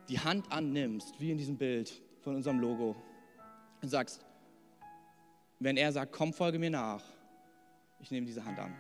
die 0.10 0.20
Hand 0.20 0.52
annimmst, 0.52 1.20
wie 1.20 1.32
in 1.32 1.38
diesem 1.38 1.58
Bild 1.58 2.02
von 2.22 2.36
unserem 2.36 2.60
Logo, 2.60 2.96
und 3.82 3.90
sagst, 3.90 4.26
wenn 5.60 5.78
er 5.78 5.92
sagt, 5.92 6.12
komm, 6.12 6.34
folge 6.34 6.60
mir 6.60 6.70
nach, 6.70 7.04
ich 8.00 8.12
nehme 8.12 8.26
diese 8.26 8.44
Hand 8.44 8.60
an. 8.60 8.74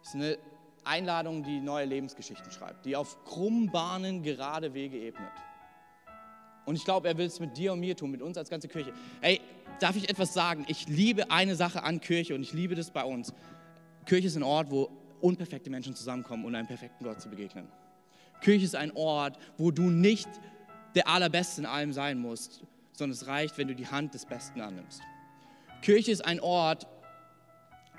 Das 0.00 0.08
ist 0.08 0.14
eine 0.14 0.38
Einladung, 0.84 1.42
die 1.42 1.60
neue 1.60 1.86
Lebensgeschichten 1.86 2.50
schreibt, 2.50 2.84
die 2.84 2.96
auf 2.96 3.24
krummen 3.24 3.70
Bahnen 3.70 4.22
gerade 4.22 4.74
Wege 4.74 4.98
ebnet. 4.98 5.32
Und 6.64 6.76
ich 6.76 6.84
glaube, 6.84 7.08
er 7.08 7.18
will 7.18 7.26
es 7.26 7.40
mit 7.40 7.56
dir 7.56 7.72
und 7.72 7.80
mir 7.80 7.96
tun, 7.96 8.10
mit 8.10 8.22
uns 8.22 8.38
als 8.38 8.48
ganze 8.48 8.68
Kirche. 8.68 8.92
Hey, 9.20 9.40
darf 9.80 9.96
ich 9.96 10.08
etwas 10.08 10.32
sagen? 10.32 10.64
Ich 10.68 10.88
liebe 10.88 11.30
eine 11.30 11.56
Sache 11.56 11.82
an 11.82 12.00
Kirche 12.00 12.34
und 12.34 12.42
ich 12.42 12.52
liebe 12.52 12.74
das 12.74 12.90
bei 12.90 13.04
uns. 13.04 13.34
Kirche 14.06 14.26
ist 14.26 14.36
ein 14.36 14.42
Ort, 14.42 14.70
wo 14.70 14.90
unperfekte 15.20 15.70
Menschen 15.70 15.94
zusammenkommen, 15.94 16.44
um 16.44 16.54
einem 16.54 16.66
perfekten 16.66 17.04
Gott 17.04 17.20
zu 17.20 17.28
begegnen. 17.28 17.68
Kirche 18.40 18.64
ist 18.64 18.76
ein 18.76 18.92
Ort, 18.94 19.38
wo 19.56 19.70
du 19.70 19.82
nicht 19.82 20.28
der 20.94 21.08
Allerbeste 21.08 21.62
in 21.62 21.66
allem 21.66 21.92
sein 21.92 22.18
musst, 22.18 22.62
sondern 22.92 23.14
es 23.14 23.26
reicht, 23.26 23.58
wenn 23.58 23.68
du 23.68 23.74
die 23.74 23.86
Hand 23.86 24.14
des 24.14 24.26
Besten 24.26 24.60
annimmst. 24.60 25.00
Kirche 25.82 26.12
ist 26.12 26.24
ein 26.24 26.40
Ort, 26.40 26.86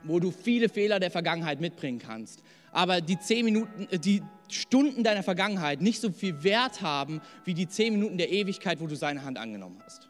wo 0.03 0.19
du 0.19 0.31
viele 0.31 0.69
Fehler 0.69 0.99
der 0.99 1.11
Vergangenheit 1.11 1.59
mitbringen 1.59 1.99
kannst, 1.99 2.43
aber 2.75 2.99
die 2.99 3.17
zehn 3.17 3.45
Minuten, 3.45 3.87
äh, 3.89 3.97
die 3.97 4.21
Stunden 4.49 5.03
deiner 5.03 5.23
Vergangenheit 5.23 5.81
nicht 5.81 6.01
so 6.01 6.11
viel 6.11 6.43
Wert 6.43 6.81
haben 6.81 7.21
wie 7.45 7.53
die 7.53 7.67
zehn 7.67 7.93
Minuten 7.93 8.17
der 8.17 8.29
Ewigkeit, 8.29 8.79
wo 8.81 8.85
du 8.85 8.95
seine 8.95 9.23
Hand 9.23 9.39
angenommen 9.39 9.81
hast. 9.83 10.09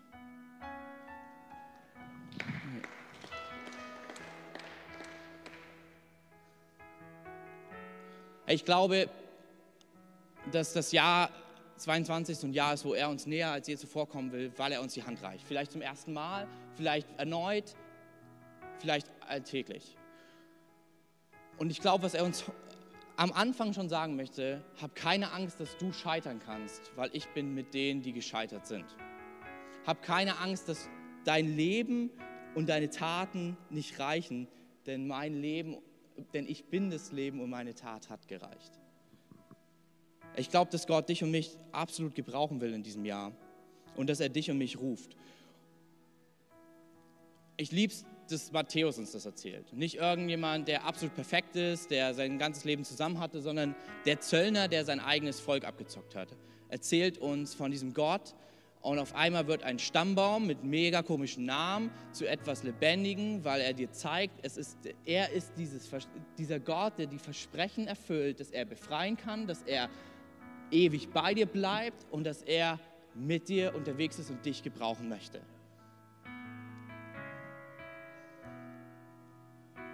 Ich 8.47 8.66
glaube, 8.66 9.09
dass 10.51 10.74
das 10.74 10.91
Jahr 10.91 11.30
22 11.78 12.38
so 12.38 12.47
ein 12.47 12.53
Jahr 12.53 12.74
ist, 12.74 12.84
wo 12.86 12.93
er 12.93 13.09
uns 13.09 13.26
näher 13.26 13.51
als 13.51 13.68
je 13.68 13.78
zuvor 13.78 14.07
kommen 14.07 14.32
will, 14.32 14.51
weil 14.57 14.72
er 14.72 14.82
uns 14.82 14.93
die 14.93 15.03
Hand 15.03 15.22
reicht. 15.22 15.45
Vielleicht 15.47 15.72
zum 15.72 15.82
ersten 15.82 16.13
Mal, 16.13 16.47
vielleicht 16.76 17.07
erneut, 17.18 17.76
vielleicht 18.80 19.09
alltäglich. 19.28 19.95
Und 21.58 21.70
ich 21.70 21.80
glaube, 21.80 22.03
was 22.03 22.14
er 22.14 22.26
uns 22.26 22.43
am 23.18 23.32
Anfang 23.32 23.74
schon 23.74 23.88
sagen 23.88 24.16
möchte, 24.16 24.64
hab 24.82 24.95
keine 24.95 25.32
Angst, 25.32 25.60
dass 25.60 25.78
du 25.78 25.93
scheitern 25.93 26.39
kannst, 26.45 26.91
weil 26.95 27.10
ich 27.14 27.28
bin 27.30 27.53
mit 27.53 27.74
denen, 27.74 28.01
die 28.01 28.12
gescheitert 28.12 28.68
sind. 28.68 28.86
Hab 29.86 30.01
keine 30.01 30.39
Angst, 30.39 30.68
dass 30.68 30.89
dein 31.24 31.56
Leben 31.56 32.10
und 32.56 32.68
deine 32.68 32.89
Taten 32.89 33.58
nicht 33.70 33.99
reichen, 33.99 34.47
denn 34.86 35.08
mein 35.08 35.34
Leben, 35.34 35.78
denn 36.34 36.45
ich 36.47 36.66
bin 36.66 36.89
das 36.89 37.12
Leben 37.12 37.39
und 37.41 37.49
meine 37.49 37.74
Tat 37.74 38.10
hat 38.10 38.28
gereicht. 38.28 38.80
Ich 40.36 40.49
glaube, 40.49 40.72
dass 40.72 40.86
Gott 40.86 41.08
dich 41.08 41.24
und 41.24 41.32
mich 41.32 41.58
absolut 41.72 42.16
gebrauchen 42.16 42.60
will 42.60 42.74
in 42.74 42.84
diesem 42.84 43.06
Jahr 43.06 43.32
und 43.95 44.10
dass 44.10 44.20
er 44.20 44.30
dich 44.30 44.51
und 44.51 44.58
mich 44.58 44.78
ruft. 44.78 45.16
Ich 47.58 47.72
liebe 47.72 47.93
es, 47.93 48.06
dass 48.32 48.51
Matthäus 48.51 48.97
uns 48.97 49.11
das 49.11 49.26
erzählt. 49.26 49.73
Nicht 49.73 49.95
irgendjemand, 49.95 50.67
der 50.67 50.86
absolut 50.86 51.15
perfekt 51.15 51.55
ist, 51.55 51.91
der 51.91 52.13
sein 52.13 52.38
ganzes 52.39 52.63
Leben 52.63 52.84
zusammen 52.84 53.19
hatte, 53.19 53.41
sondern 53.41 53.76
der 54.05 54.19
Zöllner, 54.19 54.67
der 54.67 54.86
sein 54.86 54.99
eigenes 54.99 55.39
Volk 55.39 55.65
abgezockt 55.65 56.15
hat. 56.15 56.30
Erzählt 56.69 57.17
uns 57.17 57.53
von 57.53 57.71
diesem 57.71 57.93
Gott 57.93 58.36
und 58.82 58.99
auf 58.99 59.15
einmal 59.15 59.47
wird 59.47 59.63
ein 59.63 59.80
Stammbaum 59.80 60.45
mit 60.45 60.63
mega 60.63 61.01
komischen 61.01 61.45
Namen 61.45 61.89
zu 62.11 62.28
etwas 62.28 62.61
Lebendigen, 62.63 63.43
weil 63.43 63.61
er 63.61 63.73
dir 63.73 63.91
zeigt, 63.91 64.45
es 64.45 64.57
ist, 64.57 64.78
er 65.05 65.32
ist 65.32 65.53
dieses, 65.57 65.89
dieser 66.38 66.59
Gott, 66.59 66.99
der 66.99 67.07
die 67.07 67.17
Versprechen 67.17 67.88
erfüllt, 67.88 68.39
dass 68.39 68.51
er 68.51 68.65
befreien 68.65 69.17
kann, 69.17 69.47
dass 69.47 69.63
er 69.63 69.89
ewig 70.69 71.09
bei 71.09 71.34
dir 71.34 71.47
bleibt 71.47 72.05
und 72.11 72.26
dass 72.26 72.43
er 72.43 72.80
mit 73.15 73.49
dir 73.49 73.73
unterwegs 73.73 74.19
ist 74.19 74.30
und 74.30 74.45
dich 74.45 74.61
gebrauchen 74.61 75.09
möchte. 75.09 75.41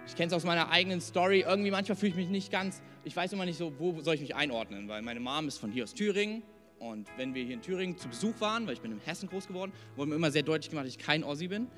Ich 0.06 0.16
kenne 0.16 0.28
es 0.28 0.32
aus 0.32 0.44
meiner 0.44 0.70
eigenen 0.70 1.00
Story. 1.00 1.44
Irgendwie 1.46 1.70
manchmal 1.70 1.96
fühle 1.96 2.10
ich 2.10 2.16
mich 2.16 2.28
nicht 2.28 2.50
ganz, 2.50 2.82
ich 3.04 3.14
weiß 3.14 3.32
immer 3.32 3.44
nicht 3.44 3.58
so, 3.58 3.72
wo 3.78 4.00
soll 4.00 4.16
ich 4.16 4.20
mich 4.20 4.34
einordnen, 4.34 4.88
weil 4.88 5.02
meine 5.02 5.20
Mom 5.20 5.48
ist 5.48 5.58
von 5.58 5.70
hier 5.70 5.84
aus 5.84 5.94
Thüringen. 5.94 6.42
Und 6.78 7.06
wenn 7.16 7.34
wir 7.34 7.44
hier 7.44 7.54
in 7.54 7.62
Thüringen 7.62 7.96
zu 7.96 8.08
Besuch 8.08 8.40
waren, 8.40 8.66
weil 8.66 8.74
ich 8.74 8.80
bin 8.80 8.90
in 8.90 8.98
Hessen 8.98 9.28
groß 9.28 9.46
geworden, 9.46 9.72
wurde 9.94 10.10
mir 10.10 10.16
immer 10.16 10.32
sehr 10.32 10.42
deutlich 10.42 10.70
gemacht, 10.70 10.86
dass 10.86 10.92
ich 10.92 10.98
kein 10.98 11.22
Ossi 11.22 11.46
bin. 11.46 11.68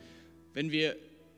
Wenn 0.55 0.71
wir 0.71 0.97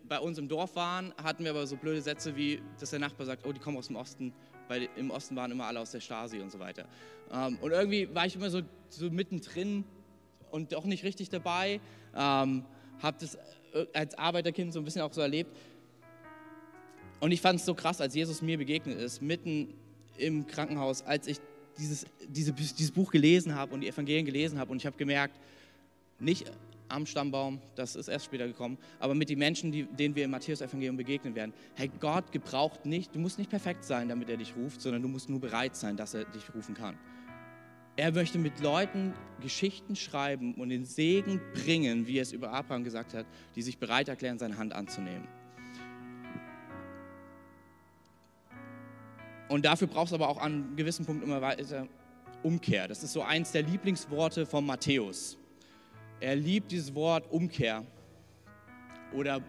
bei 0.08 0.20
uns 0.20 0.38
im 0.38 0.46
Dorf 0.46 0.76
waren, 0.76 1.12
hatten 1.22 1.42
wir 1.42 1.50
aber 1.50 1.66
so 1.66 1.76
blöde 1.76 2.00
Sätze 2.00 2.36
wie, 2.36 2.62
dass 2.78 2.90
der 2.90 3.00
Nachbar 3.00 3.26
sagt, 3.26 3.44
oh, 3.44 3.52
die 3.52 3.58
kommen 3.58 3.76
aus 3.76 3.88
dem 3.88 3.96
Osten, 3.96 4.32
weil 4.68 4.88
im 4.96 5.10
Osten 5.10 5.34
waren 5.34 5.50
immer 5.50 5.66
alle 5.66 5.80
aus 5.80 5.90
der 5.90 6.00
Stasi 6.00 6.38
und 6.38 6.52
so 6.52 6.60
weiter. 6.60 6.86
Ähm, 7.32 7.58
und 7.60 7.72
irgendwie 7.72 8.14
war 8.14 8.26
ich 8.26 8.36
immer 8.36 8.50
so, 8.50 8.62
so 8.88 9.10
mittendrin 9.10 9.84
und 10.52 10.72
auch 10.76 10.84
nicht 10.84 11.02
richtig 11.02 11.28
dabei. 11.30 11.80
Ähm, 12.14 12.64
habe 13.02 13.16
das 13.20 13.34
äh, 13.74 13.86
als 13.92 14.16
Arbeiterkind 14.16 14.72
so 14.72 14.78
ein 14.80 14.84
bisschen 14.84 15.02
auch 15.02 15.12
so 15.12 15.20
erlebt. 15.20 15.56
Und 17.20 17.32
ich 17.32 17.40
fand 17.40 17.60
es 17.60 17.66
so 17.66 17.74
krass, 17.74 18.00
als 18.00 18.14
Jesus 18.14 18.42
mir 18.42 18.58
begegnet 18.58 18.98
ist, 18.98 19.22
mitten 19.22 19.74
im 20.18 20.46
Krankenhaus, 20.46 21.02
als 21.02 21.26
ich 21.26 21.38
dieses, 21.78 22.06
diese, 22.28 22.52
dieses 22.52 22.90
Buch 22.90 23.10
gelesen 23.10 23.54
habe 23.54 23.74
und 23.74 23.80
die 23.80 23.88
Evangelien 23.88 24.24
gelesen 24.24 24.58
habe 24.58 24.72
und 24.72 24.78
ich 24.78 24.86
habe 24.86 24.96
gemerkt, 24.96 25.38
nicht 26.18 26.50
am 26.88 27.04
Stammbaum, 27.04 27.60
das 27.74 27.96
ist 27.96 28.08
erst 28.08 28.26
später 28.26 28.46
gekommen, 28.46 28.78
aber 28.98 29.14
mit 29.14 29.28
den 29.28 29.38
Menschen, 29.38 29.72
die, 29.72 29.84
denen 29.84 30.14
wir 30.14 30.24
im 30.24 30.30
Matthäus-Evangelium 30.30 30.96
begegnen 30.96 31.34
werden. 31.34 31.52
Hey, 31.74 31.90
Gott 32.00 32.30
gebraucht 32.32 32.86
nicht, 32.86 33.14
du 33.14 33.18
musst 33.18 33.38
nicht 33.38 33.50
perfekt 33.50 33.84
sein, 33.84 34.08
damit 34.08 34.30
er 34.30 34.36
dich 34.36 34.54
ruft, 34.56 34.80
sondern 34.80 35.02
du 35.02 35.08
musst 35.08 35.28
nur 35.28 35.40
bereit 35.40 35.76
sein, 35.76 35.96
dass 35.96 36.14
er 36.14 36.24
dich 36.24 36.54
rufen 36.54 36.74
kann. 36.74 36.96
Er 37.96 38.12
möchte 38.12 38.38
mit 38.38 38.60
Leuten 38.60 39.14
Geschichten 39.40 39.96
schreiben 39.96 40.54
und 40.54 40.68
den 40.68 40.84
Segen 40.84 41.40
bringen, 41.54 42.06
wie 42.06 42.18
er 42.18 42.22
es 42.22 42.32
über 42.32 42.52
Abraham 42.52 42.84
gesagt 42.84 43.14
hat, 43.14 43.26
die 43.56 43.62
sich 43.62 43.78
bereit 43.78 44.08
erklären, 44.08 44.38
seine 44.38 44.58
Hand 44.58 44.74
anzunehmen. 44.74 45.26
Und 49.48 49.64
dafür 49.64 49.86
brauchst 49.86 50.12
du 50.12 50.16
aber 50.16 50.28
auch 50.28 50.40
an 50.40 50.74
gewissen 50.76 51.06
Punkten 51.06 51.24
immer 51.24 51.40
weiter 51.40 51.86
Umkehr. 52.42 52.88
Das 52.88 53.02
ist 53.02 53.12
so 53.12 53.22
eins 53.22 53.52
der 53.52 53.62
Lieblingsworte 53.62 54.46
von 54.46 54.64
Matthäus. 54.66 55.36
Er 56.20 56.36
liebt 56.36 56.72
dieses 56.72 56.94
Wort 56.94 57.30
Umkehr. 57.30 57.84
Oder 59.12 59.40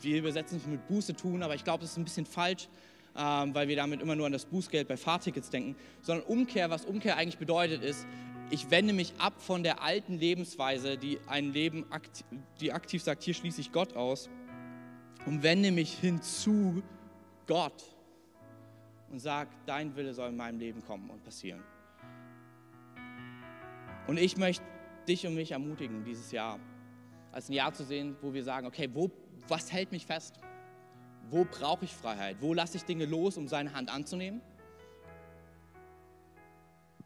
wir 0.00 0.18
übersetzen 0.18 0.58
es 0.58 0.66
mit 0.66 0.86
Buße 0.86 1.14
tun, 1.14 1.42
aber 1.42 1.54
ich 1.54 1.64
glaube, 1.64 1.82
das 1.82 1.92
ist 1.92 1.96
ein 1.96 2.04
bisschen 2.04 2.26
falsch, 2.26 2.68
ähm, 3.16 3.54
weil 3.54 3.68
wir 3.68 3.76
damit 3.76 4.02
immer 4.02 4.16
nur 4.16 4.26
an 4.26 4.32
das 4.32 4.44
Bußgeld 4.44 4.88
bei 4.88 4.96
Fahrtickets 4.96 5.50
denken, 5.50 5.76
sondern 6.02 6.26
Umkehr, 6.26 6.68
was 6.68 6.84
Umkehr 6.84 7.16
eigentlich 7.16 7.38
bedeutet, 7.38 7.82
ist, 7.82 8.06
ich 8.50 8.70
wende 8.70 8.92
mich 8.92 9.14
ab 9.18 9.40
von 9.40 9.62
der 9.62 9.82
alten 9.82 10.18
Lebensweise, 10.18 10.98
die 10.98 11.18
ein 11.26 11.52
Leben, 11.52 11.90
aktiv, 11.90 12.26
die 12.60 12.72
aktiv 12.72 13.02
sagt, 13.02 13.22
hier 13.22 13.34
schließe 13.34 13.60
ich 13.60 13.72
Gott 13.72 13.96
aus, 13.96 14.28
und 15.26 15.42
wende 15.42 15.72
mich 15.72 15.94
hin 15.94 16.20
zu 16.20 16.82
Gott 17.46 17.93
und 19.10 19.18
sage, 19.18 19.50
dein 19.66 19.94
Wille 19.96 20.14
soll 20.14 20.30
in 20.30 20.36
meinem 20.36 20.58
Leben 20.58 20.84
kommen 20.84 21.10
und 21.10 21.22
passieren. 21.22 21.62
Und 24.06 24.18
ich 24.18 24.36
möchte 24.36 24.64
dich 25.08 25.26
und 25.26 25.34
mich 25.34 25.52
ermutigen, 25.52 26.04
dieses 26.04 26.30
Jahr 26.32 26.58
als 27.32 27.48
ein 27.48 27.54
Jahr 27.54 27.72
zu 27.72 27.84
sehen, 27.84 28.16
wo 28.20 28.32
wir 28.32 28.44
sagen, 28.44 28.66
okay, 28.66 28.88
wo, 28.92 29.10
was 29.48 29.72
hält 29.72 29.90
mich 29.90 30.06
fest? 30.06 30.38
Wo 31.30 31.44
brauche 31.44 31.84
ich 31.84 31.92
Freiheit? 31.92 32.36
Wo 32.40 32.54
lasse 32.54 32.76
ich 32.76 32.84
Dinge 32.84 33.06
los, 33.06 33.36
um 33.36 33.48
seine 33.48 33.72
Hand 33.72 33.92
anzunehmen? 33.92 34.40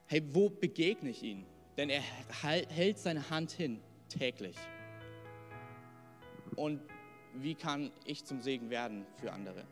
Hey, 0.06 0.22
wo 0.32 0.50
begegne 0.50 1.10
ich 1.10 1.22
ihn? 1.22 1.46
Denn 1.76 1.90
er 1.90 2.02
hält 2.42 2.98
seine 2.98 3.30
Hand 3.30 3.52
hin 3.52 3.80
täglich. 4.08 4.56
Und 6.56 6.80
wie 7.34 7.54
kann 7.54 7.90
ich 8.04 8.24
zum 8.24 8.40
Segen 8.40 8.68
werden 8.68 9.06
für 9.20 9.32
andere? 9.32 9.64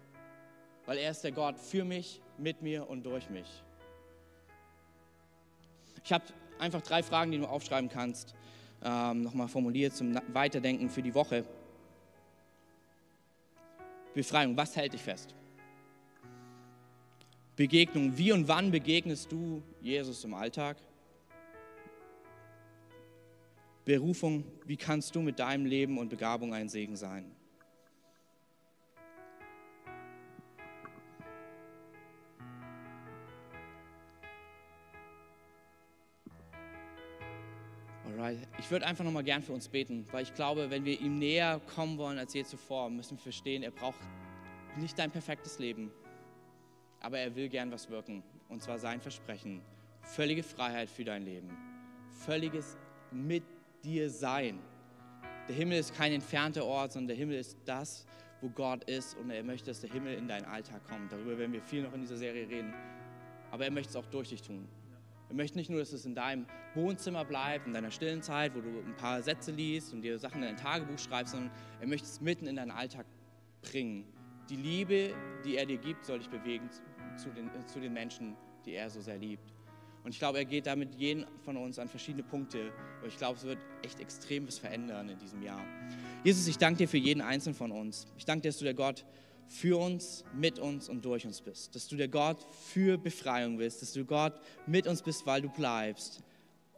Weil 0.87 0.99
er 0.99 1.11
ist 1.11 1.23
der 1.23 1.33
Gott 1.33 1.59
für 1.59 1.85
mich, 1.85 2.23
mit 2.39 2.63
mir 2.63 2.89
und 2.89 3.05
durch 3.05 3.29
mich. 3.29 3.49
Ich 6.05 6.13
habe 6.13 6.25
einfach 6.59 6.83
drei 6.83 7.03
Fragen, 7.03 7.33
die 7.33 7.39
du 7.39 7.47
aufschreiben 7.47 7.91
kannst, 7.91 8.35
ähm, 8.85 9.23
nochmal 9.23 9.49
formuliert 9.49 9.95
zum 9.95 10.19
Weiterdenken 10.33 10.89
für 10.89 11.03
die 11.03 11.15
Woche. 11.15 11.45
Befreiung, 14.15 14.57
was 14.57 14.77
hält 14.77 14.93
dich 14.93 15.03
fest? 15.03 15.35
Begegnung, 17.57 18.17
wie 18.17 18.33
und 18.33 18.49
wann 18.49 18.71
begegnest 18.71 19.33
du 19.33 19.63
Jesus 19.81 20.25
im 20.25 20.35
Alltag? 20.35 20.77
Berufung, 23.85 24.45
wie 24.65 24.77
kannst 24.77 25.15
du 25.15 25.21
mit 25.21 25.39
deinem 25.39 25.65
Leben 25.65 25.99
und 25.99 26.09
Begabung 26.09 26.53
ein 26.53 26.69
Segen 26.69 26.97
sein? 26.97 27.36
Alright, 38.17 38.39
ich 38.59 38.71
würde 38.71 38.87
einfach 38.87 39.05
nochmal 39.05 39.25
gern 39.25 39.43
für 39.43 39.53
uns 39.53 39.69
beten, 39.69 40.07
weil 40.11 40.23
ich 40.23 40.33
glaube, 40.33 40.71
wenn 40.71 40.87
wir 40.87 40.99
ihm 40.99 41.19
näher 41.19 41.61
kommen 41.75 41.99
wollen 41.99 42.19
als 42.19 42.33
je 42.33 42.45
zuvor, 42.45 42.89
müssen 42.89 43.19
wir 43.19 43.23
verstehen, 43.23 43.63
er 43.63 43.71
braucht 43.71 43.99
nicht 44.79 44.99
dein 44.99 45.11
perfektes 45.11 45.59
Leben, 45.59 45.91
aber 47.01 47.19
er 47.19 47.35
will 47.37 47.51
gern 47.51 47.71
was 47.71 47.91
wirken. 47.91 48.23
Und 48.49 48.63
zwar 48.63 48.79
sein 48.79 49.03
Versprechen. 49.03 49.61
Völlige 50.01 50.43
Freiheit 50.43 50.89
für 50.89 51.05
dein 51.05 51.25
Leben. 51.25 51.51
Völliges 52.25 52.79
mit 53.11 53.45
dir 53.85 54.09
sein. 54.09 54.61
Der 55.47 55.55
Himmel 55.55 55.79
ist 55.79 55.95
kein 55.95 56.13
entfernter 56.13 56.65
Ort, 56.65 56.93
sondern 56.93 57.09
der 57.09 57.17
Himmel 57.17 57.37
ist 57.37 57.59
das, 57.67 58.07
wo 58.41 58.49
Gott 58.49 58.85
ist. 58.85 59.15
Und 59.19 59.31
er 59.31 59.45
möchte, 59.45 59.67
dass 59.67 59.81
der 59.81 59.91
Himmel 59.91 60.15
in 60.15 60.27
deinen 60.27 60.47
Alltag 60.47 60.81
kommt. 60.89 61.13
Darüber 61.13 61.37
werden 61.37 61.53
wir 61.53 61.61
viel 61.61 61.83
noch 61.83 61.93
in 61.93 62.01
dieser 62.01 62.17
Serie 62.17 62.49
reden. 62.49 62.73
Aber 63.51 63.65
er 63.65 63.71
möchte 63.71 63.91
es 63.91 63.97
auch 63.97 64.07
durch 64.07 64.31
dich 64.31 64.41
tun. 64.41 64.67
Er 65.29 65.35
möchte 65.35 65.59
nicht 65.59 65.71
nur, 65.71 65.81
dass 65.81 65.93
es 65.93 66.07
in 66.07 66.15
deinem 66.15 66.47
Wohnzimmer 66.75 67.25
bleibt, 67.25 67.67
in 67.67 67.73
deiner 67.73 67.91
stillen 67.91 68.23
Zeit, 68.23 68.55
wo 68.55 68.61
du 68.61 68.69
ein 68.69 68.97
paar 68.97 69.23
Sätze 69.23 69.51
liest 69.51 69.93
und 69.93 70.03
dir 70.03 70.19
Sachen 70.19 70.43
in 70.43 70.49
dein 70.49 70.57
Tagebuch 70.57 70.99
schreibst, 70.99 71.33
sondern 71.33 71.51
er 71.81 71.89
möchte 71.89 72.07
es 72.07 72.21
mitten 72.21 72.47
in 72.47 72.57
deinen 72.57 72.71
Alltag 72.71 73.07
bringen. 73.63 74.05
Die 74.49 74.57
Liebe, 74.57 75.15
die 75.45 75.57
er 75.57 75.67
dir 75.67 75.79
gibt, 75.79 76.05
soll 76.05 76.19
dich 76.19 76.31
bewegen 76.31 76.71
zu 77.17 77.31
den, 77.31 77.51
zu 77.67 77.81
den 77.81 77.93
Menschen, 77.93 78.37
die 78.65 78.75
er 78.75 78.89
so 78.89 79.01
sehr 79.01 79.19
liebt. 79.19 79.53
Und 80.05 80.13
ich 80.13 80.21
glaube, 80.21 80.39
er 80.39 80.45
geht 80.45 80.67
damit 80.67 80.95
jeden 80.95 81.27
von 81.43 81.57
uns 81.57 81.81
an 81.81 81.89
verschiedene 81.89 82.23
Punkte. 82.23 82.71
Und 83.03 83.09
ich 83.09 83.17
glaube, 83.17 83.39
es 83.39 83.45
wird 83.45 83.59
echt 83.83 83.99
extrem 83.99 84.47
was 84.47 84.57
verändern 84.57 85.09
in 85.09 85.19
diesem 85.19 85.43
Jahr. 85.43 85.61
Jesus, 86.23 86.47
ich 86.47 86.59
danke 86.59 86.79
dir 86.79 86.89
für 86.89 86.97
jeden 86.97 87.21
Einzelnen 87.21 87.57
von 87.57 87.73
uns. 87.73 88.07
Ich 88.17 88.25
danke 88.25 88.43
dir, 88.43 88.51
dass 88.51 88.59
du 88.59 88.65
der 88.65 88.75
Gott 88.75 89.05
für 89.49 89.79
uns, 89.79 90.25
mit 90.35 90.59
uns 90.59 90.89
und 90.89 91.05
durch 91.05 91.27
uns 91.27 91.41
bist. 91.41 91.75
Dass 91.75 91.87
du 91.89 91.97
der 91.97 92.09
Gott 92.09 92.39
für 92.53 92.99
Befreiung 92.99 93.59
bist. 93.59 93.83
Dass 93.83 93.93
du 93.93 94.05
Gott 94.05 94.35
mit 94.67 94.87
uns 94.87 95.03
bist, 95.03 95.27
weil 95.27 95.43
du 95.43 95.49
bleibst. 95.49 96.23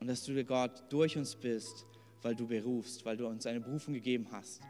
Und 0.00 0.06
dass 0.06 0.24
du 0.24 0.34
der 0.34 0.44
Gott 0.44 0.84
durch 0.90 1.16
uns 1.16 1.34
bist, 1.34 1.86
weil 2.22 2.34
du 2.34 2.46
berufst, 2.46 3.04
weil 3.04 3.16
du 3.16 3.26
uns 3.26 3.46
eine 3.46 3.60
Berufung 3.60 3.94
gegeben 3.94 4.28
hast. 4.30 4.60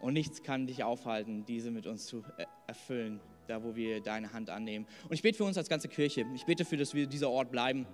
Und 0.00 0.14
nichts 0.14 0.42
kann 0.42 0.66
dich 0.66 0.82
aufhalten, 0.84 1.44
diese 1.44 1.70
mit 1.70 1.86
uns 1.86 2.06
zu 2.06 2.24
erfüllen. 2.66 3.20
da 3.46 3.62
wo 3.62 3.74
wir 3.74 4.00
deine 4.00 4.32
Hand 4.32 4.50
annehmen. 4.50 4.86
Und 5.04 5.12
ich 5.12 5.22
bete 5.22 5.36
für 5.36 5.44
uns 5.44 5.58
als 5.58 5.68
ganze 5.68 5.88
Kirche. 5.88 6.24
Ich 6.34 6.44
bete 6.44 6.64
dafür, 6.64 6.78
dass 6.78 6.94
wir 6.94 7.06
dieser 7.06 7.28
Ort 7.28 7.50
bleiben, 7.50 7.86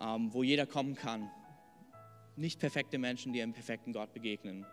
ähm, 0.00 0.32
wo 0.32 0.42
jeder 0.42 0.66
kommen 0.66 0.94
kann. 0.94 1.30
Nicht 2.36 2.58
perfekte 2.58 2.98
Menschen, 2.98 3.32
die 3.32 3.40
einem 3.40 3.52
perfekten 3.52 3.92
Gott 3.92 4.12
begegnen. 4.12 4.66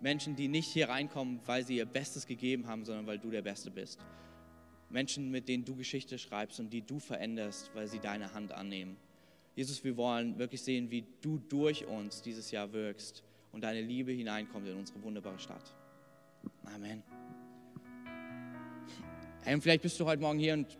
Menschen, 0.00 0.36
die 0.36 0.48
nicht 0.48 0.68
hier 0.68 0.88
reinkommen, 0.88 1.40
weil 1.46 1.64
sie 1.64 1.76
ihr 1.76 1.86
Bestes 1.86 2.26
gegeben 2.26 2.66
haben, 2.66 2.84
sondern 2.84 3.06
weil 3.06 3.18
du 3.18 3.30
der 3.30 3.42
Beste 3.42 3.70
bist. 3.70 4.00
Menschen, 4.90 5.30
mit 5.30 5.48
denen 5.48 5.64
du 5.64 5.74
Geschichte 5.74 6.18
schreibst 6.18 6.60
und 6.60 6.72
die 6.72 6.82
du 6.82 6.98
veränderst, 6.98 7.70
weil 7.74 7.88
sie 7.88 7.98
deine 7.98 8.32
Hand 8.34 8.52
annehmen. 8.52 8.96
Jesus, 9.56 9.84
wir 9.84 9.96
wollen 9.96 10.38
wirklich 10.38 10.62
sehen, 10.62 10.90
wie 10.90 11.04
du 11.20 11.38
durch 11.38 11.86
uns 11.86 12.22
dieses 12.22 12.50
Jahr 12.50 12.72
wirkst 12.72 13.22
und 13.52 13.62
deine 13.62 13.80
Liebe 13.80 14.12
hineinkommt 14.12 14.66
in 14.68 14.76
unsere 14.76 15.02
wunderbare 15.02 15.38
Stadt. 15.38 15.74
Amen. 16.64 17.02
Hey, 19.42 19.60
vielleicht 19.60 19.82
bist 19.82 19.98
du 20.00 20.06
heute 20.06 20.22
Morgen 20.22 20.38
hier 20.38 20.54
und 20.54 20.78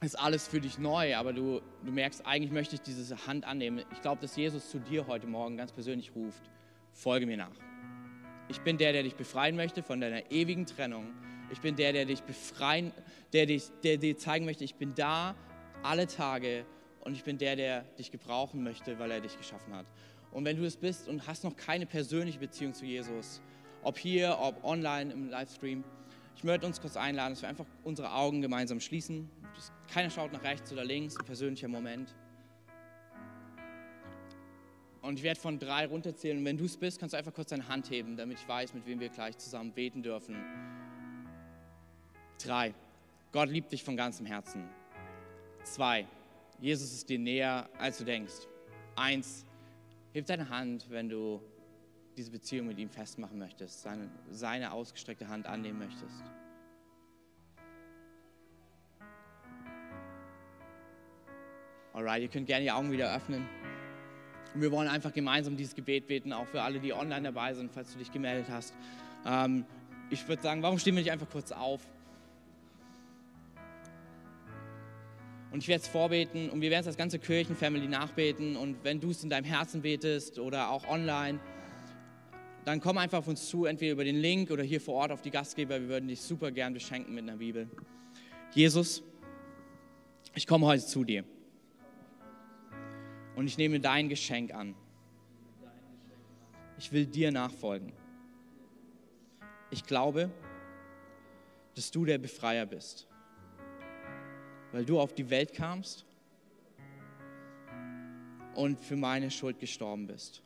ist 0.00 0.18
alles 0.18 0.48
für 0.48 0.60
dich 0.60 0.78
neu, 0.78 1.16
aber 1.16 1.32
du, 1.32 1.60
du 1.84 1.92
merkst, 1.92 2.26
eigentlich 2.26 2.52
möchte 2.52 2.76
ich 2.76 2.82
diese 2.82 3.26
Hand 3.26 3.44
annehmen. 3.44 3.84
Ich 3.92 4.02
glaube, 4.02 4.20
dass 4.20 4.36
Jesus 4.36 4.70
zu 4.70 4.78
dir 4.78 5.06
heute 5.06 5.26
Morgen 5.26 5.56
ganz 5.56 5.72
persönlich 5.72 6.14
ruft, 6.14 6.42
folge 6.92 7.26
mir 7.26 7.36
nach. 7.36 7.73
Ich 8.48 8.60
bin 8.60 8.76
der, 8.76 8.92
der 8.92 9.02
dich 9.02 9.14
befreien 9.14 9.56
möchte 9.56 9.82
von 9.82 10.00
deiner 10.00 10.30
ewigen 10.30 10.66
Trennung. 10.66 11.06
Ich 11.50 11.60
bin 11.60 11.76
der, 11.76 11.92
der 11.92 12.04
dich 12.04 12.22
befreien, 12.22 12.92
der, 13.32 13.46
dich, 13.46 13.70
der 13.82 13.96
dir 13.96 14.18
zeigen 14.18 14.44
möchte, 14.44 14.64
ich 14.64 14.74
bin 14.74 14.94
da 14.94 15.34
alle 15.82 16.06
Tage 16.06 16.66
und 17.00 17.14
ich 17.14 17.24
bin 17.24 17.38
der, 17.38 17.56
der 17.56 17.82
dich 17.98 18.10
gebrauchen 18.10 18.62
möchte, 18.62 18.98
weil 18.98 19.10
er 19.10 19.20
dich 19.20 19.36
geschaffen 19.36 19.74
hat. 19.74 19.86
Und 20.30 20.44
wenn 20.44 20.56
du 20.56 20.64
es 20.64 20.76
bist 20.76 21.08
und 21.08 21.26
hast 21.26 21.44
noch 21.44 21.56
keine 21.56 21.86
persönliche 21.86 22.38
Beziehung 22.38 22.74
zu 22.74 22.84
Jesus, 22.84 23.40
ob 23.82 23.98
hier, 23.98 24.38
ob 24.40 24.64
online 24.64 25.12
im 25.12 25.28
Livestream, 25.28 25.84
ich 26.36 26.44
möchte 26.44 26.66
uns 26.66 26.80
kurz 26.80 26.96
einladen, 26.96 27.34
dass 27.34 27.42
wir 27.42 27.48
einfach 27.48 27.66
unsere 27.84 28.12
Augen 28.12 28.42
gemeinsam 28.42 28.80
schließen. 28.80 29.30
Keiner 29.92 30.10
schaut 30.10 30.32
nach 30.32 30.42
rechts 30.42 30.72
oder 30.72 30.84
links, 30.84 31.16
ein 31.16 31.24
persönlicher 31.24 31.68
Moment. 31.68 32.14
Und 35.04 35.18
ich 35.18 35.22
werde 35.22 35.38
von 35.38 35.58
drei 35.58 35.86
runterzählen. 35.86 36.38
Und 36.38 36.46
wenn 36.46 36.56
du 36.56 36.64
es 36.64 36.78
bist, 36.78 36.98
kannst 36.98 37.12
du 37.12 37.18
einfach 37.18 37.34
kurz 37.34 37.50
deine 37.50 37.68
Hand 37.68 37.90
heben, 37.90 38.16
damit 38.16 38.38
ich 38.38 38.48
weiß, 38.48 38.72
mit 38.72 38.86
wem 38.86 39.00
wir 39.00 39.10
gleich 39.10 39.36
zusammen 39.36 39.70
beten 39.70 40.02
dürfen. 40.02 40.34
Drei. 42.42 42.72
Gott 43.30 43.50
liebt 43.50 43.70
dich 43.70 43.84
von 43.84 43.98
ganzem 43.98 44.24
Herzen. 44.24 44.66
Zwei. 45.62 46.06
Jesus 46.58 46.94
ist 46.94 47.06
dir 47.10 47.18
näher, 47.18 47.68
als 47.78 47.98
du 47.98 48.04
denkst. 48.04 48.48
Eins. 48.96 49.44
Heb 50.14 50.24
deine 50.24 50.48
Hand, 50.48 50.86
wenn 50.88 51.10
du 51.10 51.42
diese 52.16 52.30
Beziehung 52.30 52.68
mit 52.68 52.78
ihm 52.78 52.88
festmachen 52.88 53.38
möchtest, 53.38 53.82
seine, 53.82 54.08
seine 54.30 54.72
ausgestreckte 54.72 55.28
Hand 55.28 55.46
annehmen 55.46 55.80
möchtest. 55.80 56.22
Alright, 61.92 62.22
ihr 62.22 62.28
könnt 62.28 62.46
gerne 62.46 62.64
die 62.64 62.72
Augen 62.72 62.90
wieder 62.90 63.14
öffnen. 63.14 63.46
Und 64.54 64.62
wir 64.62 64.70
wollen 64.70 64.88
einfach 64.88 65.12
gemeinsam 65.12 65.56
dieses 65.56 65.74
Gebet 65.74 66.06
beten, 66.06 66.32
auch 66.32 66.46
für 66.46 66.62
alle, 66.62 66.78
die 66.78 66.92
online 66.92 67.22
dabei 67.22 67.54
sind, 67.54 67.72
falls 67.72 67.92
du 67.92 67.98
dich 67.98 68.12
gemeldet 68.12 68.46
hast. 68.48 68.72
Ähm, 69.26 69.64
ich 70.10 70.26
würde 70.28 70.42
sagen, 70.42 70.62
warum 70.62 70.78
stehen 70.78 70.94
wir 70.94 71.02
nicht 71.02 71.10
einfach 71.10 71.28
kurz 71.28 71.50
auf? 71.50 71.80
Und 75.50 75.60
ich 75.60 75.68
werde 75.68 75.82
es 75.82 75.88
vorbeten 75.88 76.50
und 76.50 76.60
wir 76.60 76.70
werden 76.70 76.82
es 76.82 76.86
als 76.86 76.96
ganze 76.96 77.18
Kirchenfamily 77.18 77.88
nachbeten. 77.88 78.56
Und 78.56 78.76
wenn 78.82 79.00
du 79.00 79.10
es 79.10 79.22
in 79.22 79.30
deinem 79.30 79.44
Herzen 79.44 79.82
betest 79.82 80.38
oder 80.38 80.70
auch 80.70 80.88
online, 80.88 81.40
dann 82.64 82.80
komm 82.80 82.98
einfach 82.98 83.18
auf 83.18 83.28
uns 83.28 83.48
zu, 83.48 83.64
entweder 83.64 83.92
über 83.92 84.04
den 84.04 84.16
Link 84.16 84.50
oder 84.50 84.62
hier 84.62 84.80
vor 84.80 84.94
Ort 84.94 85.12
auf 85.12 85.22
die 85.22 85.30
Gastgeber. 85.30 85.80
Wir 85.80 85.88
würden 85.88 86.08
dich 86.08 86.20
super 86.20 86.50
gern 86.50 86.74
beschenken 86.74 87.14
mit 87.14 87.24
einer 87.24 87.38
Bibel. 87.38 87.68
Jesus, 88.52 89.02
ich 90.34 90.46
komme 90.46 90.66
heute 90.66 90.84
zu 90.84 91.04
dir 91.04 91.24
und 93.36 93.46
ich 93.46 93.58
nehme 93.58 93.80
dein 93.80 94.08
Geschenk 94.08 94.54
an. 94.54 94.74
Ich 96.78 96.92
will 96.92 97.06
dir 97.06 97.30
nachfolgen. 97.30 97.92
Ich 99.70 99.84
glaube, 99.84 100.30
dass 101.74 101.90
du 101.90 102.04
der 102.04 102.18
Befreier 102.18 102.66
bist, 102.66 103.08
weil 104.72 104.84
du 104.84 105.00
auf 105.00 105.14
die 105.14 105.30
Welt 105.30 105.52
kamst 105.54 106.04
und 108.54 108.78
für 108.78 108.96
meine 108.96 109.30
Schuld 109.30 109.58
gestorben 109.58 110.06
bist. 110.06 110.42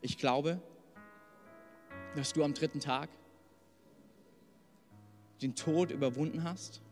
Ich 0.00 0.16
glaube, 0.16 0.60
dass 2.16 2.32
du 2.32 2.42
am 2.42 2.54
dritten 2.54 2.80
Tag 2.80 3.10
den 5.42 5.54
Tod 5.54 5.90
überwunden 5.90 6.44
hast 6.44 6.82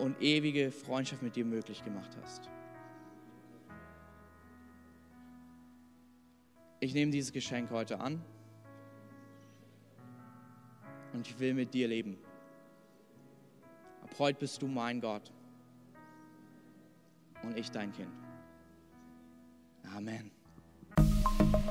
und 0.00 0.20
ewige 0.20 0.70
Freundschaft 0.70 1.22
mit 1.22 1.36
dir 1.36 1.44
möglich 1.44 1.84
gemacht 1.84 2.16
hast. 2.22 2.48
Ich 6.80 6.94
nehme 6.94 7.12
dieses 7.12 7.32
Geschenk 7.32 7.70
heute 7.70 8.00
an 8.00 8.22
und 11.12 11.26
ich 11.26 11.38
will 11.38 11.54
mit 11.54 11.74
dir 11.74 11.88
leben. 11.88 12.16
Ab 14.02 14.14
heute 14.18 14.38
bist 14.40 14.62
du 14.62 14.66
mein 14.66 15.00
Gott 15.00 15.30
und 17.42 17.58
ich 17.58 17.70
dein 17.70 17.92
Kind. 17.92 18.10
Amen. 19.94 20.39